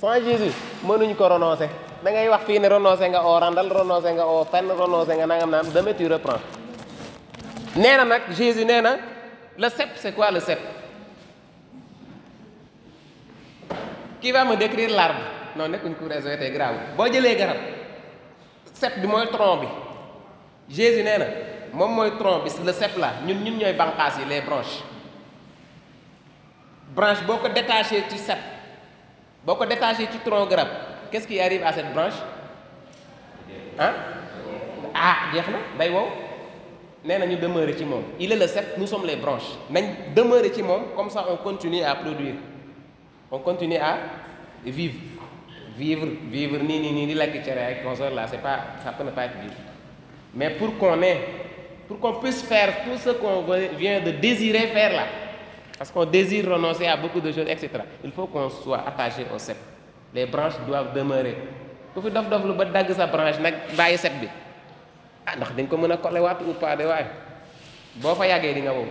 Sans 0.00 0.14
Jésus 0.24 0.52
mënuñ 0.84 1.14
ko 1.14 1.28
renoncer 1.28 1.68
da 2.02 2.10
ngay 2.10 2.28
wax 2.28 2.44
fii 2.46 2.58
ne 2.58 2.68
renoncé 2.68 3.08
nga 3.08 3.20
au 3.22 3.38
randal 3.38 3.68
renoncé 3.70 4.12
nga 4.12 4.24
au 4.26 4.44
fenn 4.44 4.70
renoncé 4.70 5.14
nga 5.16 5.26
nangam 5.26 5.50
naan 5.50 5.66
demain 5.74 5.92
tu 5.94 6.06
reprends. 6.08 6.40
Nee 7.76 7.96
na 7.96 8.04
nag 8.04 8.22
Jésus 8.32 8.64
nee 8.64 8.80
na 8.80 8.96
le 9.58 9.68
cep 9.68 9.90
c'est 9.96 10.12
quoi 10.14 10.30
le 10.30 10.40
cep 10.40 10.58
qui 14.20 14.32
va 14.32 14.44
me 14.44 14.56
décrire 14.56 14.90
l'arbre? 14.90 15.20
Non 15.56 15.68
nekkuñ 15.68 15.94
grave. 16.54 16.78
Boo 16.96 17.06
jëlee 17.12 17.36
garab 17.36 17.56
cep 18.72 18.98
bi 19.00 19.06
mooy 19.06 19.26
tronc 19.28 19.60
bi 19.60 19.66
Jésus 20.70 21.02
nee 21.02 21.18
na 21.18 21.26
moom 21.74 21.90
mooy 21.94 22.10
tronc 22.18 22.44
bi 22.44 22.50
le 22.64 22.72
cep 22.72 22.96
là. 22.96 23.12
Ñun 23.26 23.42
ñun 23.44 23.58
ñooy 23.58 23.72
bànqaas 23.74 24.18
yi 24.18 24.24
les 24.28 24.40
branches. 24.40 24.82
Branche 26.94 27.22
boo 27.26 27.36
ko 27.38 27.48
détaché 27.48 28.04
ci 28.08 28.18
cep 28.18 28.38
boo 29.44 29.54
ko 29.56 29.64
détaché 29.66 30.06
ci 30.10 30.18
tronc 30.24 30.48
qu'est-ce 31.10 31.26
qui 31.26 31.40
arrive 31.40 31.62
à 31.64 31.72
cette 31.72 31.92
branche? 31.92 32.14
Ah 33.78 33.92
ah 34.94 35.16
jeex 35.34 35.46
na 35.48 35.58
day 35.78 35.90
wow. 35.90 36.06
Na 37.04 37.18
ñu 37.26 37.36
demeurer 37.36 37.76
ci 37.76 37.84
moom. 37.84 38.04
Il 38.18 38.30
est 38.32 38.36
le 38.36 38.46
cep 38.46 38.76
nous 38.78 38.86
sommes 38.86 39.06
les 39.06 39.16
branches. 39.16 39.56
Nañ 39.70 40.14
demeurer 40.14 40.52
ci 40.54 40.62
moom 40.62 40.82
comme 40.94 41.10
ça 41.10 41.24
on 41.28 41.36
continue 41.36 41.82
à 41.82 41.94
produire. 41.96 42.34
On 43.30 43.38
continue 43.38 43.76
à 43.78 43.98
vivre. 44.64 45.00
Vivre 45.76 46.06
vivre 46.30 46.58
nii 46.62 46.78
nii 46.80 46.92
nii 46.92 47.06
di 47.06 47.14
lekk 47.14 47.42
cere 47.44 47.62
ak 47.64 47.82
consort 47.82 48.12
là 48.14 48.26
c'est 48.28 48.42
pas 48.42 48.58
ça 48.84 48.92
peut 48.92 49.04
ne 49.04 49.10
pas 49.10 49.24
être 49.24 49.38
vivre 49.40 49.69
mais 50.34 50.50
pour 50.50 50.76
qu'on 50.78 51.00
ait 51.02 51.20
pour 51.88 51.98
qu'on 51.98 52.14
puisse 52.20 52.42
faire 52.42 52.84
tout 52.84 52.96
ce 52.98 53.10
qu'on 53.10 53.42
vient 53.76 54.00
de 54.00 54.10
désirer 54.12 54.68
faire 54.68 54.92
là 54.92 55.06
parce 55.78 55.90
qu'on 55.90 56.04
désire 56.04 56.48
renoncer 56.50 56.86
à 56.86 56.96
beaucoup 56.96 57.20
de 57.20 57.32
choses 57.32 57.48
etc 57.48 57.68
il 58.04 58.12
faut 58.12 58.26
qu'on 58.26 58.48
soit 58.50 58.84
attaché 58.86 59.26
au 59.34 59.38
cep 59.38 59.56
les 60.14 60.26
branches 60.26 60.58
doivent 60.66 60.92
demeurer. 60.94 61.36
Ku 61.94 62.00
fi 62.02 62.10
dof 62.10 62.26
dof 62.30 62.42
lu 62.46 62.54
ba 62.54 62.64
dagg 62.66 62.90
sa 62.94 63.06
branche 63.06 63.38
nag 63.42 63.74
bàyyi 63.76 63.98
cep 63.98 64.14
bi. 64.20 64.28
Ah 65.26 65.34
ndax 65.36 65.54
dañ 65.56 65.66
ko 65.66 65.76
mën 65.76 65.90
a 65.92 65.94
ou 65.96 66.54
pas 66.54 66.76
de 66.76 66.84
waaye 66.86 67.06
boo 67.96 68.14
fa 68.14 68.26
yàggee 68.26 68.54
di 68.54 68.60
nga 68.62 68.72
wow. 68.72 68.86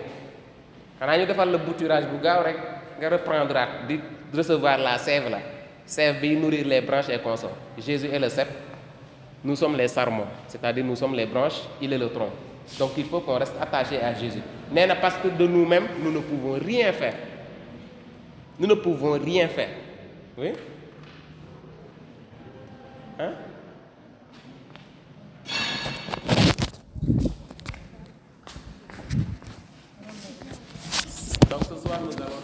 Xanaa 0.99 1.17
ñu 1.17 1.25
defal 1.25 1.51
la 1.51 1.57
bouturage 1.57 2.05
bu 2.07 2.19
gaaw 2.23 2.43
rek 2.43 2.57
nga 2.99 3.09
reprendre 3.09 3.57
at 3.57 3.69
di 3.87 3.99
recevoir 4.33 4.77
la 4.79 4.97
sève 4.97 5.29
là. 5.29 5.39
Sève 5.85 6.21
nourrir 6.37 6.67
les 6.67 6.81
branches 6.81 7.09
et 7.09 7.17
consorts. 7.19 7.55
Jésus 7.77 8.07
est 8.11 8.19
le 8.19 8.29
cep 8.29 8.47
nous 9.43 9.55
sommes 9.55 9.75
les 9.77 9.87
sarments 9.87 10.27
c'est-à-dire 10.47 10.83
nous 10.83 10.95
sommes 10.95 11.15
les 11.15 11.25
branches 11.25 11.61
il 11.81 11.91
est 11.93 11.97
le 11.97 12.09
tronc. 12.09 12.29
Donc 12.77 12.91
il 12.97 13.05
faut 13.05 13.21
qu'on 13.21 13.37
reste 13.39 13.55
attaché 13.59 13.99
à 14.01 14.13
Jésus. 14.13 14.41
Na 14.71 14.95
parce 14.95 15.17
que 15.17 15.29
de 15.29 15.47
nous-mêmes 15.47 15.87
nous 16.03 16.11
ne 16.11 16.19
pouvons 16.19 16.53
rien 16.53 16.91
faire. 16.93 17.15
Nous 18.59 18.67
ne 18.67 18.75
pouvons 18.75 19.13
rien 19.13 19.47
faire. 19.47 19.69
Oui? 20.37 20.51
Hein? 23.17 23.31
Donc 31.49 31.63
ce 31.63 31.75
soir 31.75 31.99
nous 32.03 32.13
allons 32.13 32.38